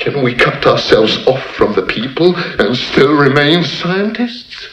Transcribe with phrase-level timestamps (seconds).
[0.00, 4.68] Can we cut ourselves off from the people and still remain scientists?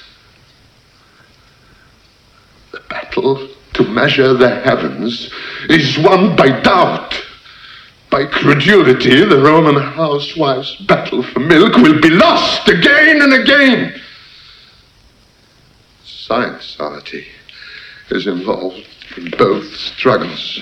[2.72, 5.30] The battle to measure the heavens
[5.70, 7.14] is won by doubt.
[8.10, 14.02] By credulity, the Roman housewife's battle for milk will be lost again and again.
[16.06, 17.28] Science, Artie,
[18.12, 18.88] is involved
[19.18, 20.62] in both struggles.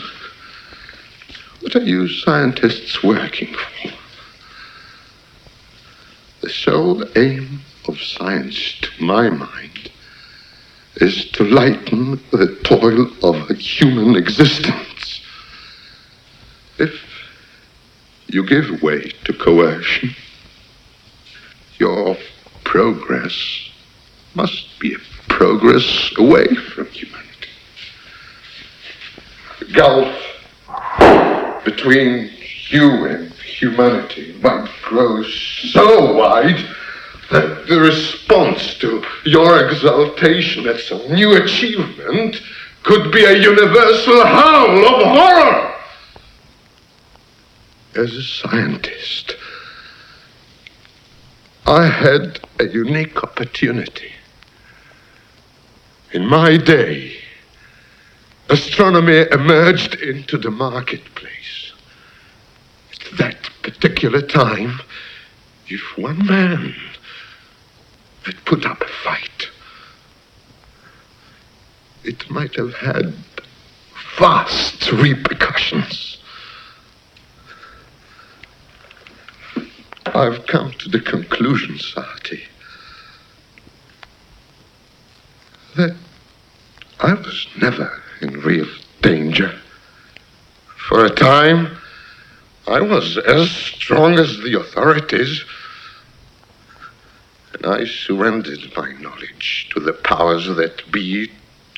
[1.59, 3.94] What are you scientists working for?
[6.45, 9.89] The sole aim of science, to my mind,
[10.97, 15.21] is to lighten the toil of human existence.
[16.77, 17.01] If
[18.27, 20.15] you give way to coercion,
[21.79, 22.15] your
[22.63, 23.71] progress
[24.35, 27.49] must be a progress away from humanity.
[29.61, 30.15] The gulf
[31.65, 32.29] between
[32.69, 36.65] you and humanity might grow so wide
[37.31, 42.41] that the response to your exaltation at some new achievement
[42.83, 45.75] could be a universal howl of horror.
[47.95, 49.35] As a scientist,
[51.65, 54.11] I had a unique opportunity.
[56.11, 57.17] In my day,
[58.49, 61.34] astronomy emerged into the marketplace.
[63.05, 64.79] At that particular time,
[65.67, 66.75] if one man
[68.23, 69.49] had put up a fight,
[72.03, 73.13] it might have had
[74.17, 76.17] vast repercussions.
[80.07, 82.43] I've come to the conclusion, Sarti,
[85.75, 85.95] that
[87.01, 88.67] I was never in real
[89.01, 89.59] danger.
[90.87, 91.75] For a time,
[92.67, 95.43] I was as strong as the authorities,
[97.53, 101.31] and I surrendered my knowledge to the powers that be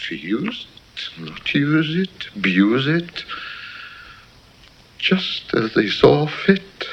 [0.07, 3.25] to use it, not use it, abuse it,
[4.97, 6.87] just as they saw fit.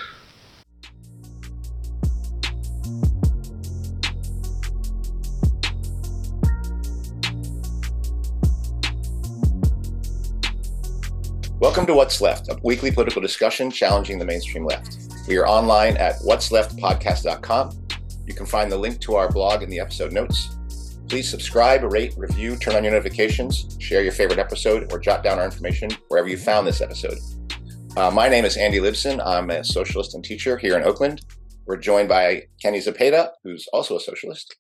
[11.65, 14.99] Welcome to What's Left, a weekly political discussion challenging the mainstream left.
[15.27, 17.87] We are online at what'sleftpodcast.com.
[18.27, 20.59] You can find the link to our blog in the episode notes.
[21.09, 25.39] Please subscribe, rate, review, turn on your notifications, share your favorite episode, or jot down
[25.39, 27.17] our information wherever you found this episode.
[27.97, 29.19] Uh, my name is Andy Libson.
[29.25, 31.23] I'm a socialist and teacher here in Oakland.
[31.65, 34.55] We're joined by Kenny Zepeda, who's also a socialist.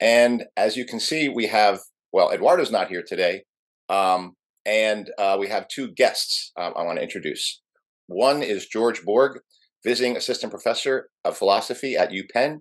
[0.00, 1.80] And as you can see, we have,
[2.14, 3.42] well, Eduardo's not here today,
[3.90, 4.35] um,
[4.66, 7.62] and uh, we have two guests um, I want to introduce.
[8.08, 9.40] One is George Borg,
[9.84, 12.58] visiting assistant professor of philosophy at UPenn,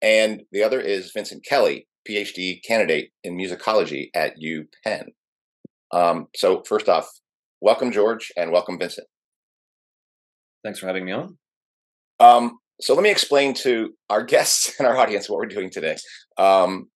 [0.00, 5.08] and the other is Vincent Kelley, PhD candidate in musicology at UPenn.
[5.92, 7.10] Um, so, first off,
[7.60, 9.06] welcome, George, and welcome, Vincent.
[10.64, 11.38] Thanks for having me on.
[12.20, 15.96] Um, so, let me explain to our guests and our audience what we're doing today.
[16.38, 16.88] Um,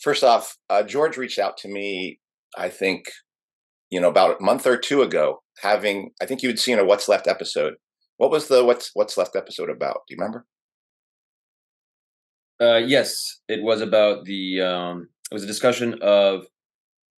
[0.00, 2.20] first off, uh, George reached out to me,
[2.56, 3.06] I think,
[3.94, 6.84] you know, about a month or two ago, having I think you had seen a
[6.84, 7.74] What's Left episode.
[8.16, 10.00] What was the What's What's Left episode about?
[10.08, 10.46] Do you remember?
[12.60, 14.60] Uh, yes, it was about the.
[14.60, 16.44] Um, it was a discussion of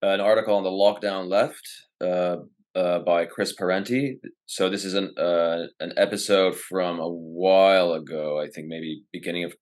[0.02, 1.62] an article on the lockdown left
[2.00, 2.38] uh,
[2.76, 4.18] uh, by Chris Parenti.
[4.46, 8.40] So this is an uh, an episode from a while ago.
[8.40, 9.54] I think maybe beginning of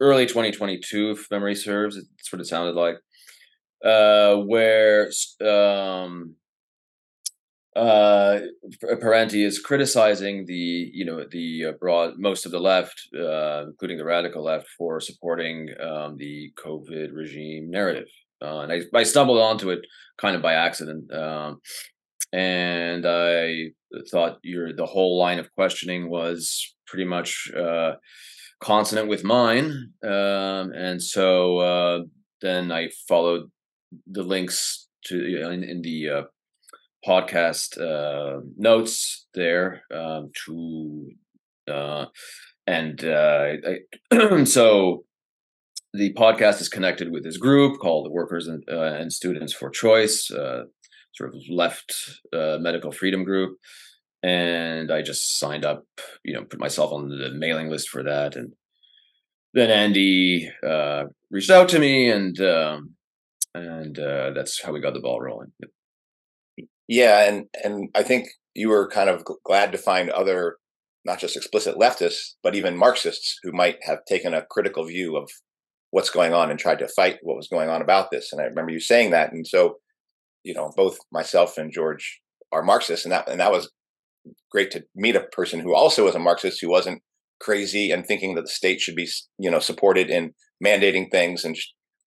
[0.00, 1.96] early 2022, if memory serves.
[1.96, 2.98] It's what it sounded like
[3.84, 6.34] uh, where um,
[7.78, 8.40] uh,
[9.00, 13.98] Parenti is criticizing the you know the uh, broad most of the left, uh, including
[13.98, 18.08] the radical left, for supporting um, the COVID regime narrative.
[18.42, 19.80] Uh, and I, I stumbled onto it
[20.16, 21.60] kind of by accident, um,
[22.32, 23.70] and I
[24.10, 27.92] thought your the whole line of questioning was pretty much uh,
[28.60, 32.00] consonant with mine, um, and so uh,
[32.40, 33.50] then I followed
[34.06, 36.22] the links to in, in the uh,
[37.06, 41.10] podcast uh, notes there um, to
[41.70, 42.06] uh,
[42.66, 43.52] and uh,
[44.12, 45.04] I, so
[45.94, 49.70] the podcast is connected with this group called the Workers and, uh, and Students for
[49.70, 50.64] Choice, uh,
[51.14, 53.58] sort of left medical freedom group.
[54.22, 55.84] And I just signed up,
[56.24, 58.36] you know, put myself on the mailing list for that.
[58.36, 58.52] And
[59.54, 60.50] then Andy
[61.30, 62.94] reached out to me and um,
[63.58, 65.52] and uh, that's how we got the ball rolling.
[66.86, 70.56] Yeah, and and I think you were kind of glad to find other
[71.04, 75.30] not just explicit leftists, but even Marxists who might have taken a critical view of
[75.90, 78.32] what's going on and tried to fight what was going on about this.
[78.32, 79.32] And I remember you saying that.
[79.32, 79.76] And so,
[80.44, 82.20] you know, both myself and George
[82.52, 83.70] are Marxists, and that and that was
[84.50, 87.02] great to meet a person who also was a Marxist who wasn't
[87.40, 89.08] crazy and thinking that the state should be,
[89.38, 90.32] you know, supported in
[90.64, 91.56] mandating things and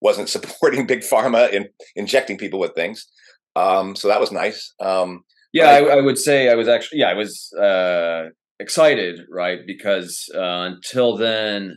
[0.01, 3.07] wasn't supporting big pharma in injecting people with things.
[3.56, 4.74] Um, so that was nice.
[4.80, 9.59] Um, yeah, I, I, would say I was actually yeah I was uh, excited right
[9.65, 11.75] because uh, until then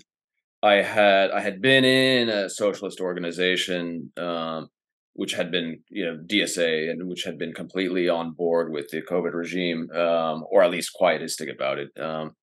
[0.62, 4.69] I had I had been in a socialist organization um,
[5.15, 9.03] which had been you know DSA and which had been completely on board with the
[9.03, 11.91] COVID regime um, or at least quietistic about it.
[12.00, 12.37] Um,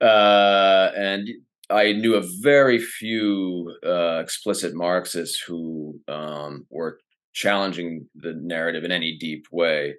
[0.00, 1.28] uh, and
[1.70, 6.98] I knew a very few uh, explicit Marxists who um, were
[7.34, 9.94] challenging the narrative in any deep way,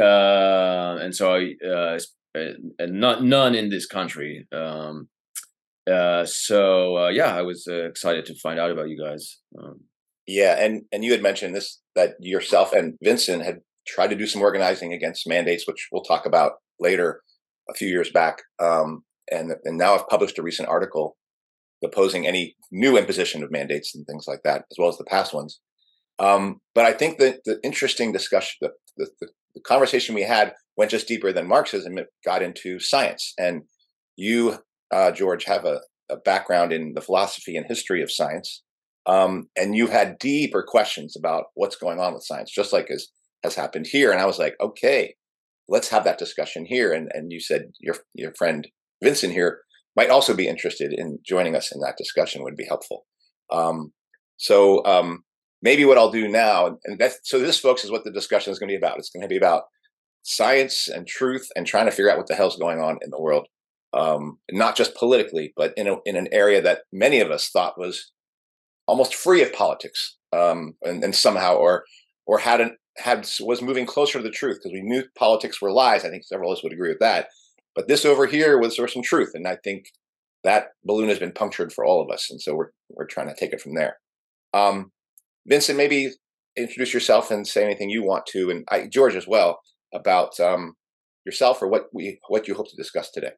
[0.00, 1.98] uh, and so I, uh,
[2.34, 4.46] and not, none in this country.
[4.52, 5.08] Um,
[5.90, 9.38] uh, so uh, yeah, I was uh, excited to find out about you guys.
[9.58, 9.80] Um,
[10.26, 14.26] yeah, and and you had mentioned this that yourself and Vincent had tried to do
[14.26, 17.22] some organizing against mandates, which we'll talk about later.
[17.70, 21.16] A few years back, um, and and now I've published a recent article
[21.84, 25.34] opposing any new imposition of mandates and things like that, as well as the past
[25.34, 25.60] ones.
[26.18, 29.08] Um, but I think that the interesting discussion, the, the,
[29.54, 31.98] the, conversation we had went just deeper than Marxism.
[31.98, 33.62] It got into science, and
[34.16, 34.58] you,
[34.92, 35.80] uh, George, have a,
[36.10, 38.62] a, background in the philosophy and history of science,
[39.06, 43.08] um, and you had deeper questions about what's going on with science, just like as
[43.42, 44.12] has happened here.
[44.12, 45.14] And I was like, okay,
[45.68, 46.92] let's have that discussion here.
[46.92, 48.68] And and you said your your friend
[49.02, 49.60] Vincent here
[49.96, 53.04] might also be interested in joining us in that discussion would be helpful.
[53.50, 53.92] Um,
[54.36, 55.24] so um,
[55.60, 58.58] maybe what I'll do now, and that's, so this, folks, is what the discussion is
[58.58, 58.98] going to be about.
[58.98, 59.64] It's going to be about
[60.22, 63.20] science and truth and trying to figure out what the hell's going on in the
[63.20, 63.48] world,
[63.92, 67.78] um, not just politically, but in a, in an area that many of us thought
[67.78, 68.12] was
[68.86, 71.84] almost free of politics, um, and, and somehow or
[72.26, 76.04] or hadn't had was moving closer to the truth because we knew politics were lies.
[76.04, 77.28] I think several of us would agree with that.
[77.74, 79.86] But this over here was there some truth, and I think
[80.44, 83.34] that balloon has been punctured for all of us, and so we're we're trying to
[83.34, 83.98] take it from there.
[84.52, 84.92] Um,
[85.46, 86.10] Vincent, maybe
[86.56, 89.60] introduce yourself and say anything you want to, and I, George as well
[89.94, 90.74] about um,
[91.24, 93.32] yourself or what we what you hope to discuss today.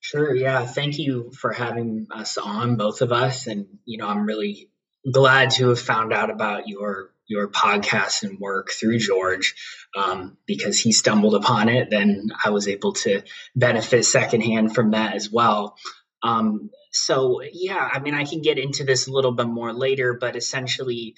[0.00, 0.34] Sure.
[0.34, 0.64] Yeah.
[0.66, 4.70] Thank you for having us on, both of us, and you know I'm really
[5.10, 9.54] glad to have found out about your your podcast and work through George
[9.96, 11.88] um, because he stumbled upon it.
[11.88, 13.22] Then I was able to
[13.54, 15.76] benefit secondhand from that as well.
[16.24, 20.18] Um, so, yeah, I mean, I can get into this a little bit more later,
[20.20, 21.14] but essentially,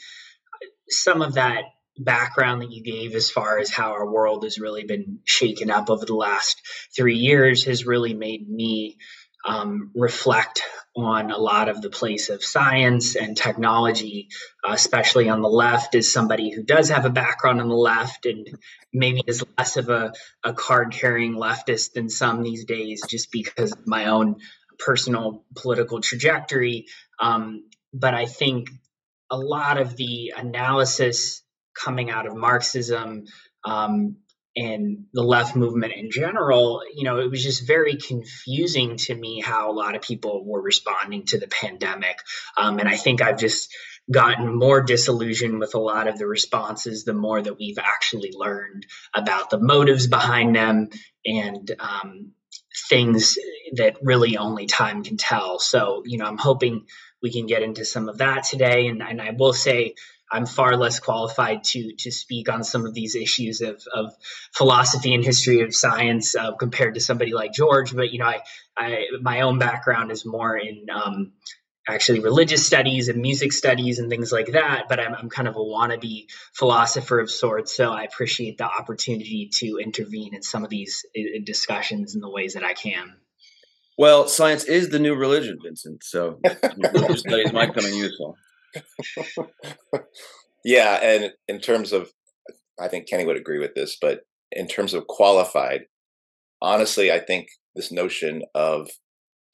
[0.90, 1.64] some of that
[1.96, 5.88] background that you gave as far as how our world has really been shaken up
[5.88, 6.60] over the last
[6.94, 8.98] three years has really made me
[9.44, 10.62] um, reflect
[10.94, 14.28] on a lot of the place of science and technology,
[14.66, 18.26] uh, especially on the left, is somebody who does have a background on the left
[18.26, 18.46] and
[18.92, 20.12] maybe is less of a,
[20.44, 24.36] a card carrying leftist than some these days, just because of my own
[24.78, 26.86] personal political trajectory.
[27.18, 27.64] Um,
[27.94, 28.68] but I think
[29.30, 31.42] a lot of the analysis
[31.74, 33.24] coming out of Marxism
[33.64, 34.16] um,
[34.54, 39.40] and the left movement in general, you know, it was just very confusing to me
[39.40, 42.18] how a lot of people were responding to the pandemic.
[42.56, 43.74] Um, and I think I've just
[44.10, 48.84] gotten more disillusioned with a lot of the responses the more that we've actually learned
[49.14, 50.88] about the motives behind them
[51.24, 52.32] and um,
[52.88, 53.38] things
[53.76, 55.58] that really only time can tell.
[55.58, 56.86] So, you know, I'm hoping
[57.22, 58.88] we can get into some of that today.
[58.88, 59.94] And, and I will say,
[60.32, 64.14] I'm far less qualified to to speak on some of these issues of, of
[64.52, 67.94] philosophy and history of science uh, compared to somebody like George.
[67.94, 68.40] But you know, I,
[68.76, 71.32] I my own background is more in um,
[71.86, 74.84] actually religious studies and music studies and things like that.
[74.88, 79.50] But I'm, I'm kind of a wannabe philosopher of sorts, so I appreciate the opportunity
[79.54, 83.16] to intervene in some of these uh, discussions in the ways that I can.
[83.98, 86.02] Well, science is the new religion, Vincent.
[86.02, 86.40] So
[86.94, 88.36] religious studies might come in useful.
[90.64, 92.10] Yeah, and in terms of,
[92.80, 95.82] I think Kenny would agree with this, but in terms of qualified,
[96.60, 98.90] honestly, I think this notion of,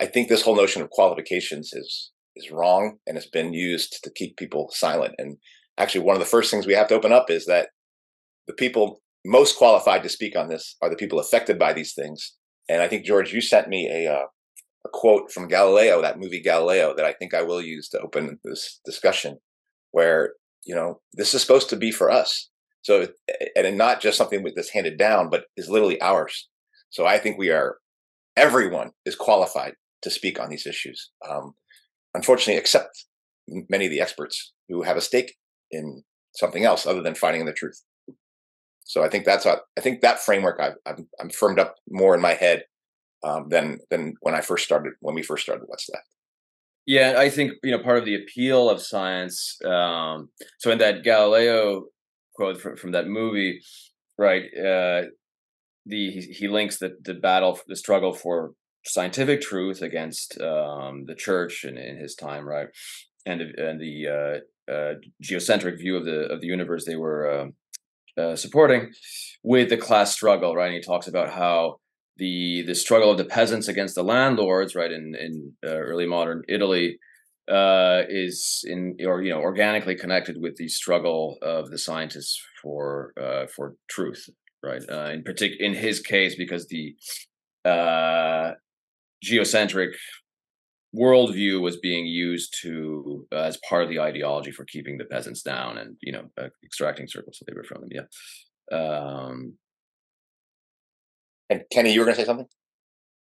[0.00, 4.12] I think this whole notion of qualifications is is wrong, and it's been used to
[4.14, 5.14] keep people silent.
[5.18, 5.38] And
[5.76, 7.70] actually, one of the first things we have to open up is that
[8.46, 12.34] the people most qualified to speak on this are the people affected by these things.
[12.68, 14.26] And I think George, you sent me a uh,
[14.84, 18.38] a quote from Galileo, that movie Galileo, that I think I will use to open
[18.44, 19.38] this discussion,
[19.90, 22.48] where you know this is supposed to be for us.
[22.82, 23.08] So,
[23.56, 26.48] and not just something that's handed down, but is literally ours.
[26.90, 27.78] So I think we are,
[28.36, 31.10] everyone is qualified to speak on these issues.
[31.28, 31.54] Um,
[32.14, 33.04] unfortunately, except
[33.68, 35.34] many of the experts who have a stake
[35.70, 36.02] in
[36.34, 37.82] something else other than finding the truth.
[38.84, 42.14] So I think that's what I think that framework I've, I've I'm firmed up more
[42.14, 42.64] in my head
[43.22, 46.06] um, than than when I first started when we first started What's Left.
[46.86, 49.58] Yeah, I think you know part of the appeal of science.
[49.64, 51.86] Um, so in that Galileo
[52.34, 53.60] quote from, from that movie,
[54.16, 54.44] right?
[54.56, 55.02] Uh,
[55.86, 58.52] the he, links the the battle, the struggle for
[58.84, 62.68] scientific truth against um, the church in, in his time, right?
[63.26, 67.54] And and the uh, uh, geocentric view of the of the universe they were um,
[68.16, 68.92] uh, supporting
[69.42, 70.66] with the class struggle, right?
[70.66, 71.80] And he talks about how
[72.18, 76.42] the the struggle of the peasants against the landlords, right, in in uh, early modern
[76.48, 76.98] Italy,
[77.48, 83.12] uh, is in or you know organically connected with the struggle of the scientists for
[83.20, 84.28] uh, for truth,
[84.62, 84.82] right?
[84.90, 86.94] Uh, in particular, in his case, because the
[87.64, 88.52] uh,
[89.22, 89.94] geocentric
[90.96, 95.42] worldview was being used to uh, as part of the ideology for keeping the peasants
[95.42, 97.90] down and you know uh, extracting surplus labor from them.
[97.92, 98.76] Yeah.
[98.76, 99.54] Um,
[101.50, 102.46] and Kenny, you were going to say something.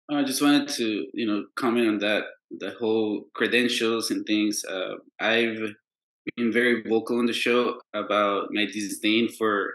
[0.10, 4.64] I just wanted to, you know, comment on that, the whole credentials and things.
[4.64, 5.60] Uh, I've
[6.36, 9.74] been very vocal on the show about my disdain for,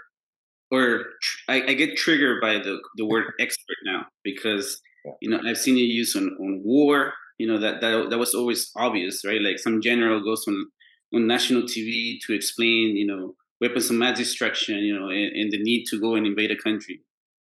[0.71, 4.81] or tr- I, I, get triggered by the, the word expert now because,
[5.21, 8.35] you know, I've seen it used on, on war, you know, that, that, that was
[8.35, 9.41] always obvious, right?
[9.41, 10.67] Like some general goes on,
[11.15, 15.53] on national TV to explain, you know, weapons of mass destruction, you know, and, and
[15.53, 17.03] the need to go and invade a country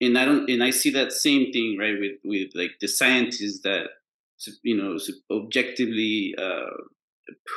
[0.02, 3.62] and I don't and I see that same thing right with with like the scientists
[3.64, 3.88] that
[4.64, 4.98] you know
[5.32, 6.70] objectively uh,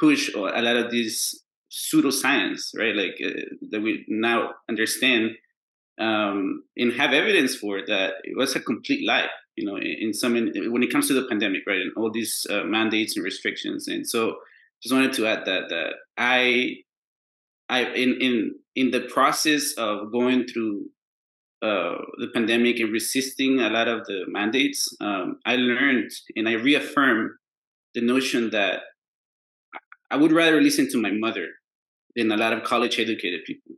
[0.01, 3.41] push a lot of these pseudoscience right like uh,
[3.71, 5.33] that we now understand
[5.99, 9.27] um, and have evidence for that it was a complete lie
[9.57, 12.11] you know in, in some in, when it comes to the pandemic right and all
[12.11, 14.37] these uh, mandates and restrictions and so
[14.83, 16.77] just wanted to add that that I
[17.69, 20.87] I in in in the process of going through
[21.61, 26.53] uh, the pandemic and resisting a lot of the mandates, um, I learned and I
[26.53, 27.31] reaffirmed
[27.95, 28.81] the notion that
[30.11, 31.49] I would rather listen to my mother
[32.15, 33.75] than a lot of college educated people.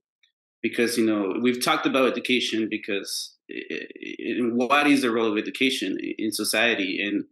[0.63, 5.39] Because, you know, we've talked about education because it, it, what is the role of
[5.39, 7.25] education in society and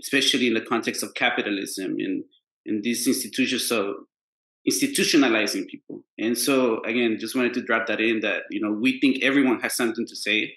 [0.00, 2.24] especially in the context of capitalism and,
[2.66, 3.94] and these institutions of
[4.68, 6.04] institutionalizing people.
[6.18, 9.60] And so again, just wanted to drop that in that you know we think everyone
[9.60, 10.54] has something to say,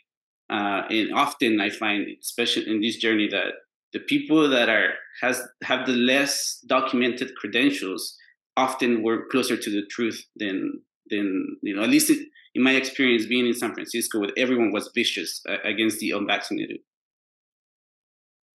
[0.50, 3.54] uh, and often I find, especially in this journey, that
[3.94, 8.16] the people that are has have the less documented credentials
[8.56, 12.72] often were closer to the truth than than you know at least it, in my
[12.72, 16.78] experience being in San Francisco, where everyone was vicious uh, against the unvaccinated.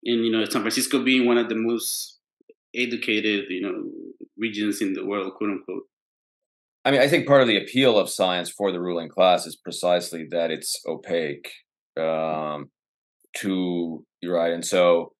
[0.03, 2.19] And you know, San Francisco being one of the most
[2.75, 3.89] educated, you know,
[4.37, 5.83] regions in the world, quote unquote.
[6.85, 9.55] I mean, I think part of the appeal of science for the ruling class is
[9.55, 11.49] precisely that it's opaque
[11.97, 12.69] um,
[13.37, 15.13] to right, and so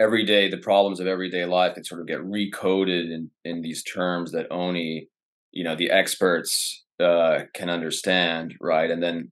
[0.00, 3.82] every day the problems of everyday life can sort of get recoded in in these
[3.82, 5.08] terms that only
[5.52, 9.30] you know the experts uh, can understand, right, and then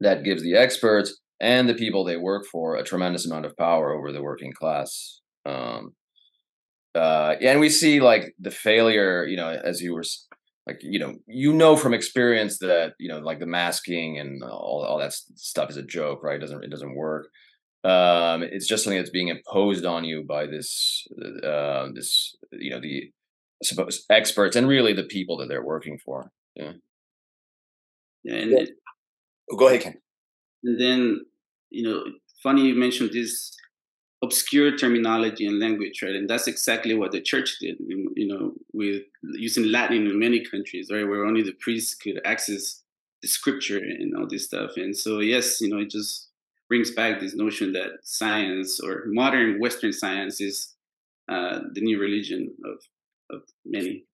[0.00, 3.92] that gives the experts and the people they work for a tremendous amount of power
[3.92, 5.20] over the working class.
[5.46, 5.94] Um,
[6.94, 10.04] uh, and we see like the failure, you know, as you were
[10.66, 14.84] like, you know, you know from experience that you know, like the masking and all,
[14.88, 16.36] all that stuff is a joke, right?
[16.36, 17.28] It doesn't it doesn't work.
[17.84, 21.06] Um, it's just something that's being imposed on you by this,
[21.42, 23.10] uh, this, you know, the
[23.62, 26.30] I suppose experts and really the people that they're working for.
[26.54, 26.72] Yeah.
[28.22, 28.34] Yeah.
[28.36, 28.64] And yeah.
[29.50, 29.94] Oh, go ahead, Ken.
[30.62, 31.26] And then,
[31.68, 32.04] you know,
[32.42, 33.54] funny you mentioned this
[34.24, 36.14] obscure terminology and language, right?
[36.14, 40.88] And that's exactly what the church did, you know, with using Latin in many countries,
[40.90, 42.82] right, where only the priests could access
[43.22, 44.72] the scripture and all this stuff.
[44.76, 46.30] And so, yes, you know, it just
[46.68, 50.74] brings back this notion that science or modern Western science is
[51.28, 52.78] uh, the new religion of
[53.30, 54.04] of many.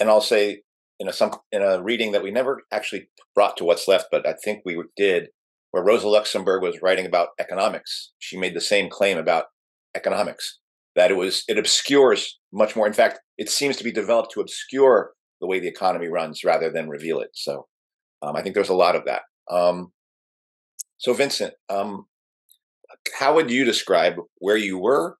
[0.00, 0.62] And I'll say,
[0.98, 4.26] you know, some in a reading that we never actually brought to what's left, but
[4.26, 5.28] I think we did
[5.76, 9.44] where Rosa Luxemburg was writing about economics, she made the same claim about
[9.94, 10.58] economics
[10.94, 12.86] that it was it obscures much more.
[12.86, 16.70] In fact, it seems to be developed to obscure the way the economy runs rather
[16.70, 17.28] than reveal it.
[17.34, 17.66] So
[18.22, 19.20] um, I think there's a lot of that.
[19.50, 19.92] Um,
[20.96, 22.06] so Vincent, um,
[23.14, 25.18] how would you describe where you were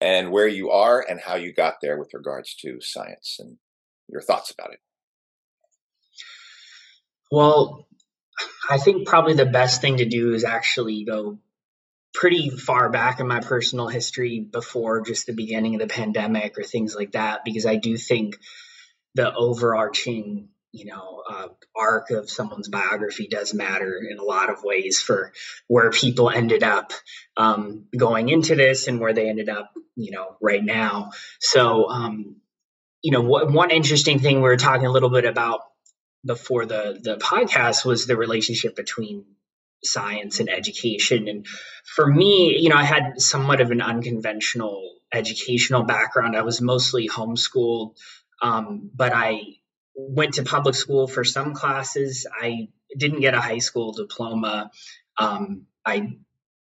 [0.00, 3.56] and where you are and how you got there with regards to science and
[4.08, 4.78] your thoughts about it?
[7.32, 7.88] Well,
[8.70, 11.38] I think probably the best thing to do is actually go
[12.14, 16.62] pretty far back in my personal history before just the beginning of the pandemic or
[16.62, 18.36] things like that, because I do think
[19.14, 24.62] the overarching you know uh, arc of someone's biography does matter in a lot of
[24.64, 25.32] ways for
[25.68, 26.92] where people ended up
[27.36, 31.10] um, going into this and where they ended up you know right now.
[31.40, 32.36] So um,
[33.02, 35.60] you know one interesting thing we were talking a little bit about
[36.24, 39.24] before the the podcast was the relationship between
[39.84, 41.46] science and education and
[41.84, 47.08] for me you know i had somewhat of an unconventional educational background i was mostly
[47.08, 47.96] homeschooled
[48.42, 49.40] um, but i
[49.94, 52.26] went to public school for some classes.
[52.40, 54.70] I didn't get a high school diploma.
[55.18, 56.16] Um, I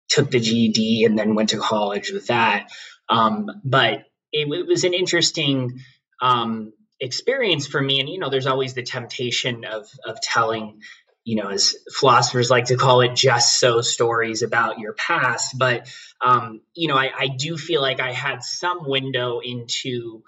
[0.08, 2.70] took the GED and then went to college with that.
[3.08, 5.80] Um, but it, it, was an interesting
[6.20, 8.00] um, experience for me.
[8.00, 10.80] And you know, there's always the temptation of of telling,
[11.24, 15.56] you know, as philosophers like to call it, just so stories about your past.
[15.58, 15.88] But
[16.24, 20.22] um, you know, I, I do feel like I had some window into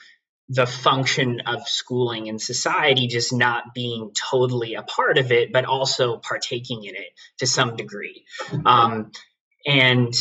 [0.48, 5.64] the function of schooling in society just not being totally a part of it, but
[5.64, 8.24] also partaking in it to some degree.
[8.66, 9.12] Um,
[9.66, 10.12] and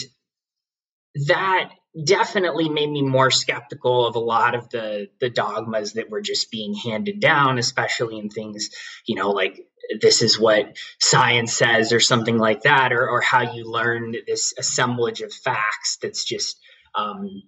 [1.27, 1.71] that
[2.05, 6.49] definitely made me more skeptical of a lot of the the dogmas that were just
[6.49, 8.69] being handed down especially in things
[9.05, 9.59] you know like
[9.99, 14.53] this is what science says or something like that or, or how you learn this
[14.57, 16.57] assemblage of facts that's just
[16.95, 17.43] um,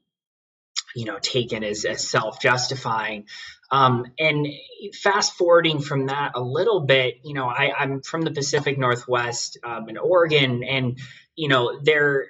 [0.96, 3.26] you know taken as, as self-justifying.
[3.72, 4.48] Um, and
[5.02, 9.58] fast forwarding from that a little bit you know I, i'm from the pacific northwest
[9.64, 11.00] um, in oregon and
[11.36, 12.28] you know they're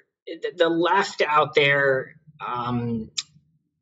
[0.57, 2.15] the left out there
[2.45, 3.09] um,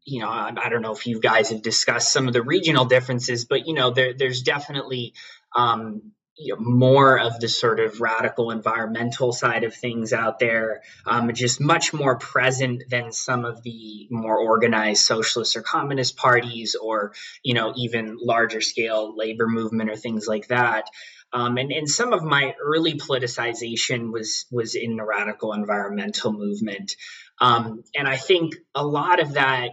[0.03, 2.85] you know I, I, don't know if you guys have discussed some of the regional
[2.85, 5.13] differences but you know there, there's definitely
[5.55, 10.81] um, you know, more of the sort of radical environmental side of things out there,
[11.05, 16.75] um, just much more present than some of the more organized socialist or communist parties,
[16.75, 20.85] or you know, even larger scale labor movement or things like that.
[21.33, 26.95] Um, and, and some of my early politicization was was in the radical environmental movement,
[27.39, 29.71] um, and I think a lot of that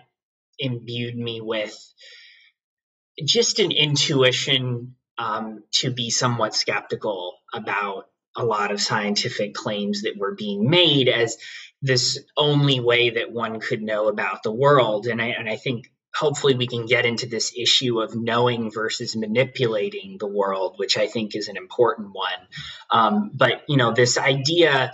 [0.58, 1.76] imbued me with
[3.24, 10.16] just an intuition um, to be somewhat skeptical about a lot of scientific claims that
[10.16, 11.38] were being made as
[11.82, 15.06] this only way that one could know about the world.
[15.06, 19.14] And I, and I think hopefully we can get into this issue of knowing versus
[19.16, 22.48] manipulating the world, which I think is an important one.
[22.90, 24.92] Um, but, you know, this idea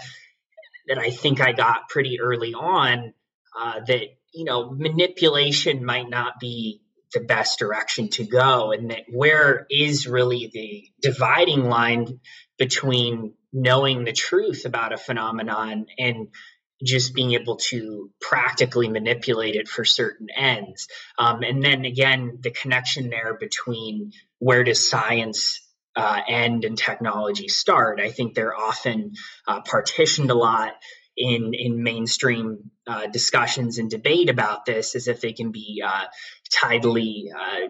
[0.88, 3.14] that I think I got pretty early on
[3.58, 6.82] uh, that, you know, manipulation might not be
[7.14, 12.20] the best direction to go and that where is really the dividing line
[12.58, 16.28] between knowing the truth about a phenomenon and
[16.82, 22.50] just being able to practically manipulate it for certain ends um, and then again the
[22.50, 25.60] connection there between where does science
[25.96, 29.12] uh, end and technology start i think they're often
[29.46, 30.72] uh, partitioned a lot
[31.16, 36.04] in in mainstream uh, discussions and debate about this as if they can be uh,
[36.50, 37.68] tidily uh,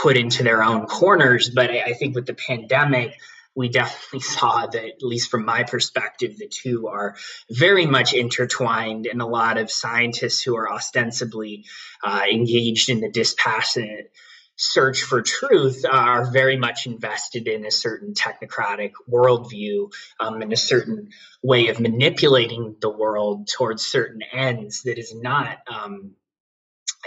[0.00, 1.50] put into their own corners.
[1.50, 3.18] But I, I, think with the pandemic,
[3.58, 7.16] we definitely saw that, at least from my perspective, the two are
[7.50, 11.64] very much intertwined, and a lot of scientists who are ostensibly
[12.02, 14.12] uh, engaged in the dispassionate
[14.60, 20.56] search for truth are very much invested in a certain technocratic worldview um, and a
[20.56, 21.10] certain
[21.42, 26.16] way of manipulating the world towards certain ends that is not um,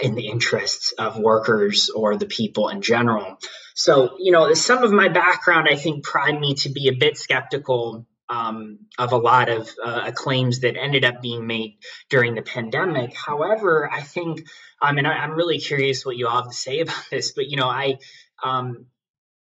[0.00, 3.38] in the interests of workers or the people in general.
[3.74, 7.16] So, you know, some of my background, I think, primed me to be a bit
[7.16, 12.42] skeptical um, of a lot of uh, claims that ended up being made during the
[12.42, 13.14] pandemic.
[13.14, 14.46] However, I think,
[14.80, 17.48] um, and I, am really curious what you all have to say about this, but
[17.48, 17.98] you know, I,
[18.42, 18.86] um,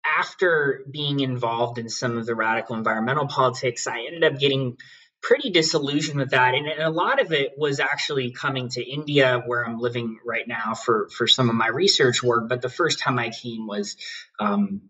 [0.03, 4.77] after being involved in some of the radical environmental politics, I ended up getting
[5.21, 9.43] pretty disillusioned with that, and, and a lot of it was actually coming to India,
[9.45, 12.49] where I'm living right now for for some of my research work.
[12.49, 13.97] But the first time I came was
[14.39, 14.89] um,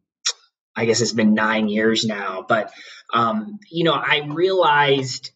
[0.76, 2.46] I guess it's been nine years now.
[2.48, 2.72] But,
[3.14, 5.32] um, you know, I realized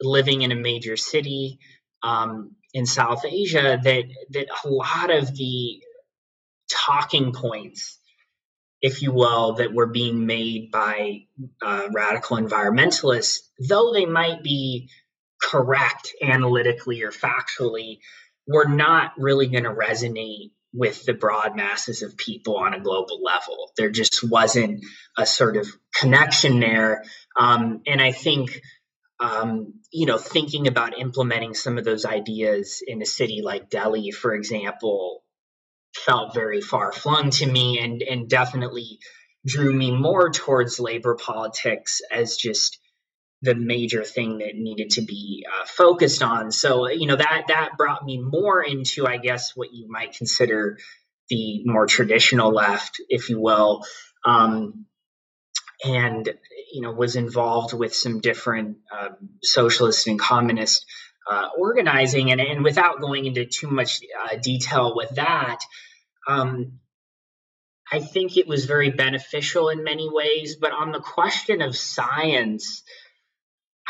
[0.00, 1.58] living in a major city
[2.02, 5.80] um, in South Asia that, that a lot of the
[6.68, 7.98] talking points,
[8.82, 11.26] if you will, that were being made by
[11.62, 14.90] uh, radical environmentalists, though they might be
[15.40, 17.98] correct analytically or factually,
[18.46, 23.22] were not really going to resonate with the broad masses of people on a global
[23.22, 23.70] level.
[23.76, 24.84] There just wasn't
[25.16, 27.04] a sort of connection there.
[27.38, 28.60] Um, and I think,
[29.20, 34.10] um, you know, thinking about implementing some of those ideas in a city like Delhi,
[34.10, 35.22] for example,
[36.04, 38.98] felt very far flung to me and, and definitely
[39.46, 42.78] drew me more towards labor politics as just
[43.42, 46.52] the major thing that needed to be uh, focused on.
[46.52, 50.78] So you know that that brought me more into, I guess, what you might consider
[51.28, 53.84] the more traditional left, if you will,
[54.24, 54.86] um,
[55.84, 56.28] and
[56.72, 60.86] you know was involved with some different um, socialist and communist
[61.28, 62.30] uh, organizing.
[62.30, 65.58] And, and without going into too much uh, detail with that.
[66.26, 66.80] Um,
[67.90, 72.82] I think it was very beneficial in many ways, but on the question of science,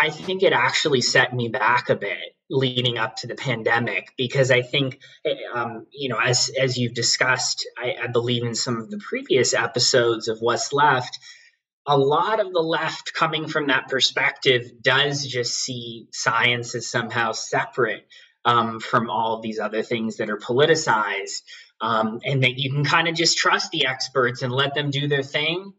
[0.01, 4.51] I think it actually set me back a bit leading up to the pandemic because
[4.51, 5.01] I think,
[5.55, 9.55] um, you know, as as you've discussed, I, I believe in some of the previous
[9.55, 11.19] episodes of What's Left,
[11.87, 17.33] a lot of the left coming from that perspective does just see science as somehow
[17.33, 18.07] separate
[18.45, 21.43] um, from all of these other things that are politicized,
[21.83, 25.09] um, and that you can kind of just trust the experts and let them do
[25.09, 25.75] their thing,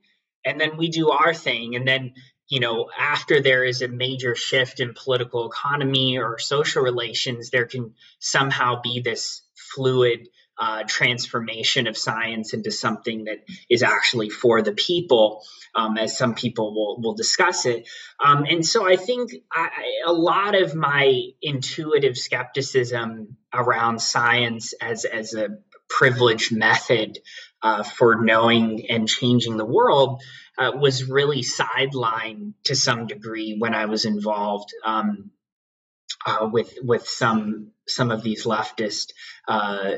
[0.45, 2.13] and then we do our thing, and then
[2.49, 7.65] you know, after there is a major shift in political economy or social relations, there
[7.65, 10.27] can somehow be this fluid
[10.59, 13.39] uh, transformation of science into something that
[13.69, 15.41] is actually for the people,
[15.73, 17.87] um, as some people will, will discuss it.
[18.23, 19.69] Um, and so I think I,
[20.05, 25.57] a lot of my intuitive skepticism around science as, as a
[25.93, 27.19] privileged method
[27.61, 30.21] uh, for knowing and changing the world
[30.57, 35.31] uh, was really sidelined to some degree when I was involved um,
[36.25, 39.11] uh, with with some some of these leftist
[39.47, 39.93] uh,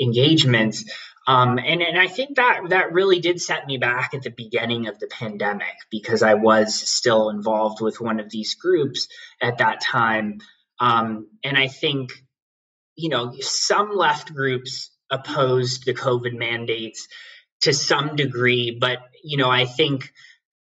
[0.00, 0.90] engagements.
[1.26, 4.88] Um, and, and I think that that really did set me back at the beginning
[4.88, 9.08] of the pandemic because I was still involved with one of these groups
[9.40, 10.40] at that time.
[10.78, 12.12] Um, and I think,
[12.94, 17.08] you know, some left groups opposed the COVID mandates
[17.62, 20.12] to some degree, but you know, I think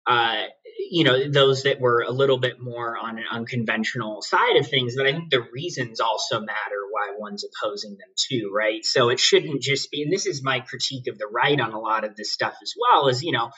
[0.07, 0.45] uh,
[0.91, 4.95] you know those that were a little bit more on an unconventional side of things.
[4.97, 8.85] But I think the reasons also matter why one's opposing them too, right?
[8.85, 10.03] So it shouldn't just be.
[10.03, 12.75] And this is my critique of the right on a lot of this stuff as
[12.79, 13.09] well.
[13.09, 13.51] Is you know.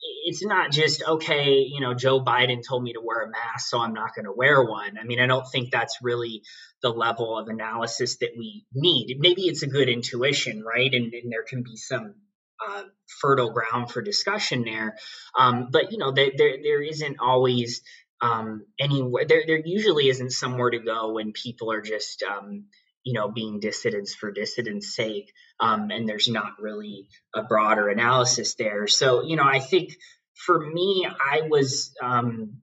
[0.00, 3.80] It's not just okay, you know, Joe Biden told me to wear a mask, so
[3.80, 4.98] I'm not going to wear one.
[4.98, 6.42] I mean, I don't think that's really
[6.82, 9.16] the level of analysis that we need.
[9.18, 10.92] Maybe it's a good intuition, right?
[10.92, 12.14] And, and there can be some
[12.66, 12.82] uh,
[13.20, 14.96] fertile ground for discussion there.
[15.38, 17.82] Um, but you know, there there, there isn't always
[18.20, 19.24] um, anywhere.
[19.26, 22.64] There there usually isn't somewhere to go when people are just um,
[23.08, 28.54] you know being dissidents for dissidents' sake, um, and there's not really a broader analysis
[28.56, 28.86] there.
[28.86, 29.96] So you know, I think
[30.34, 32.60] for me, I was um,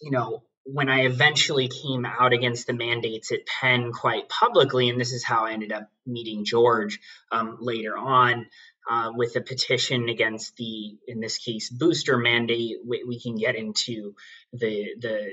[0.00, 5.00] you know when I eventually came out against the mandates at Penn quite publicly, and
[5.00, 7.00] this is how I ended up meeting George
[7.32, 8.46] um, later on
[8.88, 12.76] uh, with a petition against the, in this case, booster mandate.
[12.86, 14.14] We, we can get into
[14.52, 15.26] the the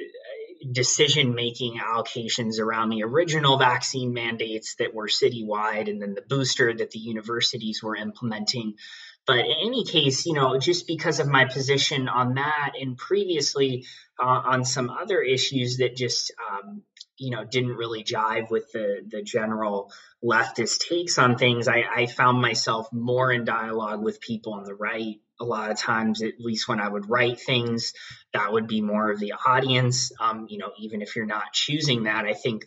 [0.72, 6.74] decision making allocations around the original vaccine mandates that were citywide, and then the booster
[6.74, 8.76] that the universities were implementing.
[9.28, 13.86] But in any case, you know, just because of my position on that and previously
[14.22, 16.84] uh, on some other issues that just, um,
[17.18, 19.92] you know, didn't really jive with the, the general
[20.24, 24.76] leftist takes on things, I, I found myself more in dialogue with people on the
[24.76, 25.20] right.
[25.40, 27.94] A lot of times, at least when I would write things,
[28.34, 30.12] that would be more of the audience.
[30.20, 32.66] Um, you know, even if you're not choosing that, I think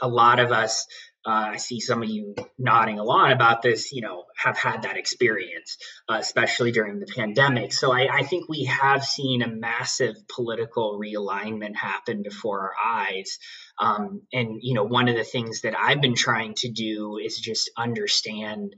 [0.00, 0.86] a lot of us
[1.26, 4.82] uh, I see some of you nodding a lot about this, you know, have had
[4.82, 7.72] that experience, uh, especially during the pandemic.
[7.72, 13.38] So I, I, think we have seen a massive political realignment happen before our eyes.
[13.78, 17.38] Um, and, you know, one of the things that I've been trying to do is
[17.38, 18.74] just understand,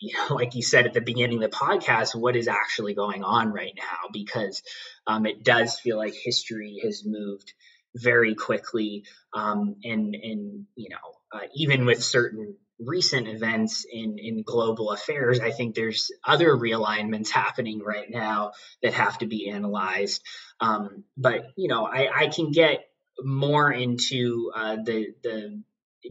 [0.00, 3.22] you know, like you said at the beginning of the podcast, what is actually going
[3.22, 4.62] on right now, because
[5.06, 7.52] um, it does feel like history has moved
[7.94, 10.96] very quickly um, and and you know
[11.32, 17.28] uh, even with certain recent events in, in global affairs, I think there's other realignments
[17.28, 20.22] happening right now that have to be analyzed.
[20.60, 22.80] Um, but you know, I, I, can get
[23.22, 25.62] more into uh, the the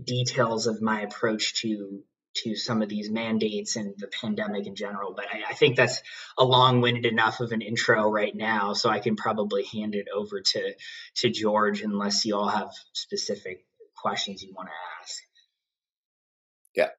[0.04, 2.04] details of my approach to
[2.43, 5.13] to some of these mandates and the pandemic in general.
[5.15, 6.02] But I, I think that's
[6.38, 10.41] a long-winded enough of an intro right now, so I can probably hand it over
[10.41, 10.73] to
[11.17, 13.65] to George, unless you all have specific
[13.97, 15.21] questions you want to ask.
[16.75, 16.89] Yeah.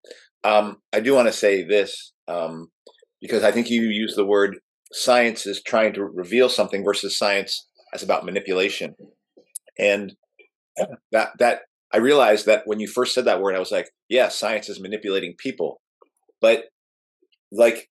[0.42, 2.70] Um, I do want to say this um,
[3.20, 4.58] because I think you use the word
[4.92, 8.94] science is trying to reveal something versus science as about manipulation.
[9.78, 10.14] And
[11.12, 14.28] that that I realized that when you first said that word, I was like, yeah,
[14.28, 15.80] science is manipulating people.
[16.40, 16.64] But
[17.52, 17.88] like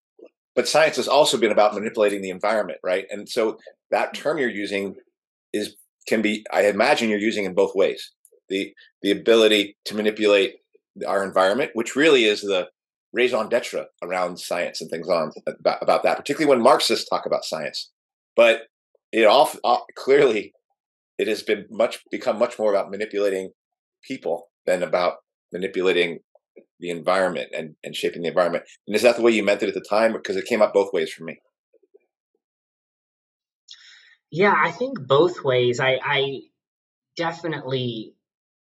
[0.56, 3.06] but science has also been about manipulating the environment, right?
[3.10, 3.58] And so
[3.92, 4.14] that mm.
[4.14, 4.96] term you're using
[5.54, 5.76] is
[6.08, 8.12] can be I imagine you're using in both ways.
[8.50, 10.56] The the ability to manipulate
[11.08, 12.68] our environment, which really is the
[13.14, 17.44] raison d'etre around science and things on about, about that, particularly when Marxists talk about
[17.44, 17.92] science.
[18.36, 18.64] But
[19.12, 20.54] it all, all clearly
[21.18, 23.52] it has been much become much more about manipulating
[24.04, 25.18] people than about
[25.52, 26.20] manipulating
[26.80, 28.64] the environment and, and shaping the environment.
[28.88, 30.14] And is that the way you meant it at the time?
[30.14, 31.40] Because it came up both ways for me.
[34.32, 35.80] Yeah, I think both ways.
[35.80, 36.42] I, I
[37.18, 38.14] definitely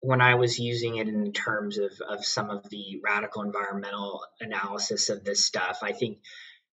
[0.05, 5.09] when I was using it in terms of, of some of the radical environmental analysis
[5.09, 6.19] of this stuff, I think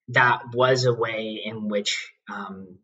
[0.10, 2.80] that was a way in which um,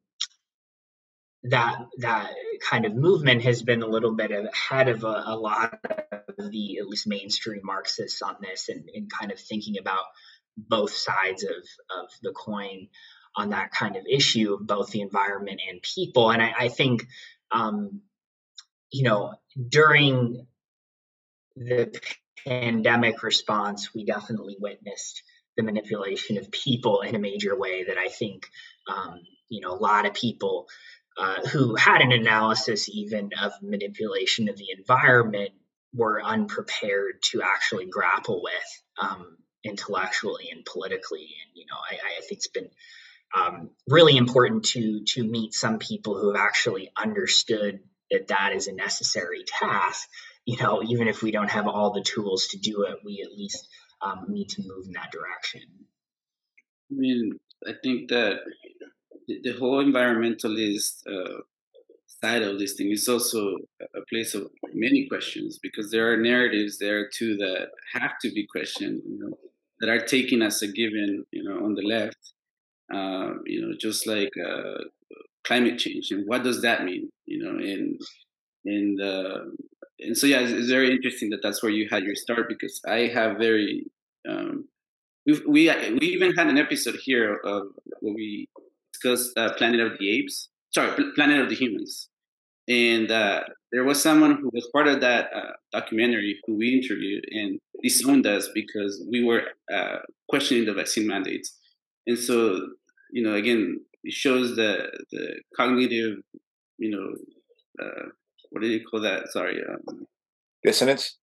[1.50, 2.32] that that
[2.70, 5.80] kind of movement has been a little bit ahead of a, a lot
[6.38, 10.04] of the at least mainstream Marxists on this, and, and kind of thinking about
[10.58, 11.64] both sides of
[12.02, 12.88] of the coin
[13.36, 16.32] on that kind of issue of both the environment and people.
[16.32, 17.06] And I, I think
[17.52, 18.02] um,
[18.92, 19.34] you know,
[19.70, 20.48] during
[21.56, 22.00] the
[22.46, 25.24] pandemic response, we definitely witnessed
[25.56, 28.48] the manipulation of people in a major way that I think,
[28.88, 30.68] um, you know, a lot of people
[31.18, 35.52] uh, who had an analysis even of manipulation of the environment
[35.94, 41.22] were unprepared to actually grapple with um, intellectually and politically.
[41.22, 42.70] And, you know, I, I think it's been
[43.36, 47.80] um, really important to to meet some people who have actually understood
[48.12, 50.08] that that is a necessary task.
[50.46, 53.38] You know, even if we don't have all the tools to do it, we at
[53.38, 53.68] least
[54.02, 55.62] um, need to move in that direction.
[56.90, 58.40] I mean, I think that
[59.28, 61.42] the whole environmentalist uh,
[62.08, 66.80] side of this thing is also a place of many questions because there are narratives
[66.80, 69.38] there too that have to be questioned, you know,
[69.80, 72.34] that are taken as a given, you know, on the left.
[72.94, 74.78] Uh, you know, just like uh,
[75.48, 78.02] climate change and what does that mean you know and
[78.66, 79.40] and uh,
[80.00, 82.82] and so yeah it's, it's, very interesting that that's where you had your start because
[82.88, 83.86] i have very
[84.28, 84.68] um,
[85.26, 85.62] we we
[86.00, 87.64] we even had an episode here of
[88.02, 88.50] what we
[88.98, 92.10] discussed uh, planet of the apes sorry planet of the humans
[92.70, 97.24] and uh, there was someone who was part of that uh, documentary who we interviewed
[97.32, 101.58] and disowned us because we were uh, questioning the vaccine mandates
[102.08, 102.60] and so
[103.12, 106.20] you know again it shows the the cognitive,
[106.78, 108.06] you know, uh,
[108.50, 109.28] what do you call that?
[109.30, 110.06] Sorry, um,
[110.64, 111.18] dissonance.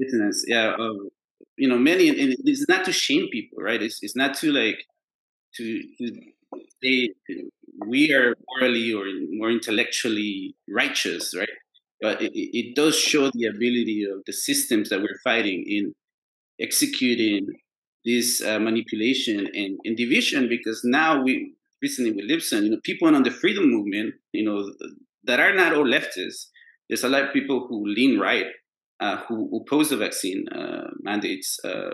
[0.00, 0.74] Dissonance, yeah.
[0.78, 1.08] Um,
[1.56, 3.80] you know, many, and it's not to shame people, right?
[3.80, 4.84] It's it's not to like
[5.56, 6.20] to, to
[6.82, 7.10] say
[7.86, 11.48] we are morally or more intellectually righteous, right?
[12.00, 15.94] But it, it does show the ability of the systems that we're fighting in
[16.60, 17.48] executing
[18.04, 23.14] this uh, manipulation and, and division because now we recently with Libsyn, you know, people
[23.14, 24.72] on the freedom movement, you know,
[25.24, 26.46] that are not all leftists.
[26.88, 28.46] There's a lot of people who lean right,
[29.00, 31.58] uh, who oppose the vaccine uh, mandates.
[31.64, 31.90] Uh,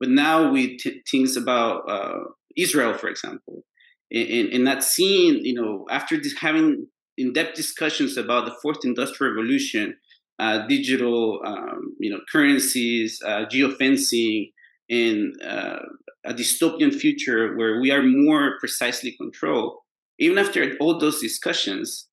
[0.00, 2.20] but now we t- things about uh,
[2.56, 3.64] Israel, for example,
[4.12, 6.86] and, and not seeing, you know, after this, having
[7.18, 9.96] in-depth discussions about the fourth industrial revolution,
[10.38, 14.52] uh, digital, um, you know, currencies, uh, geofencing,
[14.88, 19.78] and a dystopian future where we are more precisely controlled,
[20.18, 22.08] even after all those discussions,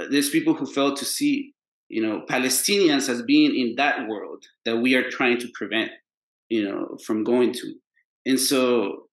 [0.00, 1.52] uh, there's people who fail to see,
[1.88, 5.90] you know, Palestinians as being in that world that we are trying to prevent,
[6.48, 7.74] you know, from going to.
[8.26, 9.08] And so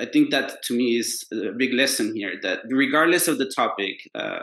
[0.00, 3.96] I think that to me is a big lesson here that regardless of the topic,
[4.14, 4.40] uh,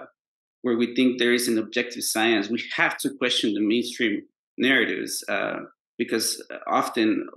[0.62, 4.22] where we think there is an objective science, we have to question the mainstream
[4.58, 5.24] narratives.
[5.28, 5.58] Uh,
[5.98, 7.28] because often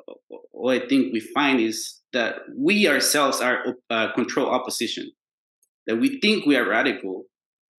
[0.51, 5.11] what I think we find is that we ourselves are uh, control opposition.
[5.87, 7.25] That we think we are radical,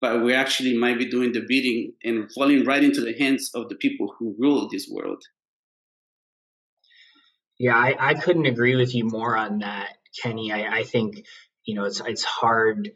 [0.01, 3.69] but we actually might be doing the bidding and falling right into the hands of
[3.69, 5.23] the people who rule this world.
[7.59, 10.51] Yeah, I, I couldn't agree with you more on that, Kenny.
[10.51, 11.25] I, I think
[11.65, 12.91] you know it's it's hard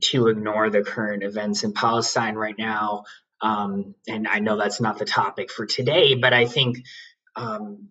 [0.00, 3.04] to ignore the current events in Palestine right now.
[3.40, 6.78] Um, and I know that's not the topic for today, but I think,
[7.36, 7.90] um,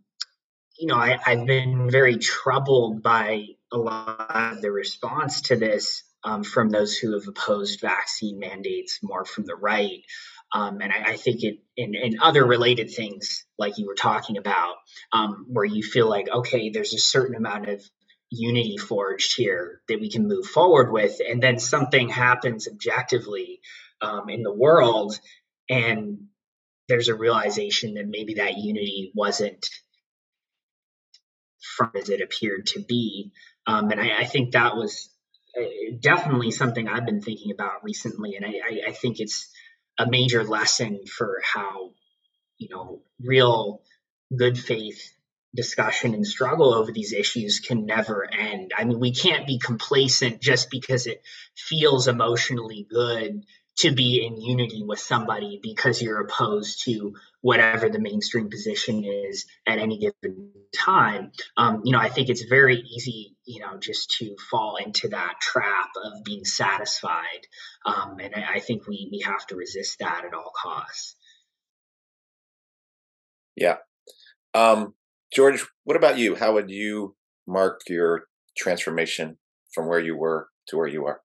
[0.77, 6.03] you know, I, have been very troubled by a lot of the response to this
[6.23, 10.01] um, from those who have opposed vaccine mandates more from the right.
[10.53, 14.37] Um, and I, I, think it in, in other related things like you were talking
[14.37, 14.75] about,
[15.11, 17.81] um, where you feel like, okay, there's a certain amount of
[18.33, 23.61] unity forged here that we can move forward with, and then something happens objectively
[24.01, 25.17] um, in the world,
[25.69, 26.27] and
[26.89, 29.65] there's a realization that maybe that unity wasn't
[31.61, 33.31] from as it appeared to be.
[33.65, 35.09] Um, and I, I, think that was
[35.57, 35.63] uh,
[35.99, 38.35] definitely something I've been thinking about recently.
[38.35, 39.49] And I, I, think it's
[39.97, 41.91] a major lesson for how,
[42.57, 43.81] you know, real
[44.35, 45.13] good faith
[45.55, 48.71] discussion and struggle over these issues can never end.
[48.77, 51.21] I mean, we can't be complacent just because it
[51.55, 53.43] feels emotionally good
[53.75, 59.45] to be in unity with somebody because you're opposed to whatever the mainstream position is
[59.67, 61.31] at any given time.
[61.57, 65.35] Um, you know, I think it's very easy, you know, just to fall into that
[65.41, 67.47] trap of being satisfied.
[67.85, 71.15] Um, and I, I think we, we have to resist that at all costs.
[73.55, 73.77] Yeah.
[74.53, 74.93] Um,
[75.33, 76.35] George, what about you?
[76.35, 77.15] How would you
[77.47, 79.37] mark your transformation
[79.73, 81.21] from where you were to where you are?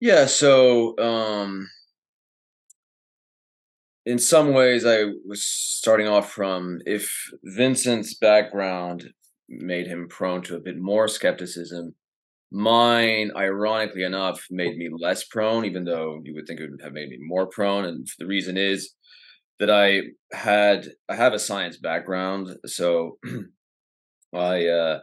[0.00, 1.68] Yeah, so um
[4.06, 7.10] in some ways I was starting off from if
[7.44, 9.10] Vincent's background
[9.48, 11.94] made him prone to a bit more skepticism,
[12.50, 16.92] mine ironically enough made me less prone even though you would think it would have
[16.92, 18.92] made me more prone and the reason is
[19.60, 23.18] that I had I have a science background so
[24.34, 25.00] I uh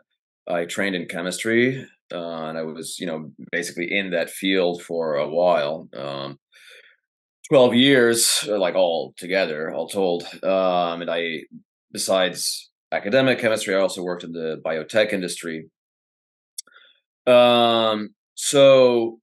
[0.48, 5.16] I trained in chemistry uh, and I was, you know, basically in that field for
[5.16, 5.88] a while.
[5.96, 6.40] Um,
[7.50, 10.24] 12 years, uh, like all together, all told.
[10.44, 11.44] Um, and I,
[11.92, 15.70] besides academic chemistry, I also worked in the biotech industry.
[17.28, 19.20] Um, so,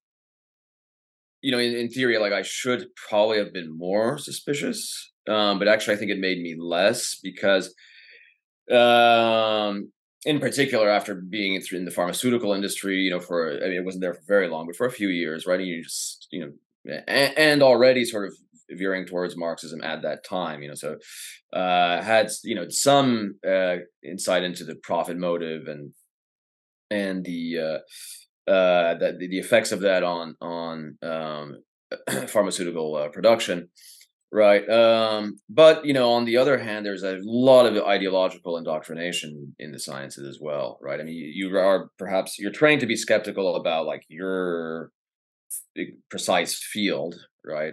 [1.43, 5.13] you know, in, in theory, like I should probably have been more suspicious.
[5.29, 7.75] Um, but actually, I think it made me less because
[8.71, 9.91] um
[10.25, 14.01] in particular after being in the pharmaceutical industry you know for i mean it wasn't
[14.01, 16.53] there for very long but for a few years right and you just you know
[17.07, 18.37] and, and already sort of
[18.71, 20.97] veering towards marxism at that time you know so
[21.55, 25.93] uh had you know some uh insight into the profit motive and
[26.91, 31.63] and the uh uh that the, the effects of that on on um
[32.27, 33.71] pharmaceutical uh, production
[34.31, 34.69] Right.
[34.69, 39.73] Um, but you know, on the other hand, there's a lot of ideological indoctrination in
[39.73, 41.01] the sciences as well, right?
[41.01, 44.91] I mean, you, are perhaps you're trained to be skeptical about like your
[46.11, 47.73] precise field, right?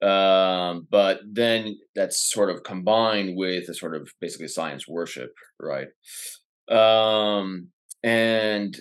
[0.00, 5.88] Um, but then that's sort of combined with a sort of basically science worship, right?
[6.70, 7.68] Um,
[8.04, 8.78] and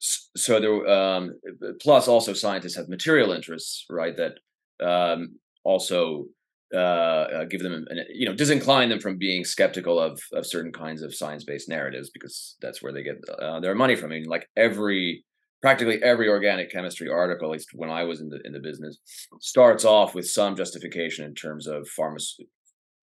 [0.00, 1.40] so there, um,
[1.80, 4.14] plus also scientists have material interests, right?
[4.16, 6.26] That um, also
[6.74, 10.72] uh, uh, give them, an, you know, disincline them from being skeptical of of certain
[10.72, 14.12] kinds of science based narratives because that's where they get uh, their money from.
[14.12, 15.24] I mean, like every
[15.60, 18.98] practically every organic chemistry article, at least when I was in the in the business,
[19.40, 22.50] starts off with some justification in terms of pharmaceutical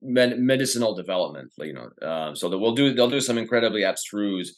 [0.03, 1.53] med- medicinal development.
[1.59, 4.57] You know, uh, so that we'll do they'll do some incredibly abstruse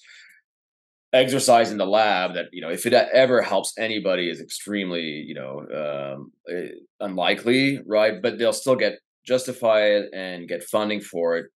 [1.14, 5.34] exercise in the lab that you know if it ever helps anybody is extremely you
[5.34, 6.68] know um, eh,
[7.00, 8.20] unlikely right?
[8.20, 11.46] But they'll still get justified and get funding for it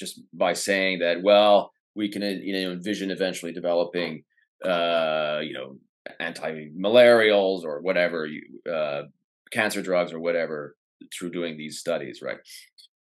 [0.00, 4.22] just by saying that well we can you know envision eventually developing
[4.64, 5.76] uh you know
[6.20, 9.02] anti-malarials or whatever you uh
[9.50, 10.76] cancer drugs or whatever
[11.12, 12.38] through doing these studies right?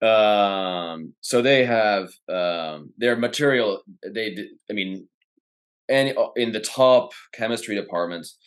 [0.01, 4.35] Um so they have um their material they
[4.69, 5.07] i mean
[5.89, 8.37] any uh, in the top chemistry departments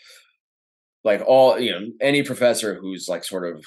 [1.04, 3.64] like all you know any professor who's like sort of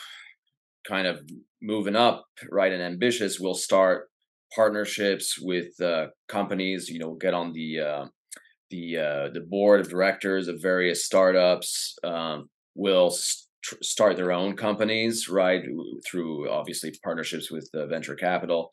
[0.88, 1.22] kind of
[1.62, 4.10] moving up right and ambitious will start
[4.54, 8.06] partnerships with uh, companies you know get on the uh,
[8.70, 14.56] the uh, the board of directors of various startups um, will st- start their own
[14.56, 15.64] companies right
[16.06, 18.72] through obviously partnerships with the venture capital.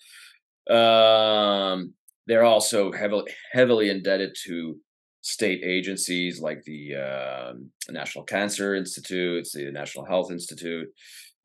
[0.71, 1.93] Um,
[2.27, 4.77] they're also heavily heavily indebted to
[5.29, 7.53] state agencies like the uh,
[7.91, 10.89] National Cancer Institute, the National Health Institute,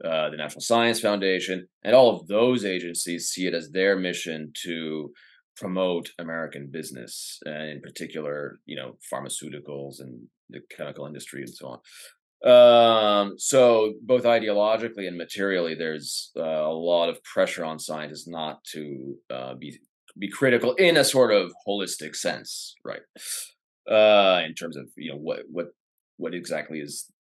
[0.05, 4.53] uh, the National Science Foundation, and all of those agencies see it as their mission
[4.63, 5.11] to
[5.57, 10.13] promote American business, and in particular, you know, pharmaceuticals and
[10.49, 11.79] the chemical industry and so on.
[12.53, 18.63] Um, so both ideologically and materially, there's uh, a lot of pressure on scientists not
[18.73, 19.79] to uh, be
[20.17, 23.01] be critical in a sort of holistic sense, right?
[23.89, 25.67] Uh, in terms of you know what what
[26.17, 27.11] what exactly is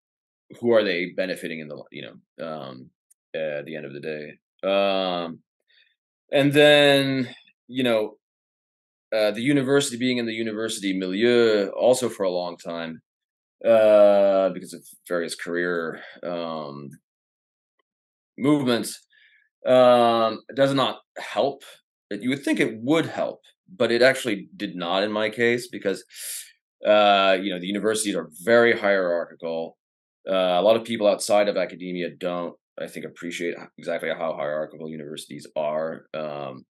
[0.60, 2.90] who are they benefiting in the you know um,
[3.34, 4.32] at the end of the day.
[4.68, 5.40] Um,
[6.30, 7.34] and then
[7.68, 8.16] you know
[9.14, 13.02] uh, the university being in the university milieu also for a long time
[13.64, 16.88] uh, because of various career um,
[18.38, 19.06] movements
[19.66, 21.62] um, does not help.
[22.10, 23.40] You would think it would help,
[23.74, 26.04] but it actually did not in my case because
[26.86, 29.76] uh, you know the universities are very hierarchical.
[30.28, 34.88] Uh, a lot of people outside of academia don't, I think, appreciate exactly how hierarchical
[34.88, 36.06] universities are.
[36.14, 36.64] Um,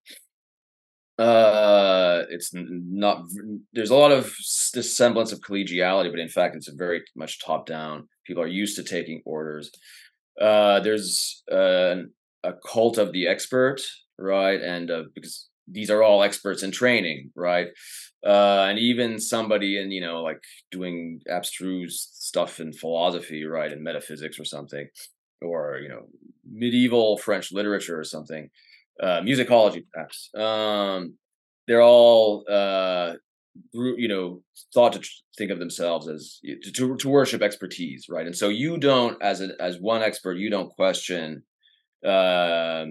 [1.18, 3.24] uh, it's not.
[3.72, 4.34] There's a lot of
[4.74, 8.08] this semblance of collegiality, but in fact, it's very much top down.
[8.26, 9.70] People are used to taking orders.
[10.40, 11.96] Uh, there's uh,
[12.42, 13.82] a cult of the expert,
[14.18, 14.60] right?
[14.60, 17.68] And uh, because these are all experts in training, right?
[18.24, 23.82] Uh, and even somebody in you know like doing abstruse stuff in philosophy, right, in
[23.82, 24.88] metaphysics or something,
[25.40, 26.06] or you know
[26.50, 28.48] medieval French literature or something,
[29.02, 30.30] uh, musicology perhaps.
[30.34, 31.14] Um,
[31.66, 33.14] they're all uh,
[33.72, 34.42] you know
[34.72, 36.40] thought to think of themselves as
[36.74, 38.26] to, to worship expertise, right?
[38.26, 41.42] And so you don't, as a, as one expert, you don't question
[42.04, 42.86] uh,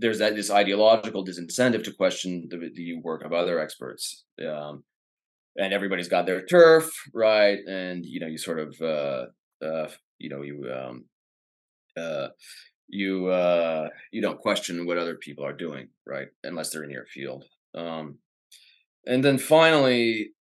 [0.00, 4.82] there's that this ideological disincentive to question the, the work of other experts um,
[5.56, 7.58] and everybody's got their turf right?
[7.66, 9.26] And you know you sort of uh,
[9.64, 9.88] uh,
[10.18, 11.04] you know you um,
[11.96, 12.28] uh,
[12.88, 16.28] you uh, you don't question what other people are doing right?
[16.44, 17.44] Unless they're in your field.
[17.74, 18.18] Um,
[19.06, 20.32] and then finally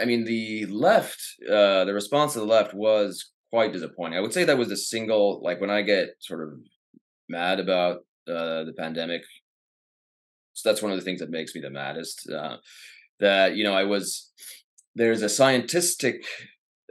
[0.00, 4.16] i mean the left uh, the response to the left was quite disappointing.
[4.16, 6.54] I would say that was the single like when i get sort of
[7.28, 7.98] mad about
[8.28, 9.22] uh, the pandemic.
[10.54, 12.28] So that's one of the things that makes me the maddest.
[12.30, 12.56] Uh,
[13.20, 14.32] that you know, I was
[14.94, 16.24] there's a scientific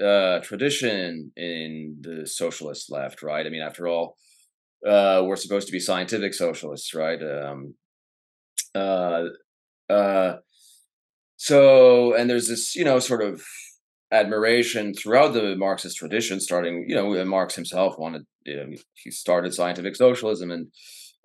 [0.01, 3.45] uh, tradition in the socialist left, right?
[3.45, 4.17] I mean, after all,
[4.87, 7.21] uh, we're supposed to be scientific socialists, right?
[7.21, 7.75] Um,
[8.73, 9.25] uh,
[9.89, 10.37] uh,
[11.37, 13.43] so, and there's this, you know, sort of
[14.11, 19.53] admiration throughout the Marxist tradition, starting, you know, Marx himself wanted, you know, he started
[19.53, 20.67] scientific socialism and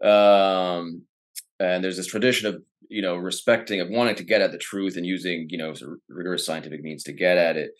[0.02, 1.02] um,
[1.58, 4.96] and there's this tradition of you know respecting of wanting to get at the truth
[4.96, 5.74] and using you know
[6.08, 7.70] rigorous scientific means to get at it.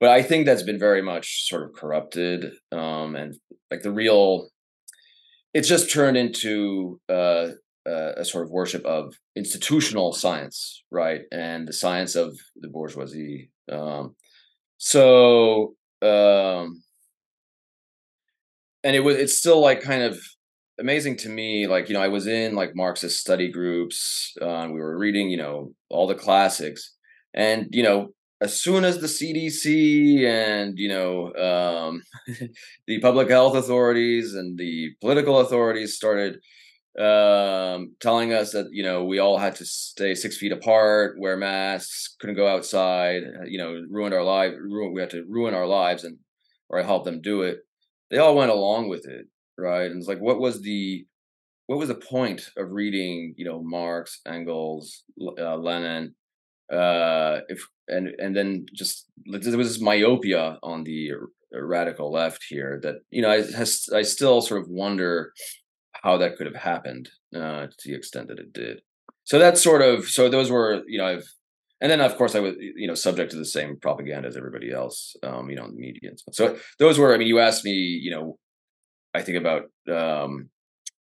[0.00, 3.34] But i think that's been very much sort of corrupted um, and
[3.70, 4.48] like the real
[5.54, 7.48] it's just turned into uh,
[7.86, 11.22] uh, a sort of worship of institutional science right?
[11.32, 13.50] And the science of the bourgeoisie.
[13.70, 14.14] Um,
[14.78, 16.82] so um,
[18.84, 20.18] and it was it's still like kind of
[20.78, 24.80] amazing to me like you know i was in like marxist study groups uh, we
[24.80, 26.94] were reading you know all the classics.
[27.34, 28.08] And you know
[28.40, 32.02] as soon as the cdc and you know um,
[32.86, 36.38] the public health authorities and the political authorities started
[36.98, 41.36] um, telling us that you know we all had to stay six feet apart wear
[41.36, 44.52] masks couldn't go outside uh, you know ruined our life
[44.92, 46.16] we had to ruin our lives and
[46.68, 47.58] or i helped them do it
[48.10, 49.26] they all went along with it
[49.58, 49.90] right?
[49.90, 51.06] And it's like, what was the
[51.66, 55.02] what was the point of reading, you know, Marx, Engels,
[55.38, 56.14] uh, Lenin,
[56.72, 61.12] uh, if and and then just there was this myopia on the
[61.52, 65.32] radical left here that you know I has I still sort of wonder
[66.02, 68.80] how that could have happened uh, to the extent that it did.
[69.24, 71.28] So that's sort of so those were you know I've
[71.80, 74.70] and then of course I was you know subject to the same propaganda as everybody
[74.70, 76.20] else um, you know in the media and.
[76.32, 78.38] So those were I mean you asked me you know
[79.14, 80.50] I think about um,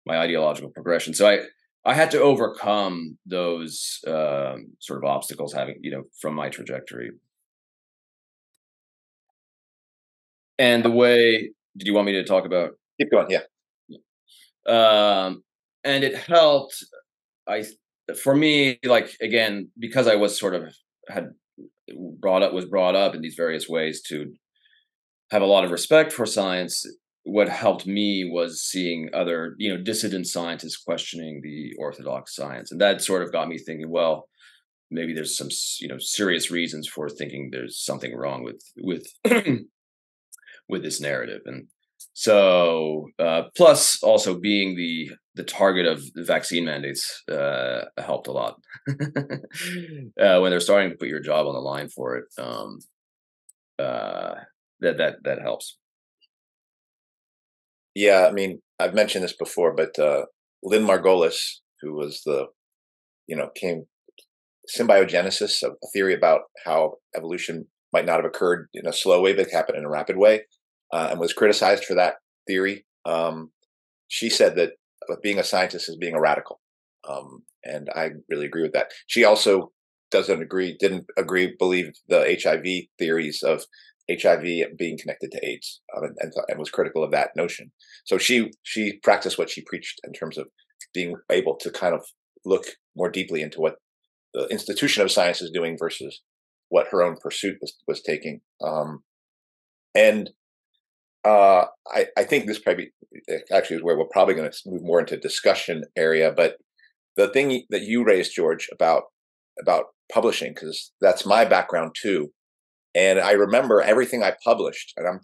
[0.06, 1.14] my ideological progression.
[1.14, 1.39] So I
[1.84, 7.12] I had to overcome those um, sort of obstacles having you know from my trajectory.
[10.60, 12.72] And the way did you want me to talk about?
[12.99, 13.28] Keep going.
[13.30, 13.41] Yeah.
[14.68, 15.43] Um,
[15.84, 16.76] and it helped.
[17.47, 17.66] I
[18.22, 20.74] for me like again because I was sort of
[21.08, 21.30] had
[22.20, 24.32] brought up was brought up in these various ways to
[25.32, 26.86] have a lot of respect for science
[27.24, 32.82] what helped me was seeing other you know dissident scientists questioning the orthodox science and
[32.82, 34.28] that sort of got me thinking well
[34.89, 35.49] maybe there's some
[35.80, 39.07] you know serious reasons for thinking there's something wrong with with
[40.69, 41.67] with this narrative and
[42.13, 48.32] so uh, plus also being the the target of the vaccine mandates uh, helped a
[48.32, 48.55] lot.
[50.19, 52.80] Uh, when they're starting to put your job on the line for it um,
[53.80, 54.34] uh,
[54.80, 55.78] that that that helps
[57.96, 60.26] yeah, I mean, I've mentioned this before, but uh,
[60.64, 62.48] Lynn Margulis, who was the,
[63.28, 63.86] you know, came
[64.70, 69.50] symbiogenesis, a theory about how evolution might not have occurred in a slow way, but
[69.52, 70.42] happened in a rapid way,
[70.94, 72.16] uh, and was criticized for that
[72.48, 72.86] theory.
[73.06, 73.52] Um,
[74.08, 74.74] she said that
[75.22, 76.60] being a scientist is being a radical,
[77.10, 78.92] um, and I really agree with that.
[79.08, 79.72] She also
[80.12, 82.66] doesn't agree, didn't agree, believe the HIV
[83.00, 83.64] theories of
[84.10, 87.72] HIV being connected to AIDS, um, and, and, and was critical of that notion.
[88.06, 90.47] So she she practiced what she preached in terms of
[90.93, 92.06] being able to kind of
[92.45, 93.76] look more deeply into what
[94.34, 96.22] the institution of science is doing versus
[96.70, 98.41] what her own pursuit was was taking.
[98.64, 99.04] Um,
[99.93, 100.30] and
[101.24, 102.91] uh, I, I think this probably
[103.52, 106.34] actually is where we're probably going to move more into discussion area.
[106.36, 106.58] But
[107.16, 109.04] the thing that you raised, George, about
[109.62, 112.32] about publishing, because that's my background too,
[112.96, 114.94] and I remember everything I published.
[114.98, 115.20] And I'm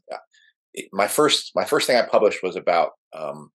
[0.93, 3.49] my first my first thing I published was about um,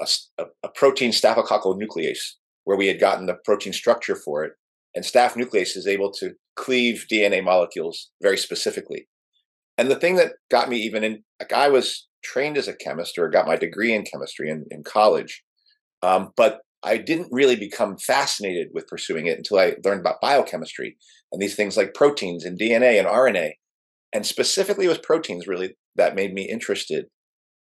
[0.00, 2.18] a, a, protein staphylococcal nuclease,
[2.64, 4.52] where we had gotten the protein structure for it,
[4.94, 9.08] and staph nuclease is able to cleave DNA molecules very specifically.
[9.76, 13.18] And the thing that got me even in, like I was trained as a chemist
[13.18, 15.42] or got my degree in chemistry in, in college,
[16.02, 20.96] um, but I didn't really become fascinated with pursuing it until I learned about biochemistry
[21.32, 23.52] and these things like proteins and DNA and RNA.
[24.12, 27.06] And specifically with proteins, really, that made me interested.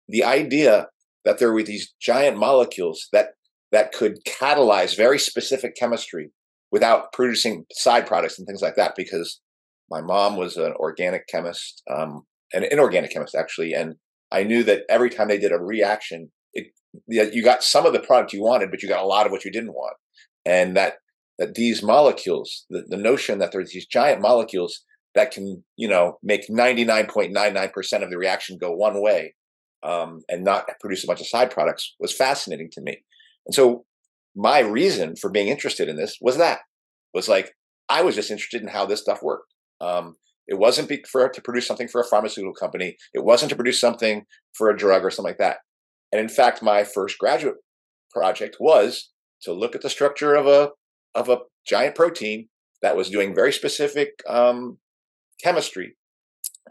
[0.09, 0.87] The idea
[1.25, 3.29] that there were these giant molecules that
[3.71, 6.31] that could catalyze very specific chemistry
[6.71, 9.41] without producing side products and things like that because
[9.89, 12.21] my mom was an organic chemist, um,
[12.53, 13.95] an inorganic chemist actually, and
[14.31, 16.31] I knew that every time they did a reaction,
[17.07, 19.45] you got some of the product you wanted, but you got a lot of what
[19.45, 19.95] you didn't want,
[20.45, 20.95] and that
[21.39, 24.83] that these molecules, the, the notion that there's these giant molecules
[25.15, 29.35] that can, you know, make 99.99% of the reaction go one way
[29.83, 33.03] um, and not produce a bunch of side products was fascinating to me.
[33.45, 33.85] And so
[34.35, 36.59] my reason for being interested in this was that
[37.13, 37.53] was like
[37.89, 39.53] I was just interested in how this stuff worked.
[39.81, 40.15] Um,
[40.47, 42.97] it wasn't for to produce something for a pharmaceutical company.
[43.13, 45.57] It wasn't to produce something for a drug or something like that.
[46.13, 47.55] And in fact, my first graduate
[48.11, 49.09] project was
[49.41, 50.69] to look at the structure of a
[51.15, 52.49] of a giant protein
[52.83, 54.77] that was doing very specific um,
[55.43, 55.95] chemistry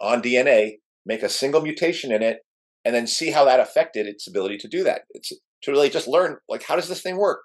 [0.00, 0.74] on DNA,
[1.04, 2.38] make a single mutation in it,
[2.84, 5.02] and then see how that affected its ability to do that.
[5.10, 5.32] It's
[5.64, 7.40] to really just learn like how does this thing work.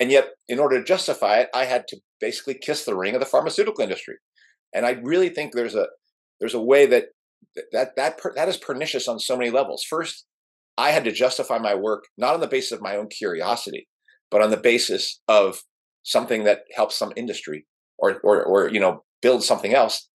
[0.00, 3.20] And yet, in order to justify it, I had to basically kiss the ring of
[3.20, 4.16] the pharmaceutical industry.
[4.74, 5.86] And I really think there's a
[6.40, 7.04] there's a way that
[7.70, 9.84] that that that is pernicious on so many levels.
[9.88, 10.26] First,
[10.76, 13.88] I had to justify my work not on the basis of my own curiosity,
[14.30, 15.62] but on the basis of
[16.02, 17.66] something that helps some industry
[17.98, 20.08] or or or you know build something else.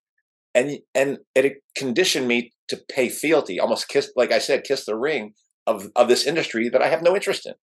[0.56, 4.98] And and it conditioned me to pay fealty, almost kiss like I said, kiss the
[4.98, 5.34] ring
[5.66, 7.54] of of this industry that I have no interest in.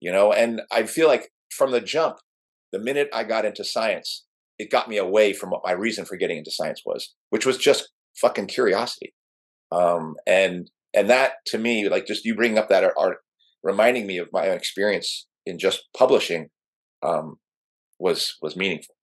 [0.00, 2.18] You know, and I feel like from the jump,
[2.72, 4.24] the minute I got into science,
[4.58, 7.56] it got me away from what my reason for getting into science was, which was
[7.56, 7.90] just
[8.20, 9.14] fucking curiosity.
[9.72, 13.18] Um, and and that to me, like just you bringing up that art,
[13.62, 16.48] reminding me of my own experience in just publishing,
[17.02, 17.36] um,
[17.98, 18.94] was was meaningful.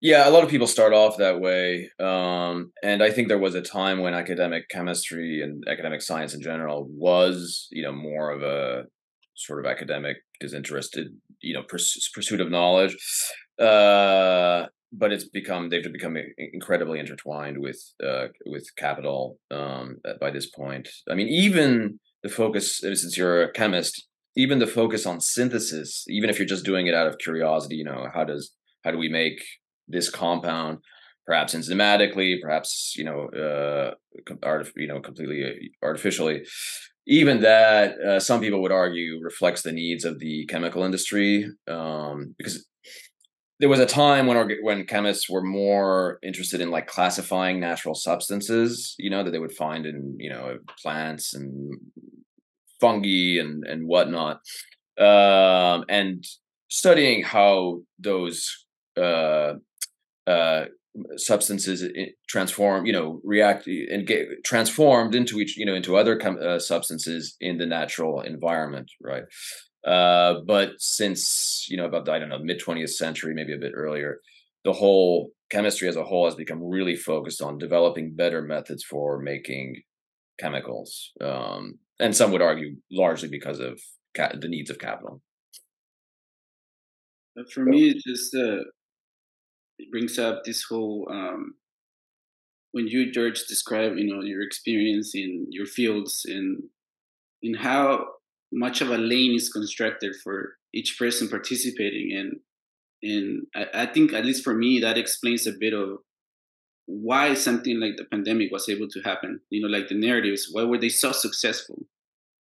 [0.00, 3.54] Yeah, a lot of people start off that way, um, and I think there was
[3.54, 8.42] a time when academic chemistry and academic science in general was, you know, more of
[8.42, 8.84] a
[9.36, 11.08] sort of academic disinterested,
[11.42, 12.96] you know, pursuit of knowledge.
[13.58, 20.46] Uh, but it's become they've become incredibly intertwined with uh, with capital um, by this
[20.50, 20.88] point.
[21.10, 26.30] I mean, even the focus since you're a chemist, even the focus on synthesis, even
[26.30, 28.52] if you're just doing it out of curiosity, you know, how does
[28.84, 29.40] how do we make
[29.88, 30.78] this compound?
[31.26, 33.94] Perhaps enzymatically, perhaps you know, uh,
[34.42, 36.42] art, you know, completely uh, artificially
[37.06, 42.34] even that uh, some people would argue reflects the needs of the chemical industry um,
[42.38, 42.66] because
[43.60, 48.94] there was a time when when chemists were more interested in like classifying natural substances,
[48.98, 51.78] you know, that they would find in you know plants and
[52.80, 54.40] fungi and and whatnot,
[54.98, 56.24] um, and
[56.68, 59.54] studying how those uh,
[60.26, 60.64] uh,
[61.16, 61.84] substances
[62.28, 67.36] transform, you know, react and get transformed into each, you know, into other uh, substances
[67.40, 69.24] in the natural environment, right?
[69.84, 73.58] Uh, but since you know about the, I don't know mid 20th century, maybe a
[73.58, 74.20] bit earlier,
[74.64, 79.18] the whole chemistry as a whole has become really focused on developing better methods for
[79.20, 79.82] making
[80.38, 83.80] chemicals, um, and some would argue largely because of
[84.14, 85.22] ca- the needs of capital.
[87.52, 88.64] For me, it just uh,
[89.78, 91.54] it brings up this whole um,
[92.72, 96.62] when you George describe you know your experience in your fields and
[97.42, 98.04] in how
[98.52, 102.40] much of a lane is constructed for each person participating and
[103.02, 105.98] and I, I, think at least for me that explains a bit of
[106.84, 110.64] why something like the pandemic was able to happen you know like the narratives why
[110.64, 111.86] were they so successful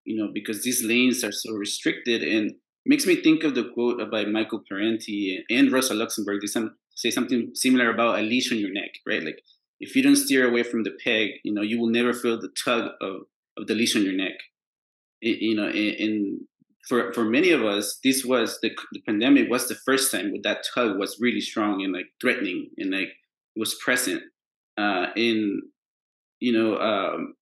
[0.07, 2.53] you know, because these lanes are so restricted and
[2.85, 6.39] makes me think of the quote by Michael Parenti and Rosa Luxemburg.
[6.39, 9.21] They some, say something similar about a leash on your neck, right?
[9.21, 9.41] Like
[9.81, 12.53] if you don't steer away from the peg, you know, you will never feel the
[12.63, 13.23] tug of,
[13.57, 14.35] of the leash on your neck.
[15.21, 16.41] You know, and,
[16.87, 20.41] for for many of us, this was the, the pandemic was the first time where
[20.43, 23.09] that tug was really strong and like threatening and like
[23.57, 24.23] was present.
[24.77, 25.61] Uh, in
[26.39, 27.33] you know, um,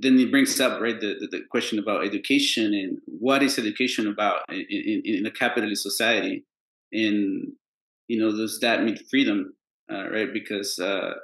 [0.00, 4.06] then it brings up right the, the, the, question about education and what is education
[4.06, 6.44] about in, in, in a capitalist society
[6.92, 7.52] and
[8.08, 9.54] you know does that mean freedom
[9.90, 11.14] uh, right because uh,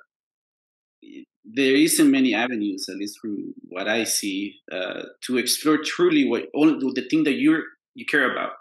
[1.54, 6.44] there isn't many avenues at least from what i see uh, to explore truly what
[6.54, 7.62] only the thing that you're
[7.96, 8.52] you care about.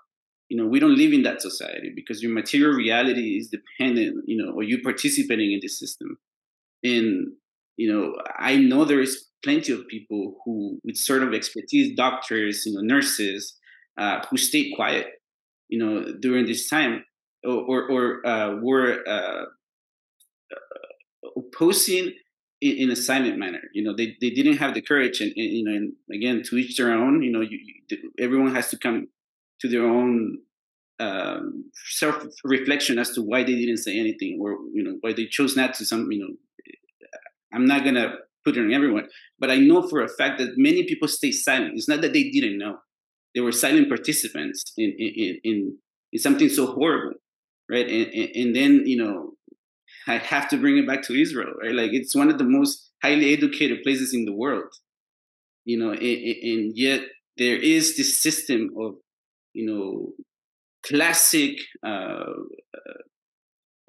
[0.50, 4.38] You know we don't live in that society because your material reality is dependent you
[4.38, 6.18] know or you participating in this system.
[6.84, 7.34] And
[7.78, 12.64] you know i know there is plenty of people who with sort of expertise doctors
[12.66, 13.58] you know nurses
[13.98, 15.08] uh, who stayed quiet
[15.68, 17.04] you know during this time
[17.44, 19.44] or or, or uh, were uh,
[21.36, 22.14] opposing
[22.66, 23.61] in, in, a silent manner.
[23.74, 26.57] You know they, they didn't have the courage and, and you know and again to
[26.57, 27.59] each their own you know you,
[27.89, 29.07] you, everyone has to come
[29.61, 30.39] to their own
[30.99, 35.26] um, self reflection as to why they didn't say anything or you know why they
[35.26, 36.34] chose not to some you know
[37.53, 39.07] i'm not gonna put it on everyone
[39.39, 41.74] but i know for a fact that many people stay silent.
[41.76, 42.78] It's not that they didn't know.
[43.34, 45.78] They were silent participants in in in,
[46.13, 47.20] in something so horrible
[47.70, 47.88] right?
[47.89, 49.32] And, and, and then you know
[50.08, 51.74] i have to bring it back to israel right?
[51.74, 54.72] Like it's one of the most highly educated places in the world
[55.64, 57.01] you know and, and yet
[57.38, 58.95] there is this system of
[59.53, 60.14] you know
[60.86, 62.34] classic uh,
[62.78, 63.01] uh,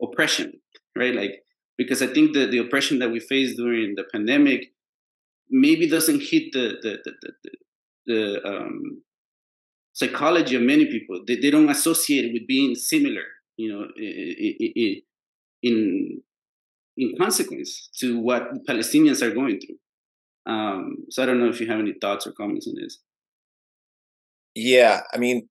[0.02, 0.52] oppression
[0.96, 1.14] right?
[1.14, 1.42] Like
[1.78, 4.72] because i think that the oppression that we faced during the pandemic
[5.50, 7.50] maybe doesn't hit the the the, the,
[8.06, 9.02] the um,
[9.92, 11.22] psychology of many people.
[11.26, 13.24] They, they don't associate it with being similar
[13.56, 13.86] you know
[15.66, 16.22] in
[16.96, 19.78] in consequence to what palestinians are going through.
[20.52, 22.98] Um, so i don't know if you have any thoughts or comments on this.
[24.54, 25.48] Yeah i mean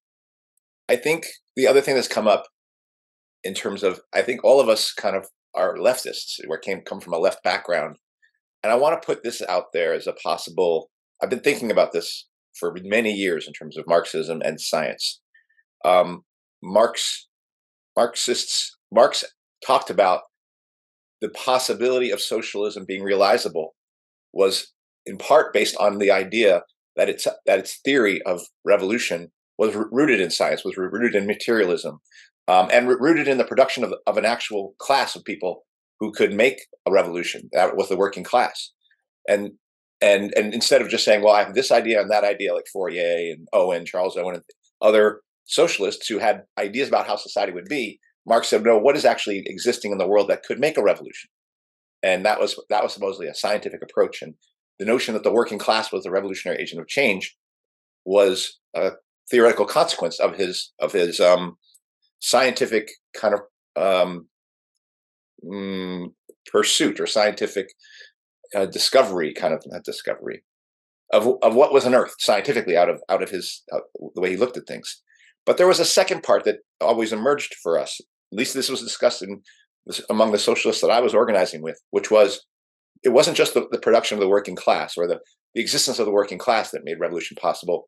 [0.90, 2.46] i think the other thing that's come up
[3.44, 7.02] in terms of i think all of us kind of are leftists we came come
[7.02, 7.98] from a left background.
[8.64, 10.90] And i want to put this out there as a possible
[11.22, 15.22] i've been thinking about this for many years in terms of marxism and science.
[15.84, 16.24] Um,
[16.64, 17.28] marx
[17.96, 19.24] marxists marx
[19.66, 20.22] talked about
[21.22, 23.76] the possibility of socialism being realizable
[24.34, 24.74] was
[25.06, 26.64] in part based on the idea
[26.96, 32.00] that its that its theory of revolution was rooted in science, was rooted in materialism,
[32.48, 35.64] um, and rooted in the production of, of an actual class of people
[36.00, 37.50] who could make a revolution.
[37.54, 38.72] That was the working class,
[39.28, 39.52] and
[40.02, 42.66] and and instead of just saying, "Well, I have this idea and that idea," like
[42.72, 44.44] Fourier and Owen, Charles Owen, and
[44.82, 49.06] other socialists who had ideas about how society would be, Marx said, "No, what is
[49.06, 51.30] actually existing in the world that could make a revolution?"
[52.04, 54.22] And that was that was supposedly a scientific approach.
[54.22, 54.36] And
[54.80, 57.36] the notion that the working class was the revolutionary agent of change
[58.06, 58.92] was a
[59.30, 61.58] theoretical consequence of his of his um,
[62.20, 63.42] scientific kind of
[63.76, 64.28] um,
[65.44, 66.08] mm,
[66.52, 67.68] pursuit or scientific
[68.56, 70.44] uh, discovery, kind of not discovery
[71.12, 73.80] of of what was unearthed scientifically out of out of his uh,
[74.16, 75.02] the way he looked at things.
[75.46, 78.02] But there was a second part that always emerged for us.
[78.32, 79.42] At least this was discussed in,
[80.10, 82.46] among the socialists that I was organizing with, which was
[83.04, 85.20] it wasn't just the, the production of the working class or the,
[85.54, 87.88] the existence of the working class that made revolution possible,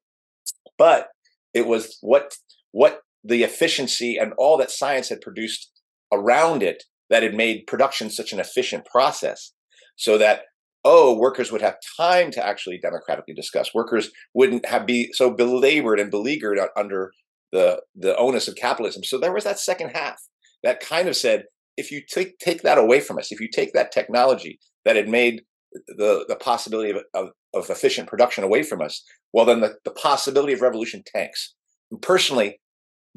[0.78, 1.08] but
[1.54, 2.36] it was what
[2.72, 5.72] what the efficiency and all that science had produced
[6.14, 9.54] around it that had made production such an efficient process
[9.96, 10.44] so that
[10.86, 13.74] oh workers would have time to actually democratically discuss.
[13.74, 17.12] Workers wouldn't have be so belabored and beleaguered under
[17.52, 20.20] the the onus of capitalism so there was that second half
[20.64, 21.44] that kind of said
[21.78, 25.08] if you take take that away from us if you take that technology that had
[25.08, 25.42] made
[25.88, 29.92] the the possibility of, of, of efficient production away from us well then the, the
[29.92, 31.54] possibility of revolution tanks
[31.92, 32.60] and personally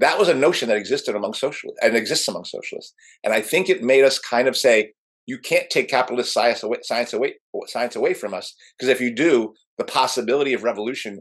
[0.01, 2.95] that was a notion that existed among socialists and exists among socialists.
[3.23, 4.93] And I think it made us kind of say,
[5.27, 7.35] you can't take capitalist science away, science away,
[7.67, 11.21] science away from us, because if you do, the possibility of revolution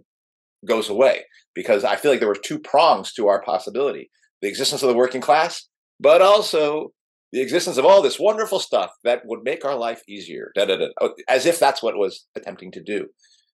[0.66, 1.24] goes away.
[1.56, 4.10] Because I feel like there were two prongs to our possibility:
[4.42, 5.68] the existence of the working class,
[6.00, 6.92] but also
[7.32, 10.52] the existence of all this wonderful stuff that would make our life easier.
[10.56, 13.08] Da, da, da, as if that's what was attempting to do.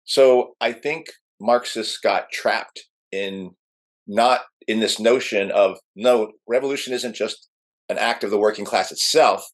[0.04, 1.06] So I think
[1.40, 3.52] Marxists got trapped in
[4.06, 7.48] not in this notion of no, revolution isn't just
[7.88, 9.44] an act of the working class itself,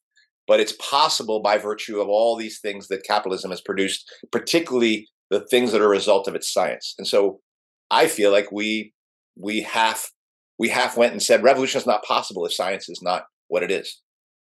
[0.47, 5.39] but it's possible by virtue of all these things that capitalism has produced, particularly the
[5.39, 6.95] things that are a result of its science.
[6.97, 7.39] And so
[7.91, 8.93] I feel like we
[9.35, 10.11] we half
[10.57, 13.71] we half went and said revolution is not possible if science is not what it
[13.71, 14.01] is.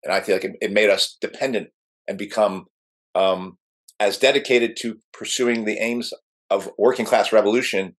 [0.05, 1.69] And I feel like it, it made us dependent
[2.07, 2.67] and become
[3.15, 3.59] um,
[4.01, 6.13] as dedicated to pursuing the aims
[6.51, 7.97] of working class revolution,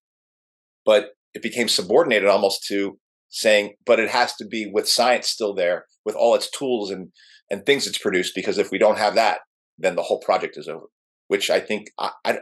[0.84, 2.98] but it became subordinated almost to
[3.30, 7.08] saying, but it has to be with science still there, with all its tools and
[7.50, 9.40] and things it's produced, because if we don't have that,
[9.76, 10.86] then the whole project is over.
[11.28, 12.38] Which I think I, I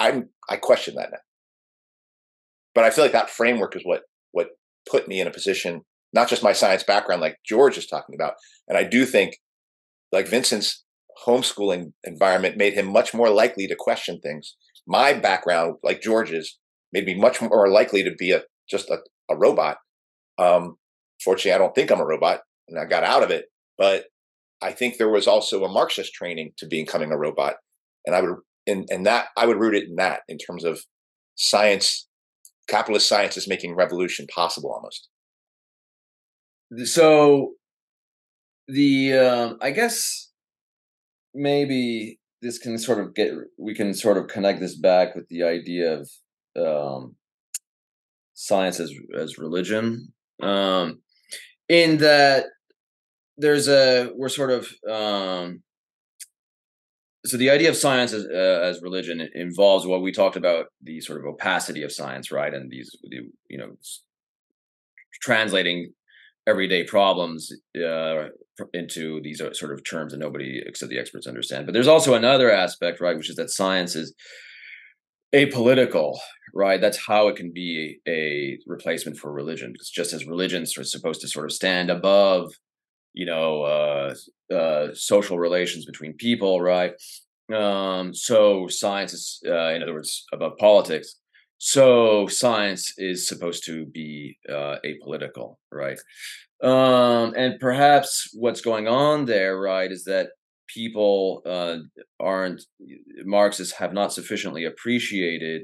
[0.00, 1.18] I'm I question that now.
[2.74, 4.48] But I feel like that framework is what what
[4.90, 5.82] put me in a position,
[6.12, 8.34] not just my science background, like George is talking about.
[8.66, 9.36] And I do think,
[10.10, 10.84] like Vincent's
[11.26, 14.56] homeschooling environment made him much more likely to question things.
[14.86, 16.58] My background, like George's,
[16.92, 18.98] made me much more likely to be a just a,
[19.30, 19.76] a robot.
[20.38, 20.76] Um,
[21.22, 23.46] fortunately, I don't think I'm a robot, and I got out of it.
[23.76, 24.06] But
[24.62, 27.56] I think there was also a Marxist training to becoming a robot,
[28.06, 28.36] and I would
[28.70, 30.80] and and that I would root it in that in terms of
[31.34, 32.08] science,
[32.68, 35.08] capitalist science is making revolution possible almost.
[36.84, 37.52] So
[38.68, 40.30] the um, I guess
[41.34, 45.42] maybe this can sort of get we can sort of connect this back with the
[45.42, 46.10] idea of
[46.56, 47.16] um,
[48.34, 50.12] science as as religion
[50.42, 51.00] um,
[51.68, 52.46] in that
[53.36, 55.62] there's a we're sort of um,
[57.24, 61.00] so the idea of science as, uh, as religion involves what we talked about the
[61.00, 63.72] sort of opacity of science right and these the, you know
[65.20, 65.92] translating
[66.46, 68.24] everyday problems uh,
[68.74, 71.66] into these uh, sort of terms that nobody except the experts understand.
[71.66, 74.14] But there's also another aspect, right, which is that science is
[75.34, 76.18] apolitical,
[76.54, 76.80] right?
[76.80, 79.72] That's how it can be a replacement for religion.
[79.76, 82.52] It's just as religions are supposed to sort of stand above,
[83.12, 84.14] you know, uh,
[84.54, 86.92] uh, social relations between people, right?
[87.54, 91.16] Um, so science is, uh, in other words, above politics.
[91.58, 95.98] So science is supposed to be uh, apolitical, right?
[96.62, 100.28] Um, and perhaps what's going on there, right, is that
[100.68, 101.78] people uh,
[102.18, 102.62] aren't
[103.24, 105.62] Marxists have not sufficiently appreciated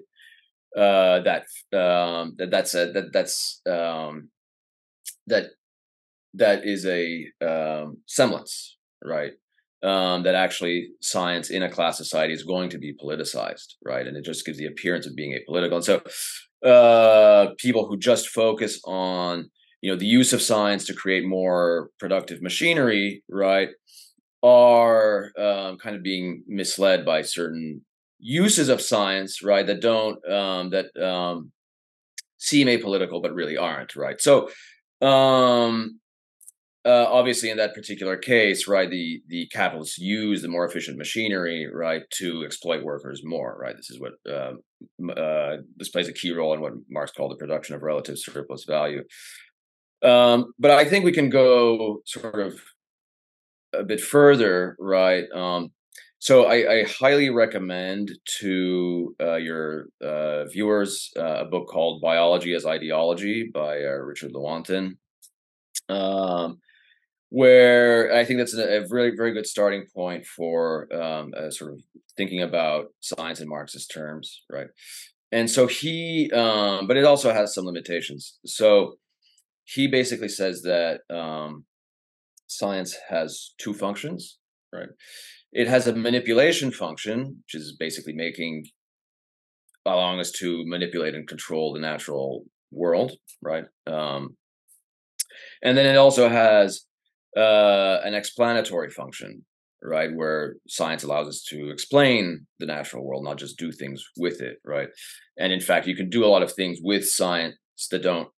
[0.77, 4.29] uh, that um, that that's a, that that's um,
[5.27, 5.51] that
[6.37, 9.33] that is a um, semblance, right?
[9.83, 14.07] Um, that actually science in a class society is going to be politicized, right?
[14.07, 15.77] And it just gives the appearance of being apolitical.
[15.77, 16.03] And so,
[16.69, 19.51] uh, people who just focus on
[19.83, 23.69] you know the use of science to create more productive machinery right
[24.43, 27.85] are um, kind of being misled by certain
[28.19, 31.53] uses of science right that don't um, that um,
[32.39, 34.49] seem apolitical but really aren't right so
[35.03, 36.01] um,
[36.87, 41.69] uh, obviously in that particular case right the the capitalists use the more efficient machinery
[41.73, 43.77] right to exploit workers more right?
[43.77, 44.53] This is what uh,
[45.13, 48.65] uh, this plays a key role in what marx called the production of relative surplus
[48.65, 49.03] value.
[50.03, 52.61] Um, but I think we can go sort of
[53.73, 55.25] a bit further, right?
[55.33, 55.73] Um,
[56.19, 58.11] so I, I, highly recommend
[58.41, 64.33] to uh, your uh, viewers uh, a book called Biology as Ideology by uh, Richard
[64.33, 64.97] Lewontin,
[65.89, 66.59] um,
[67.31, 71.81] where I think that's a, a very, very good starting point for um, sort of
[72.17, 74.69] thinking about science in Marxist terms, right?
[75.33, 78.39] And so he, um, but it also has some limitations.
[78.47, 78.99] So
[79.65, 81.65] he basically says that um,
[82.47, 84.39] science has two functions,
[84.73, 84.89] right?
[85.53, 88.67] It has a manipulation function, which is basically making,
[89.85, 93.13] allowing us to manipulate and control the natural world,
[93.43, 93.65] right?
[93.87, 94.37] Um,
[95.63, 96.87] and then it also has
[97.37, 99.45] uh, an explanatory function,
[99.83, 100.11] right?
[100.15, 104.59] Where science allows us to explain the natural world, not just do things with it,
[104.65, 104.89] right?
[105.39, 107.57] And in fact, you can do a lot of things with science
[107.91, 108.29] that don't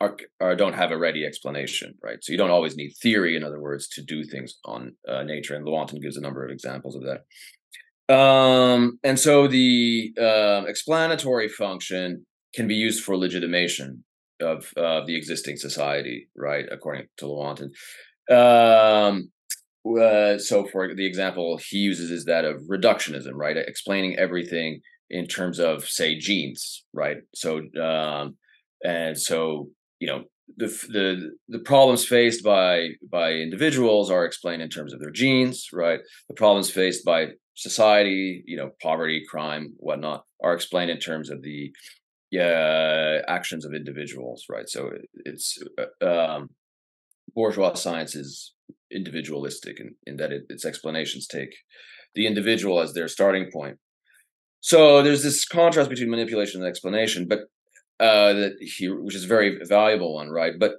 [0.00, 2.18] are, are, don't have a ready explanation, right?
[2.22, 5.54] So you don't always need theory, in other words, to do things on uh, nature.
[5.56, 8.14] And Lewontin gives a number of examples of that.
[8.14, 14.04] Um, and so the uh, explanatory function can be used for legitimation
[14.40, 16.66] of uh, the existing society, right?
[16.70, 17.70] According to Lewontin.
[18.30, 19.30] Um,
[19.84, 23.56] uh, so, for the example he uses is that of reductionism, right?
[23.56, 27.18] Explaining everything in terms of, say, genes, right?
[27.34, 28.36] So, um,
[28.84, 29.68] and so
[30.00, 30.24] you know
[30.56, 35.68] the the the problems faced by by individuals are explained in terms of their genes
[35.72, 41.30] right the problems faced by society you know poverty crime whatnot are explained in terms
[41.30, 41.70] of the
[42.30, 44.90] yeah actions of individuals right so
[45.24, 46.50] it's uh, um,
[47.34, 48.54] bourgeois science is
[48.90, 51.54] individualistic in, in that it, its explanations take
[52.14, 53.78] the individual as their starting point
[54.62, 57.40] so there's this contrast between manipulation and explanation, but
[57.98, 60.54] uh, that he, which is a very valuable one, right?
[60.58, 60.74] But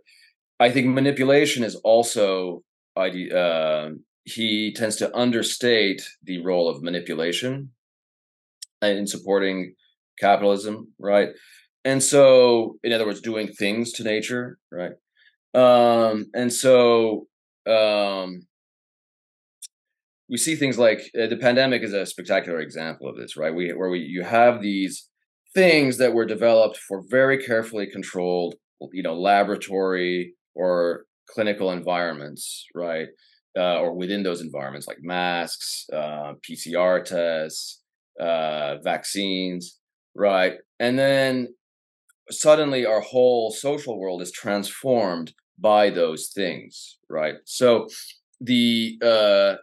[0.59, 2.63] I think manipulation is also
[2.95, 3.89] uh,
[4.23, 7.71] he tends to understate the role of manipulation
[8.81, 9.75] in supporting
[10.17, 11.29] capitalism, right?
[11.83, 14.93] And so, in other words, doing things to nature, right?
[15.53, 17.27] Um, and so,
[17.67, 18.47] um,
[20.29, 23.53] we see things like uh, the pandemic is a spectacular example of this, right?
[23.53, 25.07] We where we you have these
[25.53, 28.55] things that were developed for very carefully controlled,
[28.91, 33.07] you know, laboratory or clinical environments, right?
[33.55, 37.81] Uh, or within those environments, like masks, uh, PCR tests,
[38.19, 39.77] uh, vaccines,
[40.15, 40.53] right?
[40.79, 41.53] And then
[42.31, 47.35] suddenly our whole social world is transformed by those things, right?
[47.45, 47.87] So
[48.41, 49.55] the uh,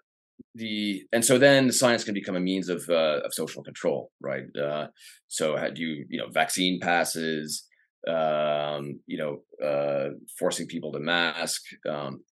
[0.54, 4.10] the and so then the science can become a means of uh, of social control,
[4.20, 4.44] right?
[4.56, 4.88] Uh,
[5.28, 7.66] so had you you know vaccine passes,
[8.08, 12.22] um, you know uh, forcing people to mask, um,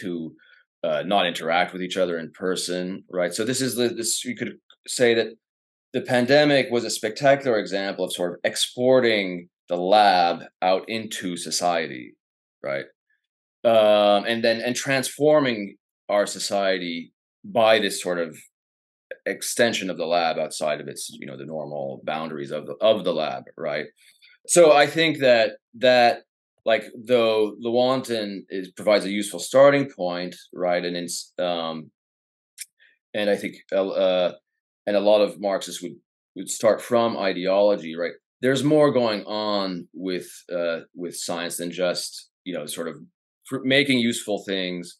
[0.00, 0.34] to
[0.84, 3.32] uh, not interact with each other in person, right?
[3.32, 5.28] So this is the this you could say that
[5.92, 12.14] the pandemic was a spectacular example of sort of exporting the lab out into society,
[12.62, 12.84] right?
[13.64, 15.76] Um, and then and transforming
[16.08, 17.12] our society
[17.44, 18.36] by this sort of
[19.26, 23.04] extension of the lab outside of its you know the normal boundaries of the of
[23.04, 23.86] the lab right
[24.46, 26.22] so i think that that
[26.64, 31.90] like though lewontin is provides a useful starting point right and it's um
[33.14, 34.32] and i think uh
[34.86, 35.96] and a lot of marxists would
[36.36, 42.28] would start from ideology right there's more going on with uh with science than just
[42.48, 42.96] you know sort of
[43.64, 44.98] making useful things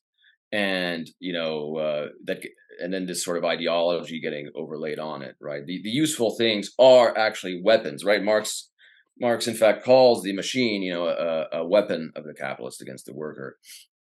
[0.52, 2.38] and you know uh, that
[2.82, 5.64] and then this sort of ideology getting overlaid on it right?
[5.66, 8.22] The, the useful things are actually weapons right?
[8.22, 8.70] Marx
[9.20, 13.06] marx in fact calls the machine you know a, a weapon of the capitalist against
[13.06, 13.58] the worker.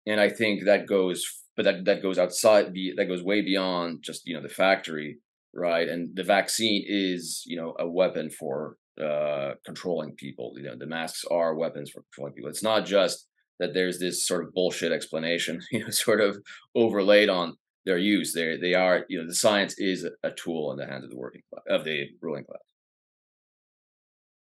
[0.06, 1.18] And i think that goes
[1.56, 5.18] but that that goes outside the that goes way beyond just you know the factory
[5.54, 5.88] right?
[5.88, 10.52] And the vaccine is you know a weapon for uh controlling people.
[10.56, 12.50] You know the masks are weapons for controlling people.
[12.50, 13.27] It's not just
[13.58, 16.38] that there's this sort of bullshit explanation, you know, sort of
[16.74, 18.32] overlaid on their use.
[18.32, 21.18] They they are, you know, the science is a tool in the hands of the
[21.18, 22.60] working class, of the ruling class.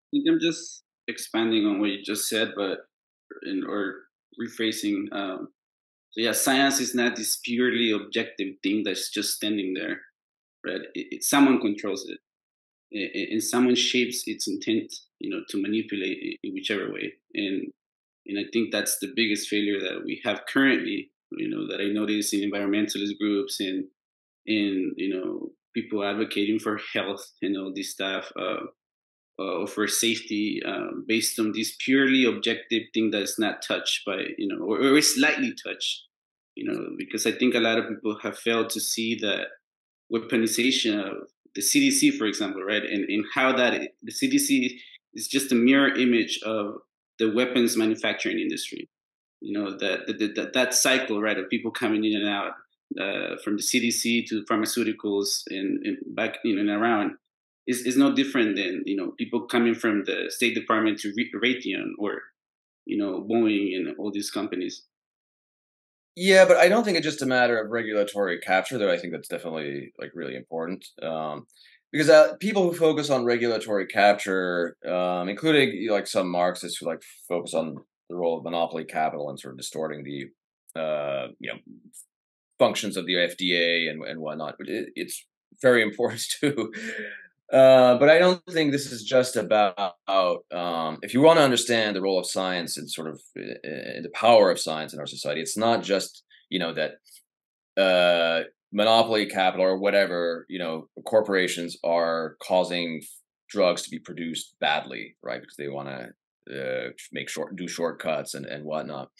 [0.06, 2.78] I think I'm just expanding on what you just said, but
[3.44, 3.94] in or
[4.40, 5.12] rephrasing.
[5.12, 5.48] Um,
[6.10, 10.00] so yeah, science is not this purely objective thing that's just standing there,
[10.66, 10.82] right?
[10.94, 16.52] It, it, someone controls it, and someone shapes its intent, you know, to manipulate in
[16.52, 17.14] whichever way.
[17.34, 17.72] And
[18.26, 21.10] and I think that's the biggest failure that we have currently.
[21.30, 23.86] You know that I notice in environmentalist groups and
[24.46, 28.64] in you know people advocating for health and all this stuff uh,
[29.42, 34.46] uh, for safety um, based on this purely objective thing that's not touched by you
[34.46, 36.02] know or, or is slightly touched.
[36.54, 39.46] You know because I think a lot of people have failed to see that
[40.12, 44.78] weaponization of the CDC, for example, right, and, and how that the CDC
[45.14, 46.76] is just a mirror image of
[47.22, 48.90] the weapons manufacturing industry.
[49.40, 52.52] You know that that, that cycle, right, of people coming in and out
[53.00, 57.12] uh, from the CDC to pharmaceuticals and, and back in and around
[57.66, 61.12] is, is no different than you know people coming from the State Department to
[61.42, 62.22] Raytheon or
[62.86, 64.84] you know Boeing and all these companies.
[66.14, 68.92] Yeah, but I don't think it's just a matter of regulatory capture, though.
[68.92, 70.84] I think that's definitely like really important.
[71.02, 71.46] Um,
[71.92, 76.78] because uh, people who focus on regulatory capture, um, including you know, like some Marxists
[76.78, 77.76] who like focus on
[78.08, 81.58] the role of monopoly capital and sort of distorting the uh, you know
[82.58, 85.26] functions of the FDA and and whatnot, it, it's
[85.60, 86.72] very important too.
[87.52, 89.76] Uh, but I don't think this is just about
[90.10, 94.02] um, if you want to understand the role of science and sort of uh, uh,
[94.02, 95.42] the power of science in our society.
[95.42, 96.92] It's not just you know that
[97.76, 103.02] uh, monopoly capital or whatever, you know, corporations are causing
[103.48, 105.40] drugs to be produced badly, right?
[105.40, 106.08] Because they want to
[106.50, 109.10] uh, make short, do shortcuts and and whatnot.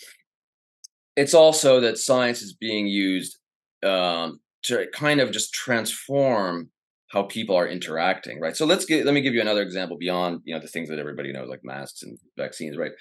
[1.14, 3.38] It's also that science is being used
[3.84, 6.70] um, to kind of just transform
[7.10, 8.56] how people are interacting, right?
[8.56, 10.98] So let's get let me give you another example beyond you know the things that
[10.98, 12.92] everybody knows like masks and vaccines, right?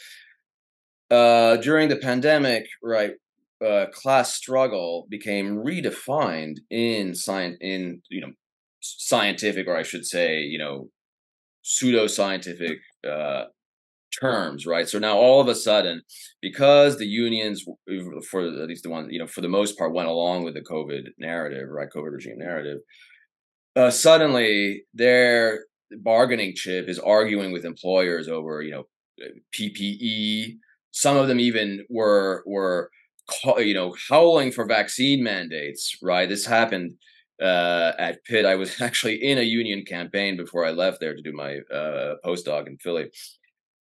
[1.10, 3.14] Uh, during the pandemic, right,
[3.66, 8.32] uh, class struggle became redefined in science in you know
[8.82, 10.90] scientific or i should say you know
[11.62, 13.44] pseudo scientific uh,
[14.20, 16.02] terms right so now all of a sudden
[16.42, 17.64] because the unions
[18.30, 20.62] for at least the one you know for the most part went along with the
[20.62, 22.80] covid narrative right covid regime narrative
[23.76, 25.66] uh, suddenly their
[26.00, 28.84] bargaining chip is arguing with employers over you know
[29.54, 30.58] PPE.
[30.92, 32.90] Some of them even were were
[33.58, 35.98] you know howling for vaccine mandates.
[36.02, 36.96] Right, this happened
[37.42, 38.46] uh, at Pitt.
[38.46, 42.16] I was actually in a union campaign before I left there to do my uh,
[42.26, 43.10] postdoc in Philly.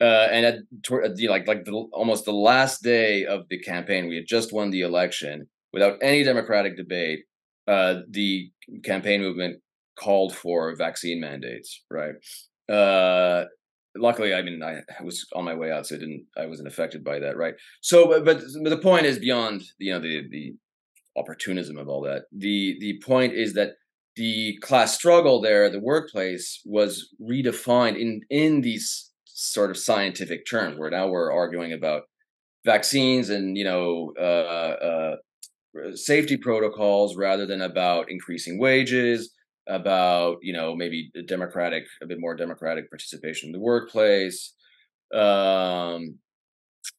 [0.00, 0.54] Uh, and at
[0.88, 4.52] you know, like like the, almost the last day of the campaign, we had just
[4.52, 7.24] won the election without any democratic debate.
[7.68, 8.50] Uh, the
[8.82, 9.60] campaign movement
[9.96, 12.14] called for vaccine mandates, right?
[12.68, 13.44] Uh,
[13.96, 17.04] luckily, I mean, I was on my way out, so I didn't, I wasn't affected
[17.04, 17.54] by that, right?
[17.80, 20.54] So, but, but, the point is beyond, you know, the the
[21.16, 22.24] opportunism of all that.
[22.32, 23.72] The the point is that
[24.16, 30.78] the class struggle there, the workplace, was redefined in in these sort of scientific terms,
[30.78, 32.02] where now we're arguing about
[32.64, 35.16] vaccines and you know uh, uh,
[35.94, 39.32] safety protocols rather than about increasing wages
[39.68, 44.54] about you know maybe democratic a bit more democratic participation in the workplace
[45.14, 46.16] um,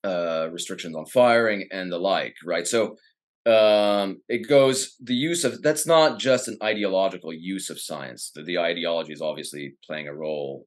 [0.03, 2.68] uh, restrictions on firing and the like right?
[2.68, 2.95] So
[3.45, 8.32] um, it goes the use of that's not just an ideological use of science.
[8.36, 10.66] The, the ideology is obviously playing a role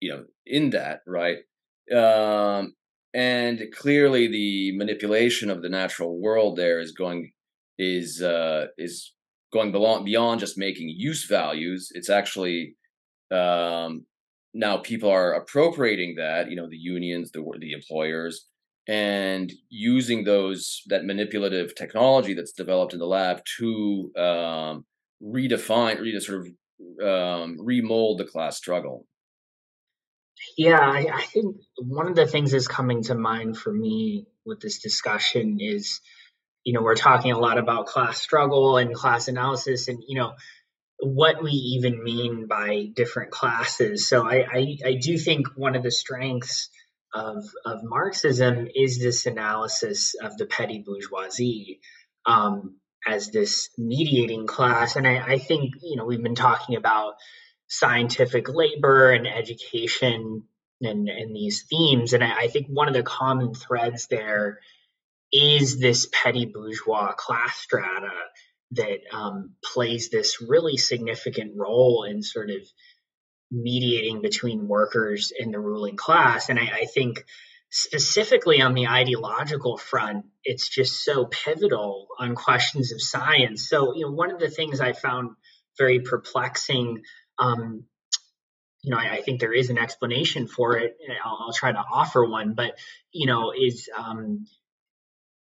[0.00, 1.38] you know in that right?
[1.94, 2.74] Um,
[3.14, 7.32] and clearly the manipulation of the natural world there is going
[7.78, 9.12] is uh, is
[9.52, 11.90] going beyond just making use values.
[11.94, 12.76] It's actually
[13.30, 14.06] um,
[14.54, 16.50] now people are appropriating that.
[16.50, 18.46] You know, the unions, the the employers,
[18.88, 24.84] and using those that manipulative technology that's developed in the lab to um,
[25.22, 26.46] redefine, re sort of
[27.06, 29.06] um, remold the class struggle.
[30.58, 34.60] Yeah, I, I think one of the things that's coming to mind for me with
[34.60, 36.00] this discussion is
[36.66, 40.34] you know, we're talking a lot about class struggle and class analysis and, you know,
[40.98, 44.08] what we even mean by different classes.
[44.08, 46.68] So I, I, I do think one of the strengths
[47.14, 51.78] of, of Marxism is this analysis of the petty bourgeoisie
[52.26, 54.96] um, as this mediating class.
[54.96, 57.14] And I, I think, you know, we've been talking about
[57.68, 60.42] scientific labor and education
[60.80, 62.12] and, and these themes.
[62.12, 64.58] And I, I think one of the common threads there
[65.36, 68.12] is this petty bourgeois class strata
[68.72, 72.62] that um, plays this really significant role in sort of
[73.50, 76.48] mediating between workers and the ruling class.
[76.48, 77.24] And I, I think
[77.70, 83.68] specifically on the ideological front, it's just so pivotal on questions of science.
[83.68, 85.30] So, you know, one of the things I found
[85.78, 87.02] very perplexing
[87.38, 87.84] um,
[88.82, 90.96] you know, I, I, think there is an explanation for it.
[91.24, 92.78] I'll, I'll, try to offer one, but
[93.10, 94.46] you know, is um,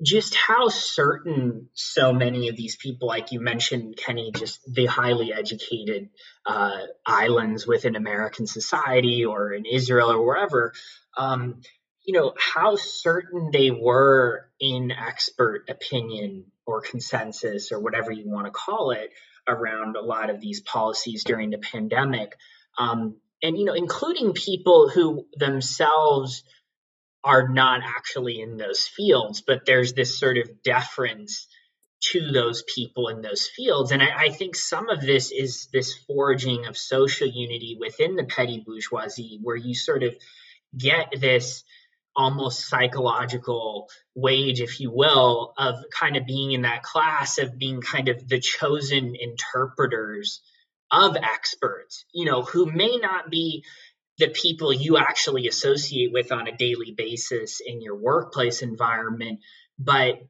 [0.03, 5.33] just how certain so many of these people, like you mentioned, Kenny, just the highly
[5.33, 6.09] educated
[6.47, 10.73] uh, islands within American society or in Israel or wherever,
[11.17, 11.61] um,
[12.05, 18.47] you know, how certain they were in expert opinion or consensus or whatever you want
[18.47, 19.11] to call it
[19.47, 22.35] around a lot of these policies during the pandemic.
[22.79, 26.43] Um, and, you know, including people who themselves
[27.25, 31.49] are not actually in those fields, but there's this sort of deference
[32.01, 33.91] to those people in those fields.
[33.91, 38.25] And I, I, think some of this is this forging of social unity within the
[38.25, 40.15] petty bourgeoisie, where you sort of
[40.77, 41.65] get this
[42.15, 47.81] almost psychological wage, if you will, of kind of being in that class of being
[47.81, 50.43] kind of the chosen interpreters
[50.91, 53.65] of experts, you know, who may not be
[54.19, 59.41] the people you actually associate with on a daily basis in your workplace environment,
[59.79, 60.21] but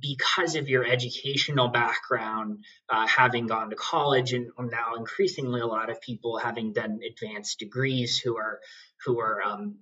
[0.00, 5.90] because of your educational background, uh, having gone to college, and now increasingly a lot
[5.90, 8.60] of people having done advanced degrees who are
[9.04, 9.76] who are um,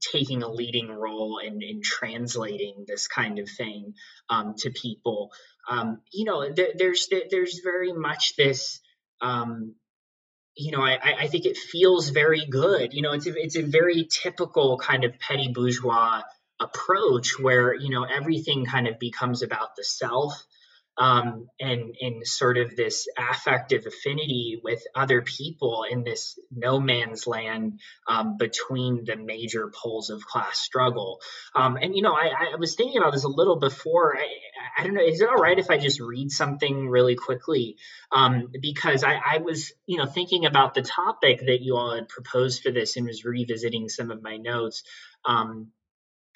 [0.00, 3.94] taking a leading role in, in translating this kind of thing
[4.28, 5.30] um, to people.
[5.68, 8.80] Um, you know, there, there's there's very much this
[9.20, 9.74] um,
[10.58, 12.92] you know, I, I think it feels very good.
[12.92, 16.22] You know, it's a, it's a very typical kind of petty bourgeois
[16.60, 20.44] approach where you know everything kind of becomes about the self
[20.98, 27.26] um, and and sort of this affective affinity with other people in this no man's
[27.26, 27.78] land
[28.08, 31.20] um, between the major poles of class struggle.
[31.54, 34.18] Um, and you know, I, I, was thinking about this a little before.
[34.18, 34.26] I,
[34.76, 35.04] I, don't know.
[35.04, 37.76] Is it all right if I just read something really quickly?
[38.10, 42.08] Um, because I, I was you know thinking about the topic that you all had
[42.08, 44.82] proposed for this and was revisiting some of my notes.
[45.24, 45.68] Um,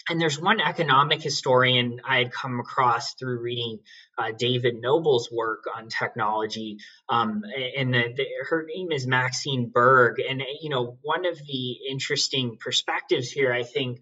[0.09, 3.81] and there's one economic historian I had come across through reading
[4.19, 6.79] uh, David Noble's work on technology,
[7.09, 7.43] um,
[7.77, 10.21] and the, the, her name is Maxine Berg.
[10.21, 14.01] And you know, one of the interesting perspectives here, I think,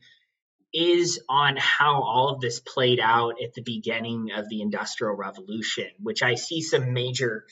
[0.73, 5.89] is on how all of this played out at the beginning of the Industrial Revolution,
[5.99, 7.45] which I see some major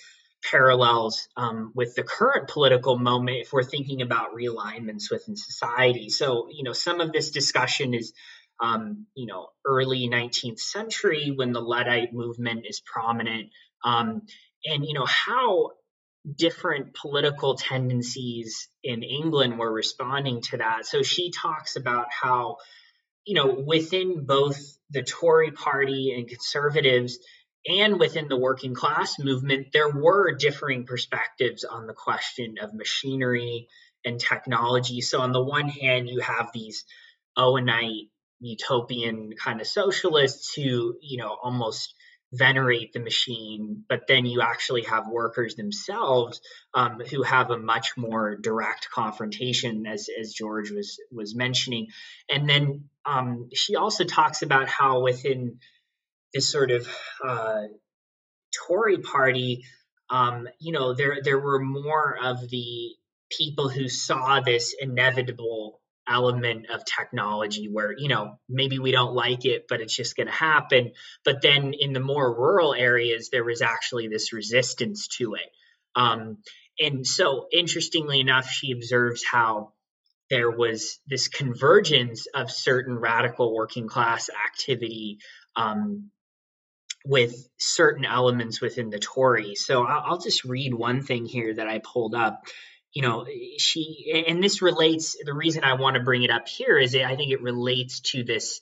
[0.50, 6.10] parallels um, with the current political moment if we're thinking about realignments within society.
[6.10, 8.12] So, you know, some of this discussion is,
[8.60, 13.50] um, you know, early 19th century when the Luddite movement is prominent,
[13.84, 14.22] um,
[14.64, 15.72] and you know how
[16.36, 20.86] different political tendencies in England were responding to that.
[20.86, 22.56] So she talks about how,
[23.24, 24.58] you know, within both
[24.90, 27.18] the Tory party and conservatives
[27.66, 33.68] and within the working class movement, there were differing perspectives on the question of machinery
[34.04, 35.00] and technology.
[35.00, 36.84] So, on the one hand, you have these
[37.36, 38.08] Owenite
[38.40, 41.94] utopian kind of socialists who, you know, almost
[42.32, 46.40] venerate the machine, but then you actually have workers themselves
[46.74, 51.88] um, who have a much more direct confrontation, as as George was was mentioning.
[52.30, 55.58] And then um, she also talks about how within
[56.34, 56.86] this sort of
[57.24, 57.62] uh,
[58.66, 59.64] Tory party,
[60.10, 62.94] um, you know, there there were more of the
[63.30, 65.80] people who saw this inevitable
[66.10, 70.26] element of technology where you know maybe we don't like it but it's just going
[70.26, 70.92] to happen
[71.24, 75.50] but then in the more rural areas there was actually this resistance to it
[75.96, 76.38] um,
[76.78, 79.72] and so interestingly enough she observes how
[80.30, 85.18] there was this convergence of certain radical working class activity
[85.56, 86.10] um,
[87.04, 89.54] with certain elements within the Tory.
[89.54, 92.42] So I'll, I'll just read one thing here that I pulled up.
[92.98, 93.26] You know,
[93.58, 97.14] she, and this relates, the reason I want to bring it up here is I
[97.14, 98.60] think it relates to this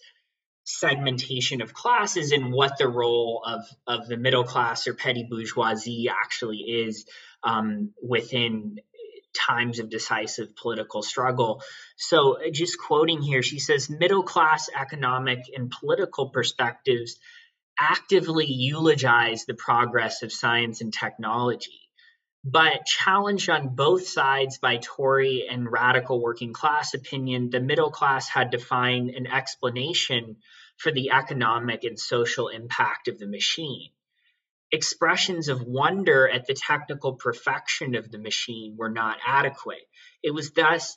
[0.65, 6.11] segmentation of classes and what the role of, of the middle class or petty bourgeoisie
[6.11, 7.07] actually is
[7.45, 8.77] um, within
[9.33, 11.63] times of decisive political struggle.
[11.97, 17.17] So, just quoting here, she says middle class economic and political perspectives
[17.81, 21.86] actively eulogize the progress of science and technology.
[22.49, 28.29] But challenged on both sides by Tory and radical working class opinion, the middle class
[28.29, 30.37] had to find an explanation
[30.77, 33.91] for the economic and social impact of the machine.
[34.71, 39.83] Expressions of wonder at the technical perfection of the machine were not adequate.
[40.23, 40.97] It was thus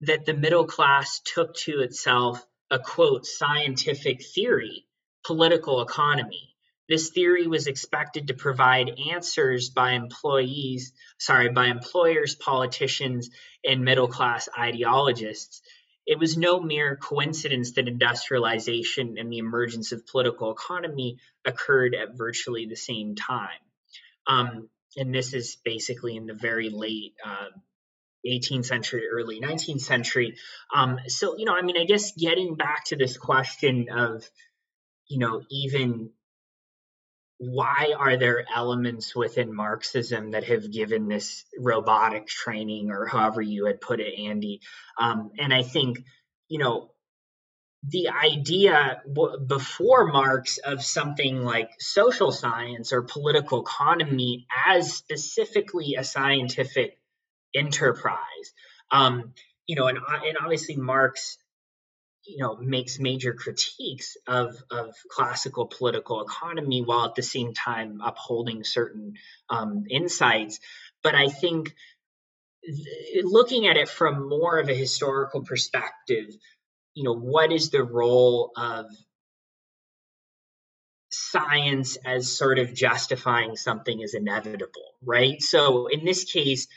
[0.00, 4.84] that the middle class took to itself a quote scientific theory
[5.24, 6.51] political economy.
[6.92, 13.30] This theory was expected to provide answers by employees, sorry, by employers, politicians,
[13.64, 15.62] and middle class ideologists.
[16.06, 21.16] It was no mere coincidence that industrialization and the emergence of political economy
[21.46, 23.62] occurred at virtually the same time.
[24.26, 27.56] Um, and this is basically in the very late uh,
[28.26, 30.36] 18th century, early 19th century.
[30.74, 34.28] Um, so, you know, I mean, I guess getting back to this question of
[35.08, 36.10] you know, even
[37.42, 43.66] why are there elements within Marxism that have given this robotic training, or however you
[43.66, 44.60] had put it, Andy?
[44.96, 46.04] Um, and I think,
[46.48, 46.92] you know,
[47.82, 49.02] the idea
[49.48, 56.96] before Marx of something like social science or political economy as specifically a scientific
[57.52, 58.52] enterprise.
[58.92, 59.34] Um,
[59.66, 61.38] you know, and, and obviously Marx
[62.24, 68.00] you know makes major critiques of of classical political economy while at the same time
[68.04, 69.14] upholding certain
[69.50, 70.60] um, insights.
[71.02, 71.74] But i think
[72.64, 76.26] th- looking at it from more of a historical perspective
[76.94, 78.86] you know what is the role of
[81.10, 85.42] science as sort of justifying something as inevitable right?
[85.42, 86.68] So in this case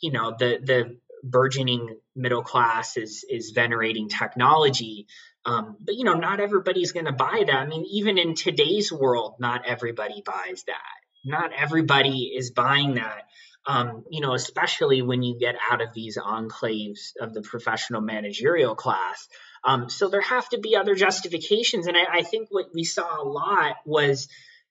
[0.00, 0.96] you know the the
[1.30, 5.06] burgeoning middle class is is venerating technology.
[5.44, 7.54] Um, but you know, not everybody's going to buy that.
[7.54, 10.96] I mean, even in today's world, not everybody buys that.
[11.24, 13.28] Not everybody is buying that.
[13.68, 18.76] Um, you know, especially when you get out of these enclaves of the professional managerial
[18.76, 19.28] class.
[19.64, 23.20] Um, so there have to be other justifications, and I, I think what we saw
[23.20, 24.28] a lot was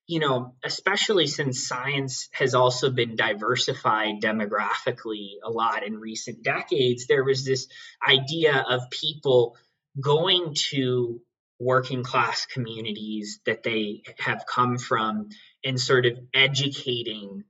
[0.07, 7.07] you know, especially since science has also been diversified demographically a lot in recent decades,
[7.07, 7.67] there was this
[8.07, 9.55] idea of people
[9.99, 11.21] going to
[11.59, 15.29] working class communities that they have come from
[15.63, 17.43] and sort of educating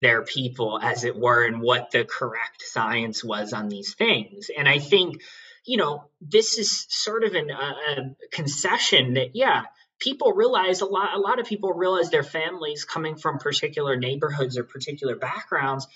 [0.00, 4.48] their people, as it were, and what the correct science was on these things.
[4.56, 5.20] And I think
[5.68, 9.64] you know, this is sort of an, a concession that, yeah,
[9.98, 14.56] people realize a lot a lot of people realize their families coming from particular neighborhoods
[14.56, 15.86] or particular backgrounds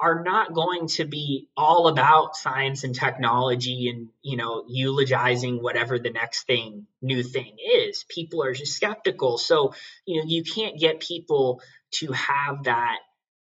[0.00, 5.98] are not going to be all about science and technology and you know eulogizing whatever
[5.98, 8.04] the next thing new thing is.
[8.08, 9.38] People are just skeptical.
[9.38, 9.74] So
[10.06, 11.62] you know you can't get people
[11.92, 12.98] to have that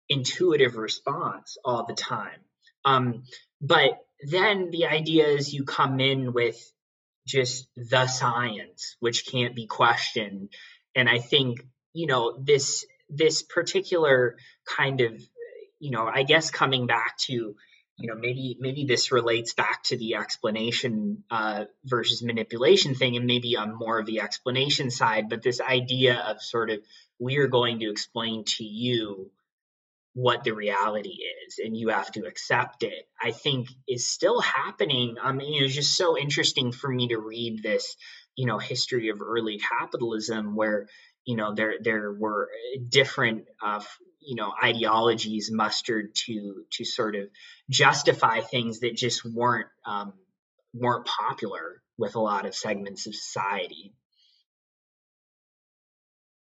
[0.07, 2.39] intuitive response all the time.
[2.85, 3.23] Um,
[3.61, 6.71] but then the idea is you come in with
[7.25, 10.49] just the science which can't be questioned.
[10.95, 11.59] And i think
[11.95, 14.35] you know this this particular
[14.77, 15.21] kind of
[15.79, 19.97] you know i guess coming back to you know maybe maybe this relates back to
[19.97, 25.41] the explanation uh, versus manipulation thing and maybe on more of the explanation side but
[25.41, 26.79] this idea of sort of
[27.19, 29.31] we're going to explain to you
[30.15, 35.17] what the reality is and you have to accept it i think is still happening.
[35.21, 37.95] I mean it was just so interesting for me to read this
[38.35, 40.87] you know history of early capitalism where
[41.25, 42.49] you know there there were
[42.87, 43.83] different uh,
[44.19, 47.27] you know ideologies mustered to to sort of
[47.69, 50.13] justify things that just weren't um,
[50.73, 53.93] weren't popular with a lot of segments of society.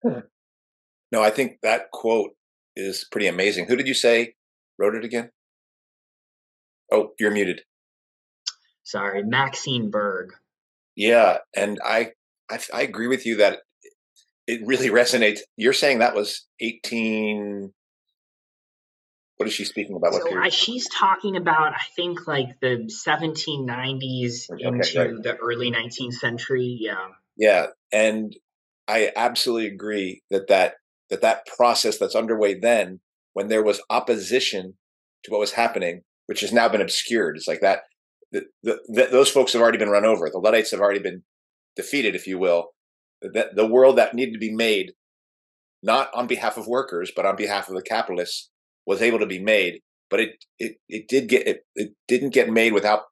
[0.03, 2.31] No i think that quote
[2.75, 3.67] is pretty amazing.
[3.67, 4.35] Who did you say
[4.77, 5.31] wrote it again?
[6.91, 7.61] Oh, you're muted.
[8.83, 10.33] Sorry, Maxine Berg.
[10.95, 12.11] Yeah, and I,
[12.49, 13.59] I, I agree with you that
[14.47, 15.39] it really resonates.
[15.57, 17.73] You're saying that was 18
[19.37, 20.13] what is she speaking about?
[20.13, 25.23] So I, she's talking about, I think, like the 1790s mm, okay, into right.
[25.23, 26.77] the early 19th century.
[26.79, 27.07] Yeah.
[27.37, 28.33] Yeah, and
[28.87, 30.75] I absolutely agree that that
[31.09, 32.99] that that process that's underway then
[33.33, 34.73] when there was opposition
[35.23, 37.81] to what was happening which has now been obscured it's like that
[38.31, 41.23] the, the, the, those folks have already been run over the luddites have already been
[41.75, 42.69] defeated if you will
[43.21, 44.93] the, the world that needed to be made
[45.83, 48.49] not on behalf of workers but on behalf of the capitalists
[48.85, 52.49] was able to be made but it it, it did get it, it didn't get
[52.49, 53.03] made without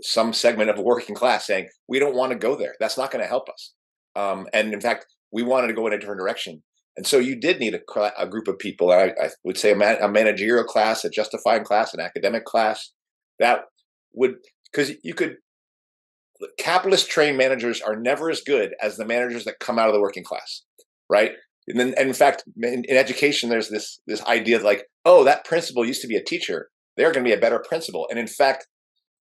[0.00, 3.10] some segment of a working class saying we don't want to go there that's not
[3.10, 3.72] going to help us.
[4.16, 6.62] Um, and in fact we wanted to go in a different direction
[6.96, 8.90] and so you did need a, a group of people.
[8.90, 12.90] I, I would say a, man, a, managerial class, a justifying class, an academic class
[13.38, 13.62] that
[14.12, 14.34] would,
[14.70, 15.36] because you could,
[16.58, 20.00] capitalist trained managers are never as good as the managers that come out of the
[20.00, 20.62] working class,
[21.08, 21.32] right?
[21.68, 25.22] And then, and in fact, in, in education, there's this this idea of like, oh,
[25.24, 28.08] that principal used to be a teacher; they're going to be a better principal.
[28.10, 28.66] And in fact,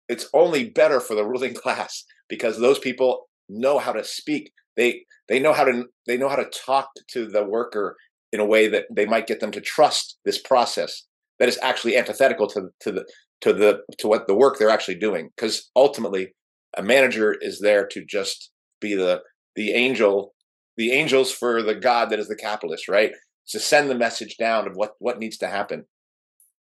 [0.09, 5.05] it's only better for the ruling class because those people know how to speak they
[5.29, 7.97] they know how to they know how to talk to the worker
[8.33, 11.07] in a way that they might get them to trust this process
[11.39, 13.05] that is actually antithetical to to the
[13.41, 16.35] to the to what the work they're actually doing because ultimately
[16.77, 19.21] a manager is there to just be the
[19.57, 20.35] the angel
[20.77, 23.13] the angels for the god that is the capitalist right?
[23.49, 25.85] To send the message down of what what needs to happen.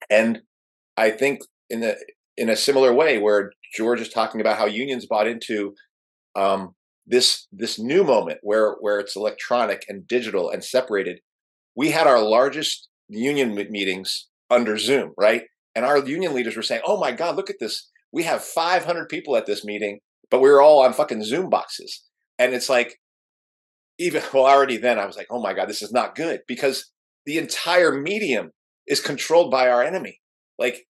[0.09, 0.41] And
[0.97, 1.95] i think in a
[2.37, 5.75] in a similar way where george is talking about how unions bought into
[6.37, 6.75] um,
[7.07, 11.21] this this new moment where where it's electronic and digital and separated
[11.75, 15.45] we had our largest union meetings under zoom right?
[15.75, 17.89] And our union leaders were saying oh my god look at this.
[18.13, 20.01] We have 500 people at this meeting
[20.31, 22.05] but we were all on fucking zoom boxes.
[22.39, 22.97] And it's like
[23.99, 26.91] even well already then i was like oh my god this is not good because
[27.27, 28.51] the entire medium
[28.87, 30.21] is controlled by our enemy.
[30.59, 30.87] Like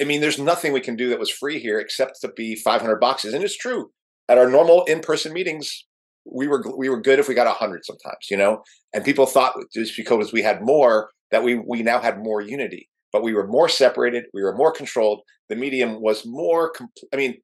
[0.00, 2.96] i mean there's nothing we can do that was free here except to be 500
[2.96, 3.90] boxes and it's true
[4.28, 5.84] at our normal in-person meetings
[6.24, 8.62] we were we were good if we got 100 sometimes you know?
[8.92, 12.88] And people thought just because we had more that we we now had more unity.
[13.12, 17.16] But we were more separated we were more controlled the medium was more compl- i
[17.16, 17.36] mean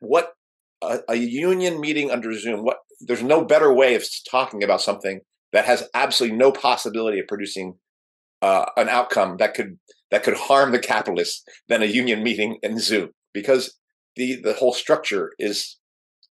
[0.00, 0.32] what
[0.82, 5.20] a, a, union meeting under zoom what there's no better way of talking about something
[5.52, 7.74] that has absolutely no possibility of producing
[8.42, 9.78] uh, an outcome that could
[10.10, 13.10] that could harm the capitalists than a union meeting in zoom.
[13.32, 13.76] Because
[14.16, 15.76] the the whole structure is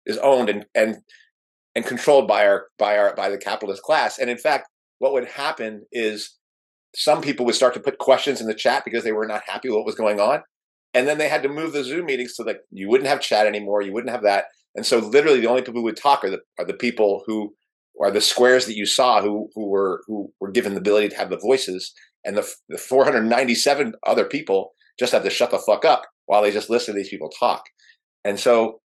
[0.07, 0.99] is owned and and
[1.75, 4.19] and controlled by our by our by the capitalist class.
[4.19, 4.69] And in fact,
[4.99, 6.37] what would happen is
[6.95, 9.69] some people would start to put questions in the chat because they were not happy
[9.69, 10.43] with what was going on.
[10.93, 13.47] And then they had to move the Zoom meetings so that you wouldn't have chat
[13.47, 14.45] anymore, you wouldn't have that.
[14.77, 17.55] And so literally the only people who would talk are the are the people who
[18.01, 21.17] are the squares that you saw who who were who were given the ability to
[21.17, 21.93] have the voices
[22.25, 26.51] and the, the 497 other people just have to shut the fuck up while they
[26.51, 27.65] just listen to these people talk.
[28.25, 28.81] And so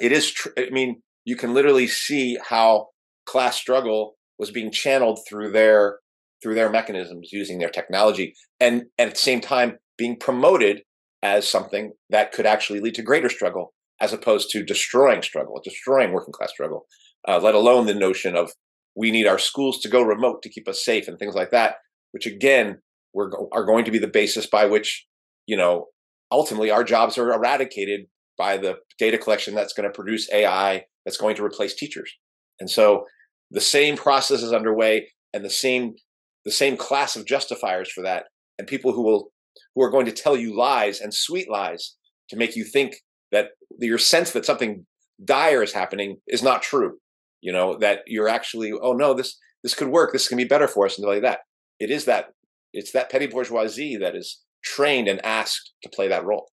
[0.00, 2.88] it is tr- i mean you can literally see how
[3.26, 5.98] class struggle was being channeled through their
[6.42, 10.82] through their mechanisms using their technology and, and at the same time being promoted
[11.22, 16.12] as something that could actually lead to greater struggle as opposed to destroying struggle, destroying
[16.12, 16.86] working class struggle,
[17.28, 18.52] uh, let alone the notion of
[18.96, 21.76] we need our schools to go remote to keep us safe and things like that,
[22.12, 22.78] which again
[23.12, 25.06] were, are going to be the basis by which,
[25.46, 25.86] you know,
[26.32, 28.06] ultimately our jobs are eradicated
[28.40, 32.10] by the data collection that's going to produce AI that's going to replace teachers.
[32.58, 33.04] And so
[33.50, 35.94] the same process is underway and the same
[36.46, 38.24] the same class of justifiers for that
[38.58, 39.30] and people who will
[39.74, 41.96] who are going to tell you lies and sweet lies
[42.30, 42.94] to make you think
[43.30, 43.48] that
[43.78, 44.86] your sense that something
[45.22, 46.96] dire is happening is not true.
[47.42, 50.14] You know that you're actually oh no this this could work.
[50.14, 51.40] This can be better for us and like that.
[51.78, 52.30] It is that
[52.72, 56.46] it's that petty bourgeoisie that is trained and asked to play that role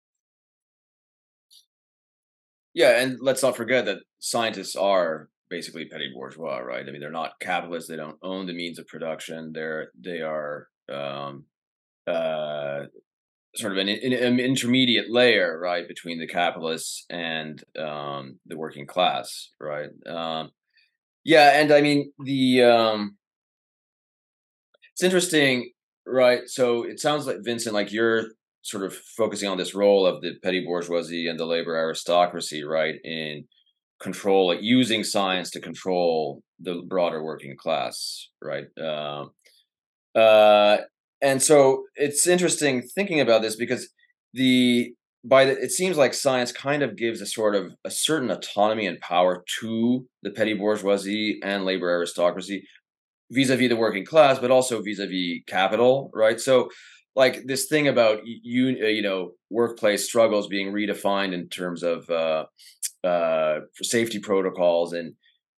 [2.78, 7.12] yeah and let's not forget that scientists are basically petty bourgeois right i mean they're
[7.12, 11.44] not capitalists they don't own the means of production they're they are um
[12.06, 12.84] uh
[13.56, 19.50] sort of an, an, intermediate layer, right, between the capitalists and um, the working class,
[19.60, 19.90] right?
[20.06, 20.52] Um,
[21.24, 23.18] yeah, and I mean the um,
[24.94, 25.72] it's interesting,
[26.06, 26.42] right?
[26.46, 28.26] So it sounds like Vincent, like you're
[28.68, 32.96] sort of focusing on this role of the petty bourgeoisie and the labor aristocracy, right,
[33.06, 33.46] in
[34.02, 38.66] control, like using science to control the broader working class, right?
[38.78, 39.32] Um,
[40.14, 40.80] uh,
[41.22, 43.88] and so it's interesting thinking about this because
[44.34, 48.30] the by the it seems like science kind of gives a sort of a certain
[48.30, 52.68] autonomy and power to the petty bourgeoisie and labor aristocracy
[53.32, 56.70] vis-a-vis the working class but also vis-a-vis capital right so
[57.18, 62.10] like this thing about you uh, you know workplace struggles being redefined in terms of
[62.10, 62.46] uh,
[63.04, 65.16] uh, safety protocols and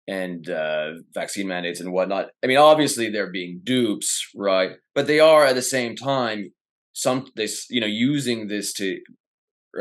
[0.07, 2.31] and uh, vaccine mandates and whatnot.
[2.43, 4.71] I mean, obviously they're being dupes, right?
[4.95, 6.53] But they are at the same time
[6.95, 8.99] some this you know using this to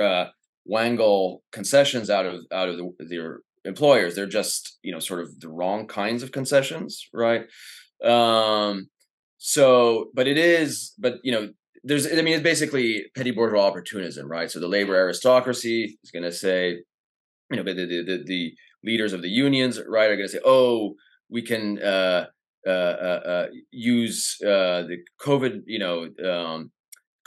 [0.02, 0.26] uh,
[0.66, 4.16] wangle concessions out of out of the, their employers.
[4.16, 7.45] They're just you know sort of the wrong kinds of concessions, right?
[8.04, 8.90] Um,
[9.38, 11.49] so, but it is, but you know.
[11.88, 14.52] There's, I mean, it's basically petty bourgeois opportunism, right?
[14.52, 16.80] So the labor aristocracy is going to say,
[17.50, 18.54] you know, the, the, the,
[18.84, 20.96] leaders of the unions, right, are going to say, "Oh,
[21.30, 22.28] we can uh,
[22.66, 26.72] uh, uh, uh use uh, the COVID, you know, um,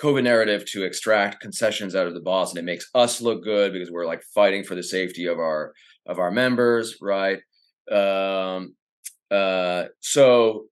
[0.00, 3.72] COVID narrative to extract concessions out of the boss, and it makes us look good
[3.72, 5.74] because we're like fighting for the safety of our
[6.06, 7.40] of our members, right?
[7.90, 8.74] Um,
[9.30, 10.66] uh, so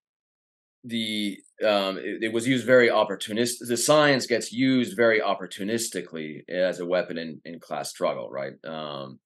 [0.84, 3.66] the um, it, it, was used very opportunistic.
[3.66, 8.52] The science gets used very opportunistically as a weapon in, in class struggle, right?
[8.64, 9.18] Um,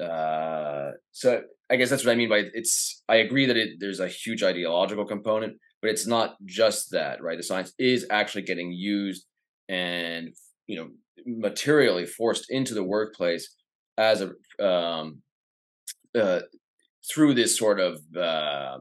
[0.00, 3.02] uh, so I guess that's what I mean by it's.
[3.08, 7.36] I agree that it, there's a huge ideological component, but it's not just that, right?
[7.36, 9.26] The science is actually getting used
[9.68, 10.30] and
[10.66, 10.88] you know
[11.26, 13.54] materially forced into the workplace
[13.98, 15.22] as a um,
[16.18, 16.40] uh,
[17.10, 18.78] through this sort of uh,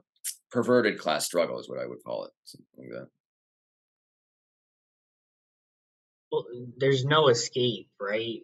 [0.55, 3.07] perverted class struggle is what I would call it, something like that.
[6.31, 6.45] Well,
[6.77, 8.41] there's no escape, right?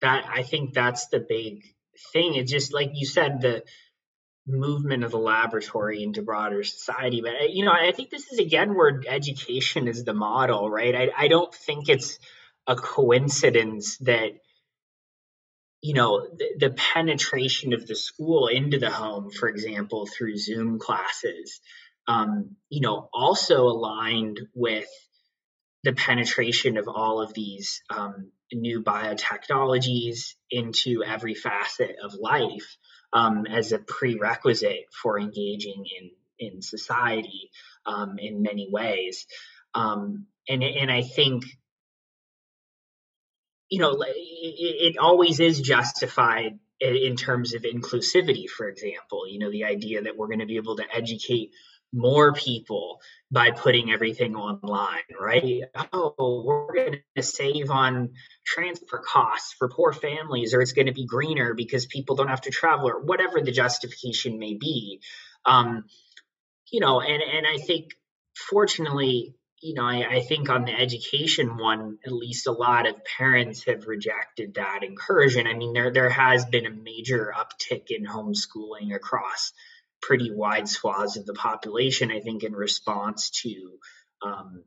[0.00, 1.64] that I think that's the big
[2.12, 2.34] thing.
[2.34, 3.62] It's just like you said, the
[4.46, 7.20] movement of the laboratory into broader society.
[7.20, 10.94] But uh, you know, I think this is again where education is the model, right?
[10.94, 12.18] I, I don't think it's
[12.66, 14.30] a coincidence that
[15.80, 20.78] you know the, the penetration of the school into the home, for example, through Zoom
[20.78, 21.60] classes,
[22.06, 24.88] um, you know, also aligned with
[25.84, 32.76] the penetration of all of these um, new biotechnologies into every facet of life
[33.12, 36.10] um, as a prerequisite for engaging in
[36.40, 37.50] in society
[37.86, 39.26] um, in many ways.
[39.74, 41.44] Um, and and I think
[43.70, 48.48] you know it, it always is justified in terms of inclusivity.
[48.48, 51.50] For example, you know the idea that we're going to be able to educate
[51.92, 53.00] more people
[53.30, 55.62] by putting everything online, right?
[55.92, 58.10] Oh, we're going to save on
[58.44, 62.42] transfer costs for poor families, or it's going to be greener because people don't have
[62.42, 65.00] to travel, or whatever the justification may be.
[65.44, 65.84] Um,
[66.70, 67.92] you know, and and I think
[68.34, 73.04] fortunately, you know, I, I think on the education one, at least a lot of
[73.04, 75.46] parents have rejected that incursion.
[75.46, 79.52] I mean, there there has been a major uptick in homeschooling across
[80.00, 83.78] pretty wide swaths of the population, I think, in response to,
[84.22, 84.64] um,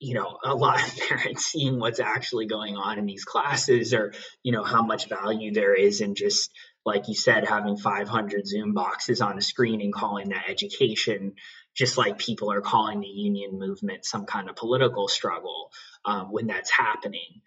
[0.00, 4.12] you know, a lot of parents seeing what's actually going on in these classes or,
[4.42, 6.50] you know, how much value there is in just,
[6.84, 11.34] like you said, having 500 Zoom boxes on a screen and calling that education,
[11.74, 15.70] just like people are calling the union movement some kind of political struggle
[16.04, 17.40] um, when that's happening.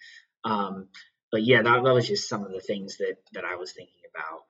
[0.43, 0.87] Um,
[1.31, 3.93] but yeah, that, that was just some of the things that that I was thinking
[4.13, 4.41] about.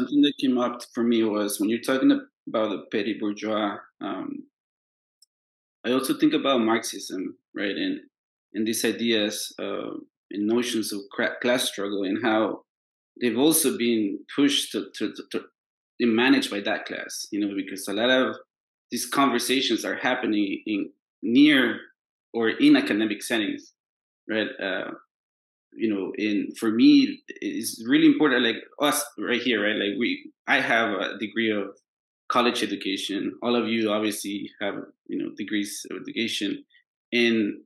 [0.00, 2.10] Something that came up for me was when you're talking
[2.48, 3.76] about the petty bourgeois.
[4.00, 4.44] Um,
[5.84, 8.00] I also think about Marxism, right, and
[8.54, 9.90] and these ideas uh,
[10.30, 11.00] and notions of
[11.40, 12.62] class struggle and how
[13.20, 15.44] they've also been pushed to, to, to, to
[16.00, 18.36] managed by that class, you know, because a lot of
[18.90, 20.90] these conversations are happening in
[21.22, 21.80] near
[22.32, 23.72] or in academic settings,
[24.28, 24.48] right?
[24.62, 24.90] Uh,
[25.72, 28.44] you know, in for me, it's really important.
[28.44, 29.76] Like us right here, right?
[29.76, 31.68] Like we, I have a degree of
[32.28, 33.34] college education.
[33.42, 34.74] All of you obviously have,
[35.06, 36.64] you know, degrees of education,
[37.12, 37.60] and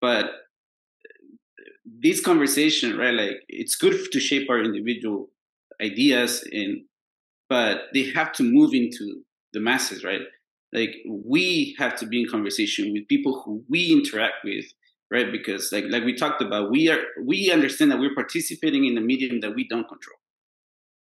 [0.00, 0.26] but
[1.84, 3.14] this conversation, right?
[3.14, 5.30] Like it's good to shape our individual
[5.80, 6.82] ideas and
[7.48, 10.22] but they have to move into the masses, right?
[10.72, 14.66] Like we have to be in conversation with people who we interact with,
[15.10, 15.30] right?
[15.30, 19.00] Because like like we talked about, we are we understand that we're participating in a
[19.00, 20.18] medium that we don't control.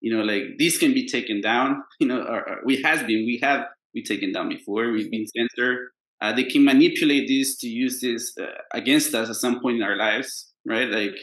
[0.00, 1.82] You know, like this can be taken down.
[2.00, 4.90] You know, or, or we has been, we have we taken down before.
[4.90, 5.88] We've been censored.
[6.22, 9.82] Uh, they can manipulate this to use this uh, against us at some point in
[9.82, 10.88] our lives, right?
[10.88, 11.16] Like,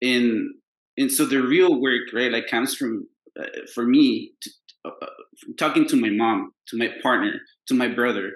[0.00, 0.54] in
[0.96, 3.06] and so the real work, right, like comes from
[3.38, 4.50] uh, for me, to,
[4.84, 5.06] uh, uh,
[5.58, 7.32] talking to my mom, to my partner,
[7.68, 8.32] to my brother,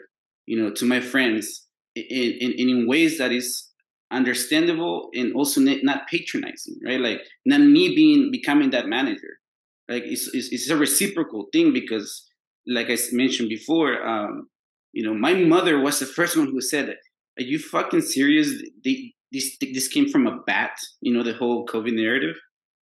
[0.46, 3.68] you know, to my friends, in in, in ways that is
[4.10, 7.00] understandable and also not patronizing, right?
[7.00, 9.38] Like not me being becoming that manager.
[9.88, 12.28] Like it's it's, it's a reciprocal thing because,
[12.66, 14.48] like I mentioned before, um,
[14.92, 16.90] you know, my mother was the first one who said,
[17.38, 18.52] "Are you fucking serious?
[18.84, 22.36] They, this this came from a bat." You know, the whole COVID narrative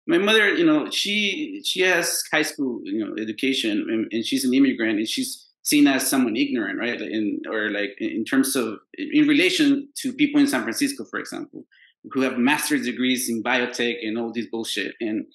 [0.06, 4.44] my mother, you know, she she has high school, you know, education, and, and she's
[4.44, 7.00] an immigrant, and she's seen as someone ignorant, right?
[7.00, 11.64] In or like in terms of in relation to people in San Francisco, for example,
[12.12, 15.26] who have master's degrees in biotech and all this bullshit, and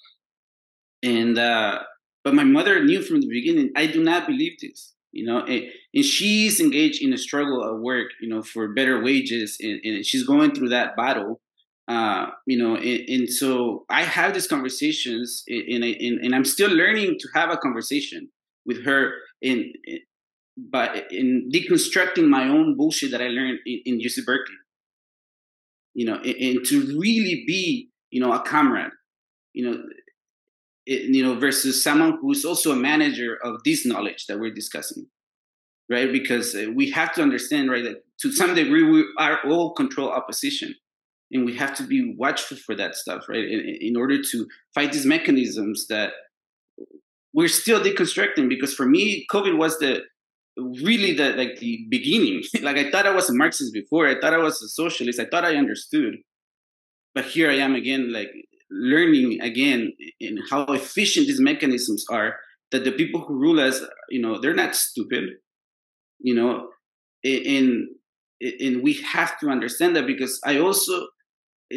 [1.02, 1.80] and uh,
[2.24, 3.72] but my mother knew from the beginning.
[3.76, 7.78] I do not believe this, you know, and, and she's engaged in a struggle at
[7.78, 11.42] work, you know, for better wages, and, and she's going through that battle
[11.88, 16.70] uh, you know, and, and, so I have these conversations, and, and, and I'm still
[16.70, 18.28] learning to have a conversation
[18.64, 19.98] with her in, in
[20.56, 24.54] but in deconstructing my own bullshit that I learned in, in UC Berkeley.
[25.94, 28.92] You know, and, and, to really be, you know, a comrade.
[29.52, 29.82] You know,
[30.86, 35.06] it, you know, versus someone who's also a manager of this knowledge that we're discussing,
[35.90, 36.12] right?
[36.12, 40.10] Because uh, we have to understand, right, that to some degree we are all control
[40.10, 40.74] opposition
[41.32, 43.44] and we have to be watchful for that stuff right?
[43.44, 46.12] In, in order to fight these mechanisms that
[47.34, 50.02] we're still deconstructing because for me covid was the
[50.82, 52.42] really the like the beginning.
[52.62, 55.24] Like i thought i was a marxist before i thought i was a socialist i
[55.24, 56.16] thought i understood
[57.14, 58.30] but here i am again like
[58.70, 62.36] learning again in how efficient these mechanisms are
[62.70, 65.24] that the people who rule us you know they're not stupid
[66.20, 66.68] you know
[67.24, 67.88] and
[68.60, 71.06] and we have to understand that because i also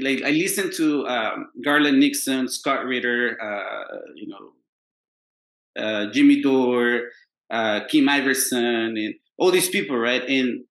[0.02, 7.10] like I listened to um, Garland Nixon, Scott Ritter, uh, you know, uh, Jimmy Dore,
[7.50, 10.24] uh, Kim Iversen, and all these people, right?
[10.28, 10.64] And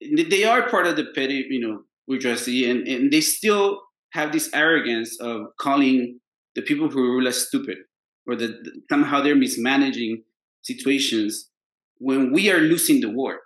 [0.00, 4.50] they are part of the petty, you know, bourgeoisie, and, and they still have this
[4.52, 6.20] arrogance of calling
[6.54, 7.78] the people who rule us stupid,
[8.26, 10.22] or that somehow they're mismanaging
[10.62, 11.50] situations
[11.98, 13.40] when we are losing the war,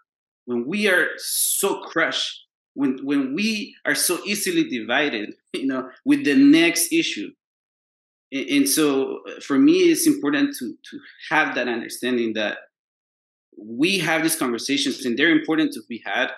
[0.46, 2.47] when we are so crushed
[2.78, 7.30] when when we are so easily divided you know with the next issue.
[8.30, 10.98] And, and so uh, for me it's important to to
[11.30, 12.58] have that understanding that
[13.60, 16.28] we have these conversations and they're important to be had.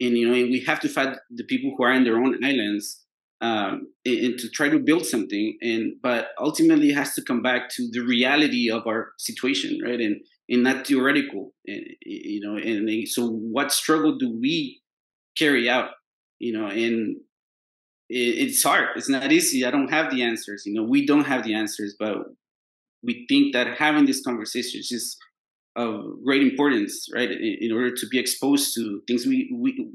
[0.00, 2.42] And you know and we have to fight the people who are in their own
[2.42, 3.04] islands
[3.42, 5.58] um, and, and, to try to build something.
[5.60, 10.00] And but ultimately it has to come back to the reality of our situation right?
[10.00, 10.16] And
[10.48, 14.81] and not theoretical and you know and so what struggle do we
[15.36, 15.90] carry out
[16.38, 17.16] you know and
[18.14, 18.90] it's hard.
[18.96, 19.64] It's not easy.
[19.64, 20.64] I don't have the answers.
[20.66, 22.18] You know we don't have the answers but
[23.02, 25.16] we think that having these conversations is
[25.74, 29.88] of great importance right in, in order to be exposed to things we we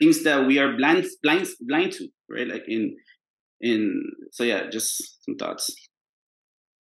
[0.00, 2.48] things that we are blind blind blind to right?
[2.48, 2.96] Like in
[3.60, 5.70] in so yeah just some thoughts.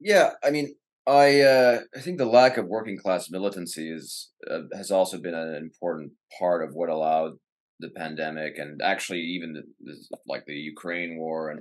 [0.00, 0.74] Yeah i mean
[1.06, 5.34] I uh, I think the lack of working class militancy is uh, has also been
[5.34, 7.32] an important part of what allowed
[7.80, 11.60] the pandemic and actually even the, the like the Ukraine war and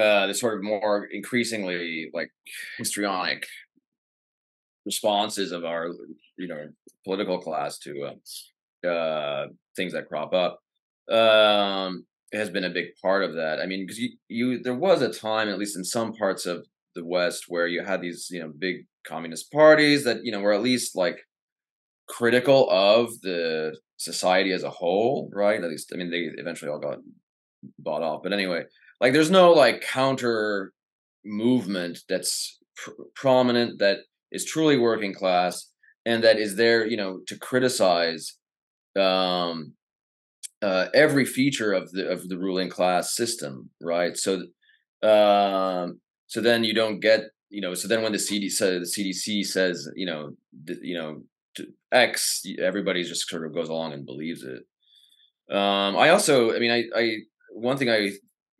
[0.00, 2.30] uh, the sort of more increasingly like
[2.78, 3.46] histrionic
[4.84, 5.90] responses of our
[6.36, 6.68] you know
[7.04, 8.10] political class to
[8.84, 9.46] uh, uh,
[9.76, 10.60] things that crop up.
[11.14, 13.60] Um, has been a big part of that.
[13.60, 16.66] I mean, because you, you there was a time, at least in some parts of
[16.94, 20.52] the West, where you had these you know big communist parties that you know were
[20.52, 21.18] at least like
[22.08, 25.62] critical of the society as a whole, right?
[25.62, 26.98] At least, I mean, they eventually all got
[27.78, 28.64] bought off, but anyway,
[29.00, 30.72] like there's no like counter
[31.24, 33.98] movement that's pr- prominent that
[34.32, 35.70] is truly working class
[36.04, 38.34] and that is there, you know, to criticize
[38.96, 39.72] um
[40.62, 44.16] uh, every feature of the of the ruling class system, right?
[44.16, 44.44] So,
[45.02, 49.88] um, so then you don't get, you know, so then when the the CDC says,
[49.94, 50.36] you know,
[50.66, 51.22] th- you know,
[51.92, 54.64] X, everybody just sort of goes along and believes it.
[55.54, 57.16] Um, I also, I mean, I, I
[57.50, 58.10] one thing I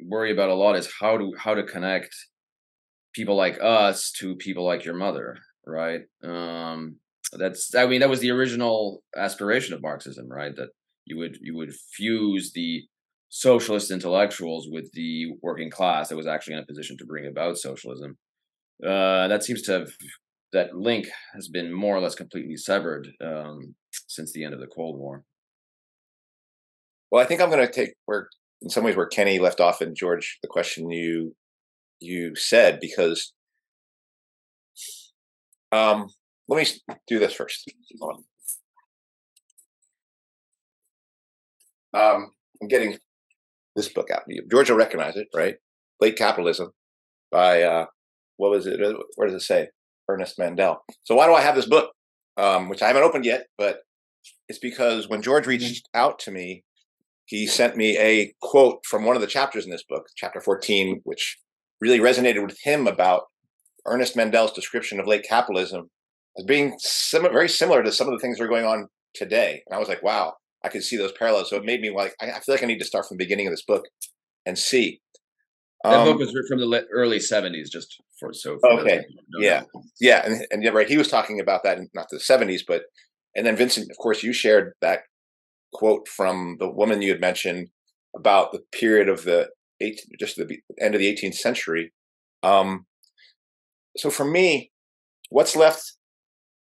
[0.01, 2.15] worry about a lot is how to how to connect
[3.15, 6.03] people like us to people like your mother, right?
[6.23, 6.97] Um,
[7.33, 10.55] that's, I mean, that was the original aspiration of Marxism, right?
[10.55, 10.69] That
[11.05, 12.83] you would you would fuse the
[13.37, 17.59] socialist intellectuals with the working class that was actually in a position to bring about
[17.59, 18.17] socialism.
[18.81, 19.91] Uh, that seems to have
[20.53, 23.75] that link has been more or less completely severed um,
[24.07, 25.25] since the end of the Cold War.
[27.11, 28.29] Well, I think I'm going to take where,
[28.63, 31.35] in some ways, where Kenny left off, and George, the question you
[31.99, 33.33] you said, because
[35.73, 36.09] um,
[36.47, 37.69] let me do this first.
[41.93, 42.31] Um,
[42.63, 42.99] I'm getting
[43.77, 44.23] this book out.
[44.51, 45.57] George will recognize it, right?
[46.01, 46.71] Late Capitalism
[47.31, 47.87] by uh,
[48.37, 48.81] what was it?
[49.17, 49.69] Where does it say?
[50.09, 50.83] Ernest Mandel.
[51.05, 51.91] So why do I have this book,
[52.37, 53.47] um, which I haven't opened yet?
[53.57, 53.79] But
[54.49, 56.63] it's because when George reached out to me,
[57.27, 61.01] he sent me a quote from one of the chapters in this book, chapter 14,
[61.05, 61.39] which
[61.81, 63.23] really resonated with him about
[63.87, 65.91] Ernest Mandel's description of late capitalism
[66.39, 69.63] as being sim- very similar to some of the things that are going on today.
[69.67, 70.35] And I was like, wow,
[70.65, 71.51] I could see those parallels.
[71.51, 73.25] So it made me like, I, I feel like I need to start from the
[73.25, 73.85] beginning of this book
[74.47, 75.01] and see.
[75.85, 78.57] That um, book was written from the early '70s, just for so.
[78.59, 79.05] For okay,
[79.39, 79.65] yeah,
[80.01, 80.89] yeah, and, and yeah, right.
[80.89, 82.85] He was talking about that in not the '70s, but
[83.35, 85.01] and then Vincent, of course, you shared that
[85.75, 87.69] quote from the woman you had mentioned
[88.17, 89.49] about the period of the
[89.81, 91.93] 18, just the end of the 18th century.
[92.43, 92.87] Um,
[93.97, 94.71] so for me,
[95.31, 95.93] what's left?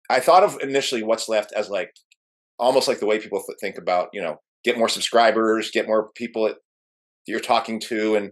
[0.09, 1.91] I thought of initially what's left as like
[2.59, 6.45] almost like the way people think about you know get more subscribers, get more people
[6.45, 6.55] that
[7.27, 8.31] you're talking to, and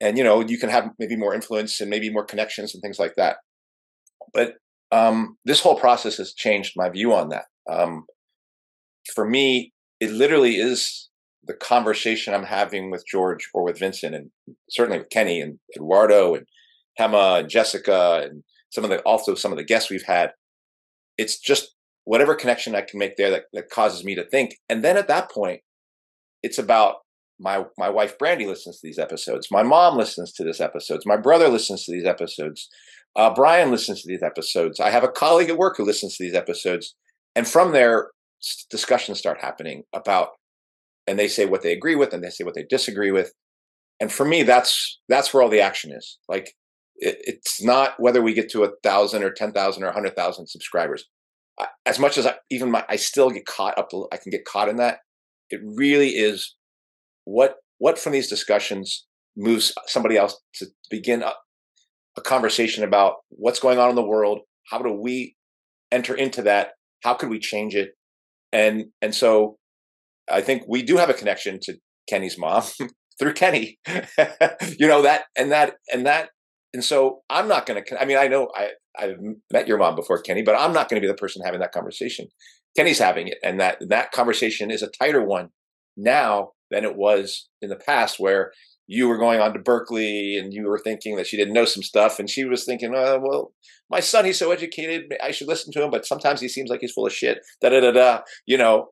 [0.00, 2.98] and you know you can have maybe more influence and maybe more connections and things
[2.98, 3.36] like that.
[4.32, 4.54] But
[4.90, 7.44] um, this whole process has changed my view on that.
[7.70, 8.04] Um,
[9.14, 11.08] for me, it literally is
[11.44, 14.30] the conversation I'm having with George or with Vincent, and
[14.70, 16.46] certainly with Kenny and Eduardo and
[17.00, 20.30] Hema and Jessica and some of the also some of the guests we've had.
[21.18, 21.74] It's just
[22.04, 24.56] whatever connection I can make there that, that causes me to think.
[24.68, 25.60] And then at that point,
[26.42, 26.96] it's about
[27.38, 29.48] my my wife Brandy listens to these episodes.
[29.50, 31.06] My mom listens to these episodes.
[31.06, 32.68] My brother listens to these episodes.
[33.14, 34.80] Uh, Brian listens to these episodes.
[34.80, 36.94] I have a colleague at work who listens to these episodes.
[37.34, 38.10] And from there,
[38.70, 40.30] discussions start happening about,
[41.06, 43.32] and they say what they agree with, and they say what they disagree with.
[44.00, 46.18] And for me, that's that's where all the action is.
[46.28, 46.54] Like,
[46.96, 50.16] it, it's not whether we get to a thousand or ten thousand or a hundred
[50.16, 51.06] thousand subscribers.
[51.86, 53.88] As much as I, even my, I still get caught up.
[54.12, 55.00] I can get caught in that.
[55.50, 56.56] It really is
[57.24, 59.06] what what from these discussions
[59.36, 61.32] moves somebody else to begin a,
[62.16, 64.40] a conversation about what's going on in the world.
[64.70, 65.36] How do we
[65.90, 66.72] enter into that?
[67.02, 67.94] How could we change it?
[68.52, 69.58] and and so
[70.30, 71.74] I think we do have a connection to
[72.08, 72.62] Kenny's mom
[73.18, 73.78] through Kenny.
[74.78, 76.30] you know that and that and that
[76.74, 78.00] and so I'm not going to.
[78.00, 79.18] I mean, I know I I've
[79.52, 81.72] met your mom before, Kenny, but I'm not going to be the person having that
[81.72, 82.28] conversation.
[82.76, 85.50] Kenny's having it, and that that conversation is a tighter one
[85.96, 88.52] now than it was in the past, where
[88.86, 91.82] you were going on to Berkeley and you were thinking that she didn't know some
[91.82, 93.52] stuff, and she was thinking, oh, well,
[93.90, 96.80] my son, he's so educated, I should listen to him, but sometimes he seems like
[96.80, 97.40] he's full of shit.
[97.60, 98.20] Da da da da.
[98.46, 98.88] You know,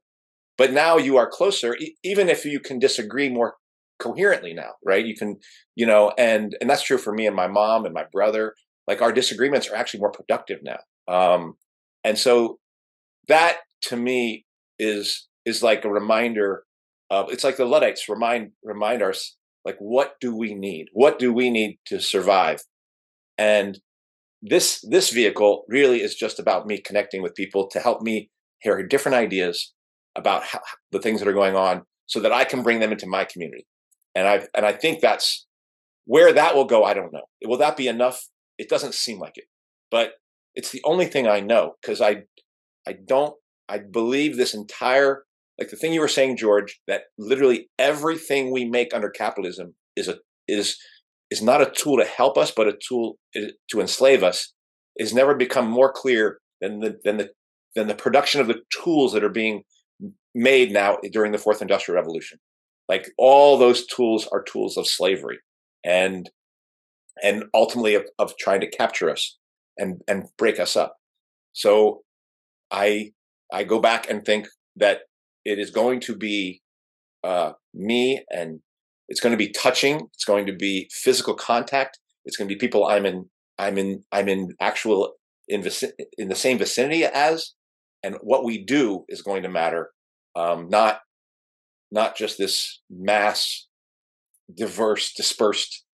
[0.58, 3.54] but now you are closer, e- even if you can disagree more
[3.98, 5.04] coherently now, right?
[5.06, 5.38] You can,
[5.74, 8.54] you know, and and that's true for me and my mom and my brother.
[8.90, 11.54] Like our disagreements are actually more productive now, um,
[12.02, 12.58] and so
[13.28, 14.44] that to me
[14.80, 16.64] is is like a reminder
[17.08, 20.86] of it's like the Luddites remind remind us like, what do we need?
[20.92, 22.62] What do we need to survive?
[23.38, 23.78] And
[24.42, 28.30] this this vehicle really is just about me connecting with people to help me
[28.60, 29.72] hear different ideas
[30.16, 30.60] about how,
[30.90, 33.66] the things that are going on, so that I can bring them into my community.
[34.16, 35.46] And I and I think that's
[36.06, 36.82] where that will go.
[36.84, 37.26] I don't know.
[37.44, 38.26] Will that be enough?
[38.60, 39.44] It doesn't seem like it,
[39.90, 40.12] but
[40.54, 42.24] it's the only thing I know because I
[42.86, 43.34] I don't
[43.68, 45.24] I believe this entire
[45.58, 50.08] like the thing you were saying, George, that literally everything we make under capitalism is
[50.08, 50.16] a
[50.46, 50.76] is
[51.30, 54.52] is not a tool to help us, but a tool eh, to enslave us,
[54.96, 57.30] is never become more clear than the than the
[57.76, 59.62] than the production of the tools that are being
[60.34, 62.38] made now during the fourth industrial revolution.
[62.88, 65.38] Like all those tools are tools of slavery,
[65.84, 66.28] and
[67.22, 69.38] and ultimately of, of trying to capture us
[69.76, 70.96] and and break us up.
[71.52, 72.02] So
[72.70, 73.12] I
[73.52, 75.00] I go back and think that
[75.44, 76.62] it is going to be
[77.24, 78.60] uh, me and
[79.08, 82.58] it's going to be touching it's going to be physical contact it's going to be
[82.58, 83.28] people i'm in
[83.58, 85.14] i'm in i'm in actual
[85.48, 85.62] in,
[86.16, 87.52] in the same vicinity as
[88.02, 89.90] and what we do is going to matter
[90.36, 91.00] um, not
[91.90, 93.66] not just this mass
[94.56, 95.84] diverse dispersed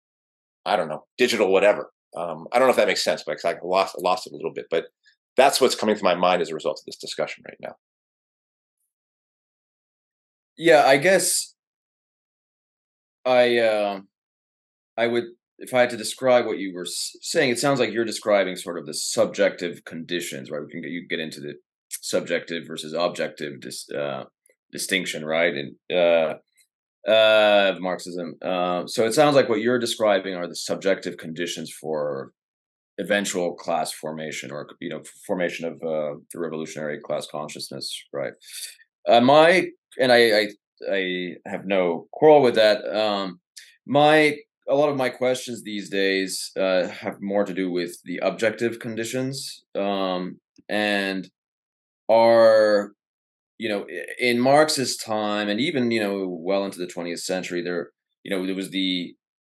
[0.66, 3.55] i don't know digital whatever um, i don't know if that makes sense but i
[3.62, 4.84] lost lost it a little bit but
[5.36, 7.74] that's what's coming to my mind as a result of this discussion right now
[10.56, 11.55] yeah, I guess
[13.24, 14.01] I uh,
[14.97, 15.24] I would
[15.59, 18.78] if I had to describe what you were saying, it sounds like you're describing sort
[18.78, 20.62] of the subjective conditions, right?
[20.62, 21.55] We can get you get into the
[21.90, 24.24] subjective versus objective dis, uh,
[24.72, 25.55] distinction, right?
[25.55, 26.34] And uh,
[27.07, 28.35] uh, Marxism.
[28.43, 32.33] Uh, so it sounds like what you're describing are the subjective conditions for
[32.99, 38.33] eventual class formation, or you know, formation of uh, the revolutionary class consciousness, right?
[39.09, 39.66] Uh, my
[40.01, 40.49] and I, I,
[40.93, 42.85] I have no quarrel with that.
[42.95, 43.41] Um,
[43.87, 44.37] my
[44.69, 48.81] a lot of my questions these days uh, have more to do with the objective
[48.81, 51.31] conditions um, and
[52.09, 52.93] are
[53.59, 53.87] you know
[54.19, 57.91] in marx's time and even you know well into the 20th century there
[58.23, 59.15] you know there was the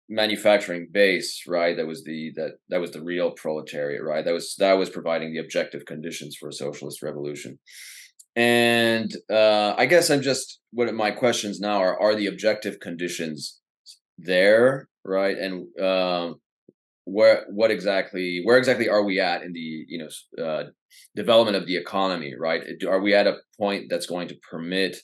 [0.08, 4.56] manufacturing base right that was the that that was the real proletariat right that was
[4.58, 7.60] that was providing the objective conditions for a socialist revolution
[8.36, 13.60] and uh, I guess I'm just what my questions now are: Are the objective conditions
[14.18, 15.38] there, right?
[15.38, 16.36] And um,
[17.12, 20.64] where what exactly where exactly are we at in the you know uh,
[21.16, 22.64] development of the economy, right?
[22.88, 24.98] Are we at a point that's going to permit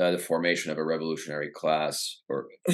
[0.00, 2.46] uh, the formation of a revolutionary class, or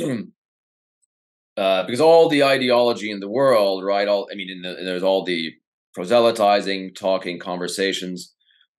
[1.56, 4.08] uh, because all the ideology in the world, right?
[4.08, 5.52] All I mean, the, there's all the
[5.94, 8.34] proselytizing, talking, conversations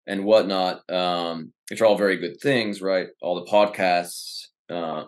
[0.05, 3.07] and whatnot, um, which are all very good things, right?
[3.21, 5.05] All the podcasts uh,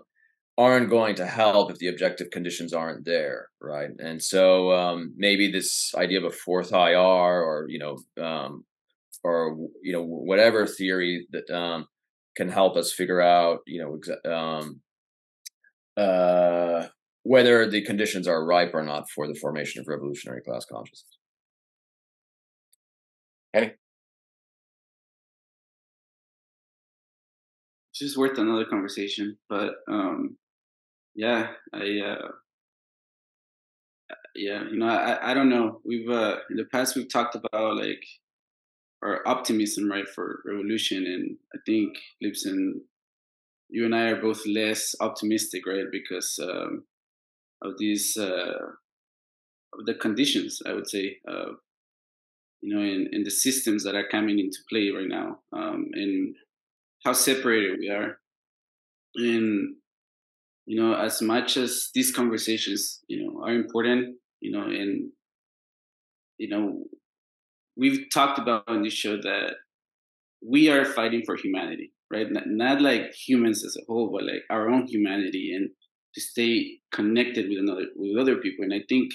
[0.59, 3.91] aren't going to help if the objective conditions aren't there, right?
[3.97, 8.65] And so um, maybe this idea of a fourth IR or you know um,
[9.23, 11.87] or you know whatever theory that um,
[12.35, 14.81] can help us figure out you know exa- um,
[15.95, 16.87] uh,
[17.23, 21.17] whether the conditions are ripe or not for the formation of revolutionary class consciousness.
[23.53, 23.71] Any
[27.99, 29.37] just worth another conversation.
[29.49, 30.37] But um,
[31.19, 32.27] yeah, I uh,
[34.35, 35.81] yeah, you know, I I don't know.
[35.83, 38.05] We've uh, in the past we've talked about like
[39.03, 42.71] our optimism, right, for revolution, and I think Libsyn,
[43.67, 46.85] you and I are both less optimistic, right, because um,
[47.61, 48.53] of these uh,
[49.77, 50.61] of the conditions.
[50.65, 51.17] I would say.
[51.27, 51.51] Uh,
[52.61, 56.35] you know, in, in the systems that are coming into play right now, um, and
[57.05, 58.19] how separated we are
[59.15, 59.75] and
[60.69, 65.09] you know as much as these conversations you know are important you know and
[66.37, 66.63] you know
[67.75, 69.53] we've talked about on this show that
[70.53, 72.31] we are fighting for humanity right?
[72.31, 75.69] Not, not like humans as a whole but like our own humanity and
[76.15, 78.63] to stay connected with another with other people.
[78.63, 79.11] And i think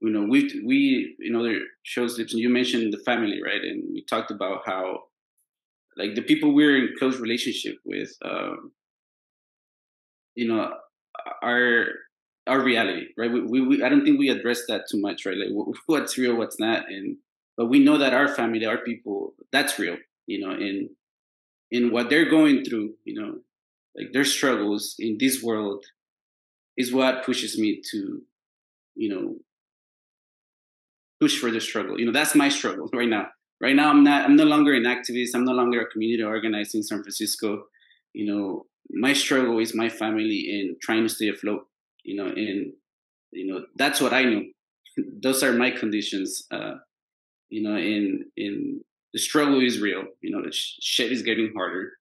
[0.00, 3.62] you know we we in other shows you mentioned the family right?
[3.62, 4.82] And we talked about how
[5.96, 8.72] like the people we're in close relationship with um,
[10.36, 10.72] you know
[11.42, 11.86] our
[12.46, 13.32] our reality right?
[13.32, 15.36] We, we, we, i don't think we address that too much right?
[15.36, 15.50] Like
[15.86, 17.16] what's real what's not and
[17.56, 19.96] but we know that our family our people that's real
[20.26, 20.90] you know in
[21.72, 23.38] in what they're going through you know?
[23.96, 25.84] Like their struggles in this world
[26.76, 28.22] is what pushes me to
[28.94, 29.36] you know
[31.18, 31.98] push for the struggle.
[31.98, 33.28] You know that's my struggle right now.
[33.58, 35.34] Right now i'm not i'm no longer an activist.
[35.34, 37.64] I'm no longer a community organizer in san francisco.
[38.12, 41.66] You know my struggle is my family and trying to stay afloat
[42.04, 42.72] you know and
[43.32, 44.42] you know that's what i know
[45.22, 46.74] those are my conditions uh
[47.48, 48.80] you know in in
[49.12, 51.92] the struggle is real you know the sh- shit is getting harder.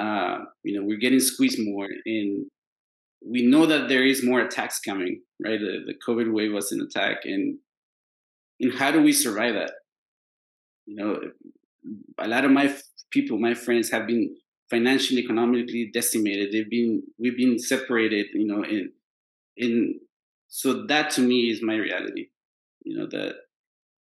[0.00, 2.46] Uh you know we're getting squeezed more and
[3.24, 5.58] we know that there is more attacks coming right?
[5.58, 7.58] The, the covid wave was an attack and
[8.60, 9.72] and how do we survive that?
[10.86, 11.20] You know,
[12.18, 12.74] a lot of my
[13.10, 14.36] people, my friends have been
[14.70, 16.52] financially, economically decimated.
[16.52, 18.92] They've been we've been separated, you know, in
[19.56, 20.00] in
[20.48, 22.28] so that to me is my reality,
[22.82, 23.34] you know, that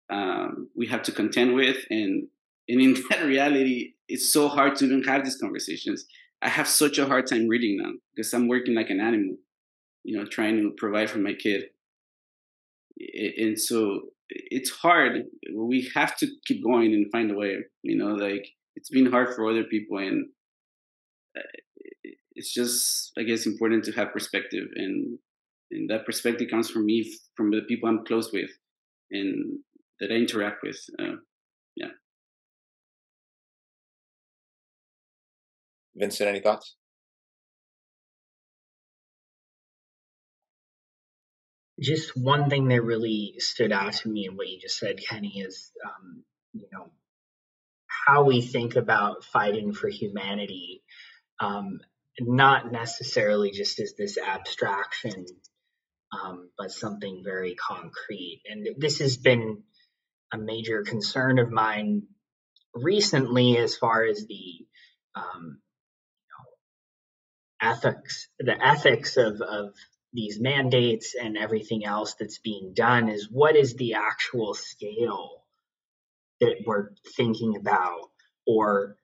[0.09, 2.27] um, we have to contend with, and
[2.67, 6.05] and in that reality, it's so hard to even have these conversations.
[6.41, 9.37] I have such a hard time reading now because I'm working like an animal,
[10.03, 11.63] you know, trying to provide for my kid.
[13.39, 15.23] And so it's hard.
[15.55, 18.45] We have to keep going and find a way, you know, like
[18.75, 20.27] it's been hard for other people and
[22.35, 25.17] it's just i guess important to have perspective and
[25.71, 28.49] and that perspective comes from me from the people i'm close with
[29.11, 29.59] and
[29.99, 31.15] that i interact with uh,
[31.75, 31.87] yeah.
[35.95, 36.75] Vincent any thoughts?
[41.79, 45.39] Just one thing that really stood out to me in what you just said kenny
[45.39, 46.23] is um,
[46.53, 46.91] you know
[48.07, 50.83] how we think about fighting for humanity,
[51.39, 51.79] um,
[52.19, 55.25] not necessarily just as this abstraction,
[56.11, 58.41] um, but something very concrete.
[58.47, 59.63] And this has been
[60.31, 62.03] a major concern of mine
[62.73, 64.65] recently, as far as the
[65.15, 65.59] um,
[67.61, 69.73] you know, ethics, the ethics of, of
[70.13, 75.43] these mandates and everything else that's being done is what is the actual scale
[76.39, 78.09] that we're thinking about
[78.45, 78.95] or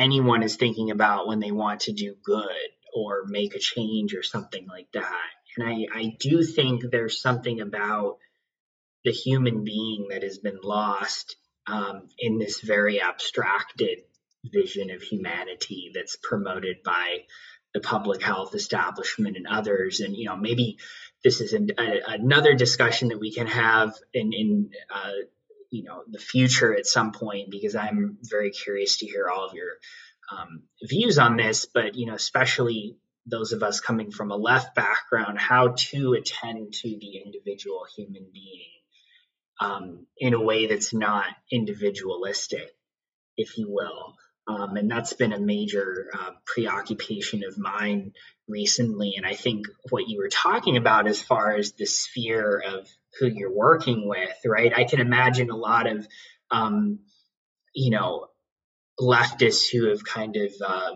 [0.00, 4.22] anyone is thinking about when they want to do good or make a change or
[4.22, 5.28] something like that.
[5.56, 8.18] And I, I do think there's something about
[9.04, 11.36] the human being that has been lost
[11.66, 13.98] um, in this very abstracted
[14.44, 17.18] vision of humanity that's promoted by
[17.74, 20.00] the public health establishment and others.
[20.00, 20.78] And, you know, maybe
[21.22, 25.12] this is an, a, another discussion that we can have in, in uh,
[25.70, 29.54] you know the future at some point because I'm very curious to hear all of
[29.54, 29.70] your
[30.30, 31.66] um, views on this.
[31.72, 36.72] But you know, especially those of us coming from a left background, how to attend
[36.72, 38.70] to the individual human being
[39.60, 42.70] um, in a way that's not individualistic,
[43.36, 44.14] if you will.
[44.48, 48.12] Um, and that's been a major uh, preoccupation of mine
[48.50, 49.14] recently.
[49.16, 53.26] And I think what you were talking about as far as the sphere of who
[53.26, 54.72] you're working with, right?
[54.76, 56.06] I can imagine a lot of,
[56.50, 57.00] um,
[57.74, 58.26] you know,
[59.00, 60.94] leftists who have kind of, uh,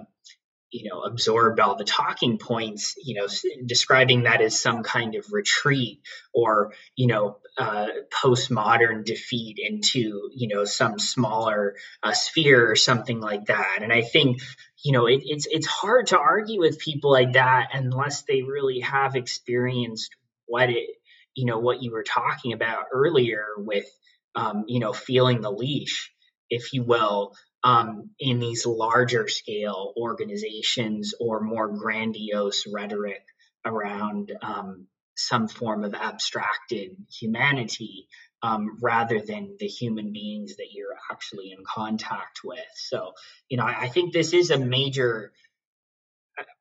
[0.70, 3.28] you know, absorbed all the talking points, you know,
[3.64, 6.00] describing that as some kind of retreat
[6.32, 13.20] or, you know, uh, postmodern defeat into, you know, some smaller uh, sphere or something
[13.20, 13.78] like that.
[13.82, 14.40] And I think,
[14.84, 18.80] you know, it, it's it's hard to argue with people like that unless they really
[18.80, 20.14] have experienced
[20.46, 20.90] what it
[21.34, 23.86] you know what you were talking about earlier with
[24.34, 26.12] um, you know feeling the leash
[26.50, 33.24] if you will um, in these larger scale organizations or more grandiose rhetoric
[33.64, 34.86] around um,
[35.16, 38.06] some form of abstracted humanity
[38.44, 42.58] um, rather than the human beings that you're actually in contact with.
[42.74, 43.12] So,
[43.48, 45.32] you know, I, I think this is a major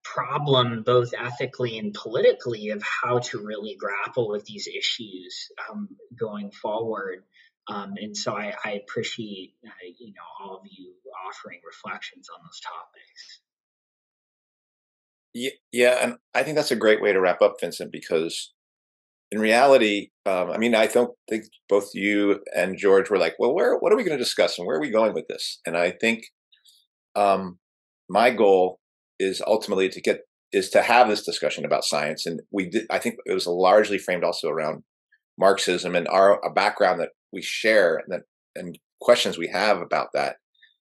[0.01, 6.51] problem both ethically and politically of how to really grapple with these issues um, going
[6.51, 7.23] forward.
[7.67, 9.69] Um, and so I, I appreciate uh,
[9.99, 10.93] you know all of you
[11.27, 13.41] offering reflections on those topics.
[15.33, 18.53] Yeah, yeah, and I think that's a great way to wrap up, Vincent, because
[19.33, 23.55] in reality, um, I mean, I don't think both you and George were like, well,
[23.55, 25.59] where, what are we going to discuss and where are we going with this?
[25.65, 26.25] And I think
[27.15, 27.57] um,
[28.07, 28.79] my goal
[29.19, 30.19] is ultimately to get
[30.51, 33.97] is to have this discussion about science and we did i think it was largely
[33.97, 34.83] framed also around
[35.37, 38.21] marxism and our a background that we share and that
[38.55, 40.35] and questions we have about that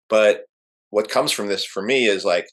[0.09, 0.41] but
[0.89, 2.45] what comes from this for me is like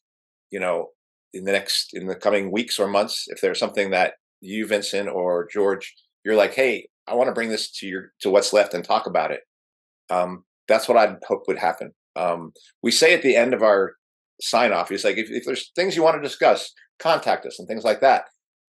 [0.50, 0.88] you know
[1.32, 5.08] in the next in the coming weeks or months if there's something that you vincent
[5.08, 5.94] or george
[6.24, 9.06] you're like hey i want to bring this to your to what's left and talk
[9.06, 9.40] about it
[10.10, 12.52] um, that's what i'd hope would happen um,
[12.82, 13.94] we say at the end of our
[14.42, 14.88] sign off.
[14.88, 18.00] He's like, if, if there's things you want to discuss, contact us and things like
[18.00, 18.24] that.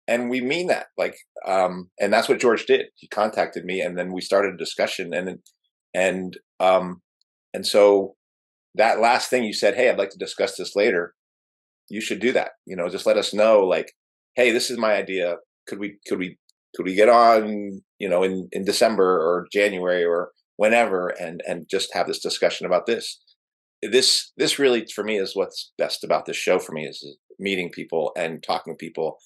[0.07, 2.85] And we mean that, like, um, and that's what George did.
[2.95, 5.39] He contacted me, and then we started a discussion, and
[5.93, 7.01] and um,
[7.53, 8.15] and so
[8.75, 11.13] that last thing you said, hey, I'd like to discuss this later.
[11.89, 12.51] You should do that.
[12.65, 13.91] You know, just let us know, like,
[14.35, 15.35] hey, this is my idea.
[15.67, 16.37] Could we could we
[16.75, 21.67] could we get on, you know, in in December or January or whenever, and and
[21.69, 23.19] just have this discussion about this
[23.81, 27.69] this this really for me is what's best about this show for me is meeting
[27.69, 29.17] people and talking to people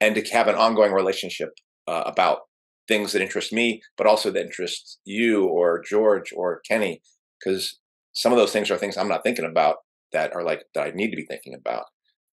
[0.00, 1.50] and to have an ongoing relationship
[1.86, 2.40] uh, about
[2.88, 7.00] things that interest me but also that interest you or george or kenny
[7.38, 7.78] because
[8.12, 9.76] some of those things are things i'm not thinking about
[10.12, 11.84] that are like that I need to be thinking about.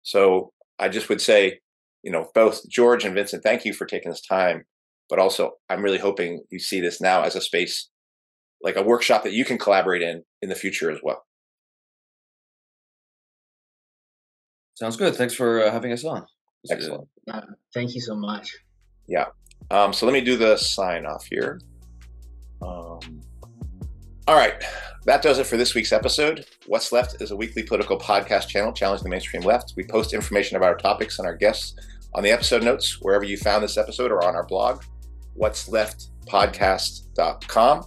[0.02, 1.60] So I just would say,
[2.06, 4.64] you know, both George and Vincent, thank you for taking this time.
[5.10, 7.90] But also, I'm really hoping you see this now as a space,
[8.62, 11.24] like a workshop that you can collaborate in in the future as well.
[14.74, 15.16] Sounds good.
[15.16, 16.24] Thanks for uh, having us on.
[16.70, 17.08] Excellent.
[17.28, 17.40] Uh,
[17.74, 18.54] thank you so much.
[19.08, 19.26] Yeah.
[19.72, 21.60] Um, so let me do the sign off here.
[22.62, 23.00] Um,
[24.28, 24.62] all right.
[25.06, 26.46] That does it for this week's episode.
[26.66, 29.74] What's Left is a weekly political podcast channel challenging the mainstream left.
[29.76, 31.74] We post information about our topics and our guests
[32.16, 34.82] on the episode notes wherever you found this episode or on our blog,
[35.34, 37.84] what's left podcast.com.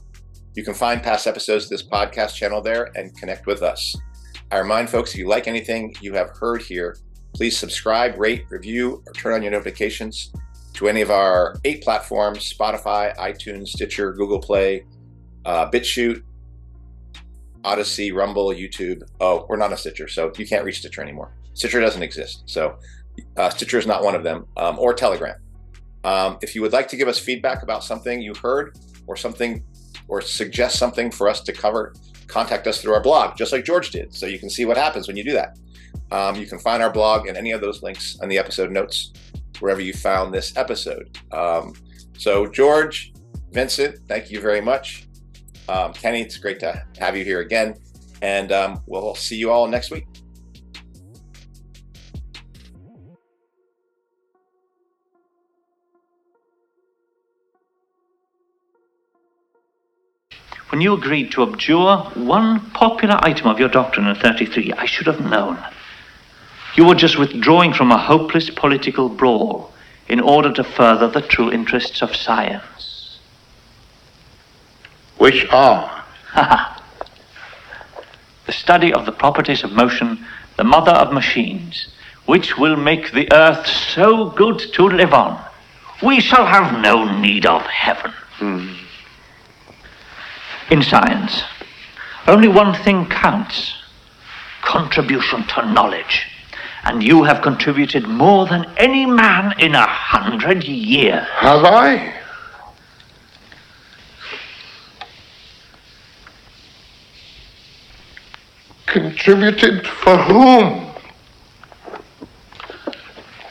[0.56, 3.98] You can find past episodes of this podcast channel there and connect with us.
[4.52, 6.98] I remind folks if you like anything you have heard here,
[7.34, 10.32] please subscribe, rate, review, or turn on your notifications
[10.74, 14.86] to any of our eight platforms Spotify, iTunes, Stitcher, Google Play,
[15.46, 16.22] uh, BitChute,
[17.66, 19.02] Odysee, Rumble, YouTube.
[19.20, 21.34] Oh, we're not a Stitcher, so you can't reach Stitcher anymore.
[21.54, 22.44] Stitcher doesn't exist.
[22.46, 22.78] So
[23.38, 25.36] uh, Stitcher is not one of them, um, or Telegram.
[26.04, 28.78] Um, if you would like to give us feedback about something you heard
[29.08, 29.64] or something,
[30.08, 31.94] or suggest something for us to cover,
[32.28, 35.08] contact us through our blog, just like George did, so you can see what happens
[35.08, 35.58] when you do that.
[36.12, 39.12] Um, you can find our blog and any of those links on the episode notes
[39.60, 41.18] wherever you found this episode.
[41.32, 41.74] Um,
[42.18, 43.14] so, George,
[43.52, 45.08] Vincent, thank you very much.
[45.68, 47.76] Um, Kenny, it's great to have you here again.
[48.22, 50.09] And um, we'll see you all next week.
[60.70, 65.08] When you agreed to abjure one popular item of your doctrine in 33, I should
[65.08, 65.58] have known.
[66.76, 69.74] You were just withdrawing from a hopeless political brawl
[70.08, 73.20] in order to further the true interests of science.
[75.18, 76.04] Which are?
[76.36, 76.76] the
[78.52, 80.24] study of the properties of motion,
[80.58, 81.88] the mother of machines,
[82.26, 85.44] which will make the earth so good to live on,
[86.04, 88.12] we shall have no need of heaven.
[88.34, 88.74] Hmm.
[90.70, 91.44] In science,
[92.28, 93.74] only one thing counts
[94.62, 96.28] contribution to knowledge.
[96.84, 101.26] And you have contributed more than any man in a hundred years.
[101.40, 102.14] Have I?
[108.86, 110.86] Contributed for whom?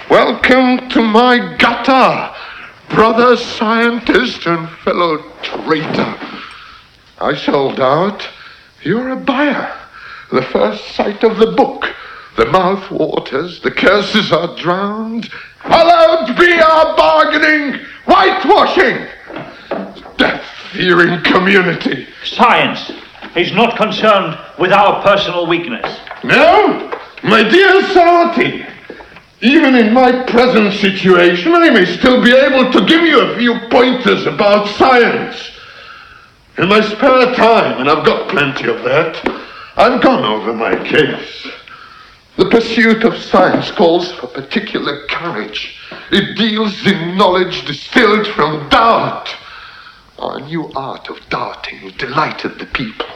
[0.08, 2.34] Welcome to my gutter,
[2.88, 6.37] brother scientist and fellow traitor.
[7.20, 8.28] I sold out.
[8.82, 9.76] You're a buyer.
[10.30, 11.84] The first sight of the book.
[12.36, 15.28] The mouth waters, the curses are drowned.
[15.64, 19.08] Allowed be our bargaining, whitewashing,
[20.16, 22.06] death fearing community.
[22.24, 22.92] Science
[23.34, 25.98] is not concerned with our personal weakness.
[26.22, 26.92] No,
[27.24, 28.70] my dear Sarti,
[29.40, 33.58] even in my present situation, I may still be able to give you a few
[33.68, 35.57] pointers about science.
[36.58, 39.16] In my spare time, and I've got plenty of that,
[39.76, 41.46] I've gone over my case.
[42.36, 45.76] The pursuit of science calls for particular courage.
[46.10, 49.28] It deals in knowledge distilled from doubt.
[50.18, 53.06] Our new art of doubting delighted the people.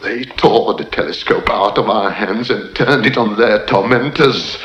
[0.00, 4.56] They tore the telescope out of our hands and turned it on their tormentors.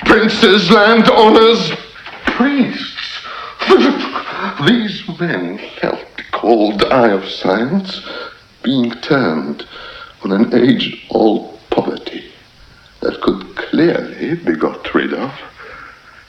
[0.00, 1.72] Princes, landowners,
[2.26, 3.24] priests.
[4.66, 8.00] These men felt cold eye of science
[8.62, 9.66] being turned
[10.22, 12.30] on an age old poverty
[13.00, 15.32] that could clearly be got rid of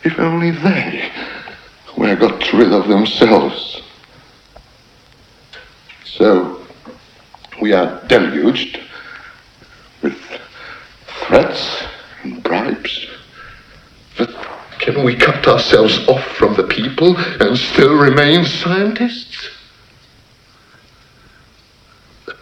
[0.03, 1.11] if only they
[1.97, 3.81] were got rid of themselves.
[6.05, 6.65] So
[7.61, 8.79] we are deluged
[10.01, 10.17] with
[11.27, 11.83] threats
[12.23, 13.07] and bribes.
[14.17, 14.29] But
[14.79, 19.49] can we cut ourselves off from the people and still remain scientists?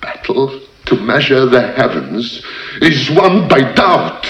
[0.02, 2.44] Battle to measure the heavens
[2.82, 4.26] is won by doubt.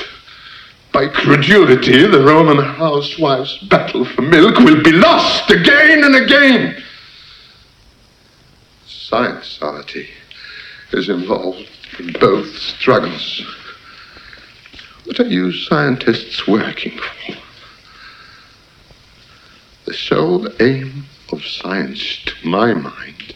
[0.92, 6.84] By credulity, the Roman housewife's battle for milk will be lost again and again.
[8.88, 10.10] Science society
[10.92, 11.70] is involved
[12.00, 13.42] in both struggles.
[15.06, 17.36] What are you scientists working for?
[19.86, 23.36] The sole aim of science, to my mind,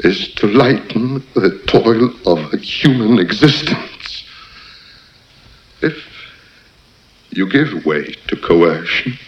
[0.00, 4.24] is to lighten the toil of human existence.
[5.80, 6.04] If
[7.30, 9.18] you give way to coercion,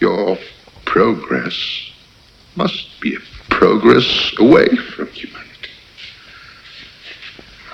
[0.00, 0.38] your
[0.84, 1.90] progress
[2.56, 3.20] must be a
[3.50, 5.70] progress away from humanity.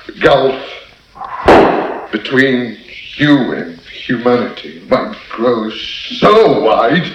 [0.07, 2.79] The gulf between
[3.17, 7.13] you and humanity might grow so wide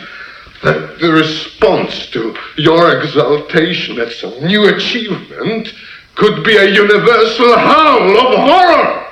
[0.63, 5.73] that the response to your exaltation at some new achievement
[6.15, 9.07] could be a universal howl of horror.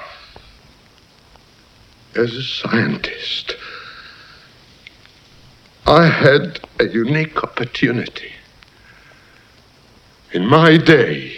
[2.16, 3.56] As a scientist,
[5.86, 8.32] I had a unique opportunity.
[10.32, 11.38] In my day,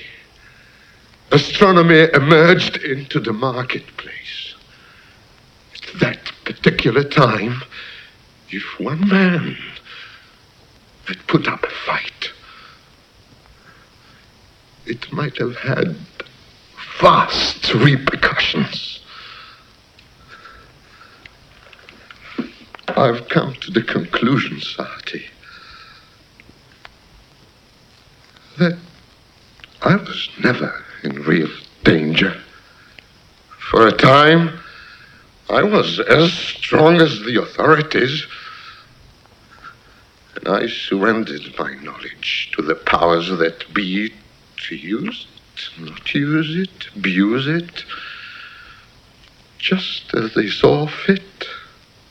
[1.31, 4.55] astronomy emerged into the marketplace.
[5.73, 7.61] At that particular time,
[8.49, 9.57] if one man
[11.07, 12.31] had put up a fight,
[14.85, 15.95] it might have had
[16.99, 18.99] vast repercussions.
[22.89, 25.25] I've come to the conclusion, Sarti,
[28.57, 28.77] that
[29.83, 31.49] I was never in real
[31.83, 32.41] danger.
[33.69, 34.59] For a time,
[35.49, 38.25] I was as strong as the authorities,
[40.37, 44.13] and I surrendered my knowledge to the powers that be
[44.67, 47.83] to use it, not use it, abuse it,
[49.57, 51.47] just as they saw fit.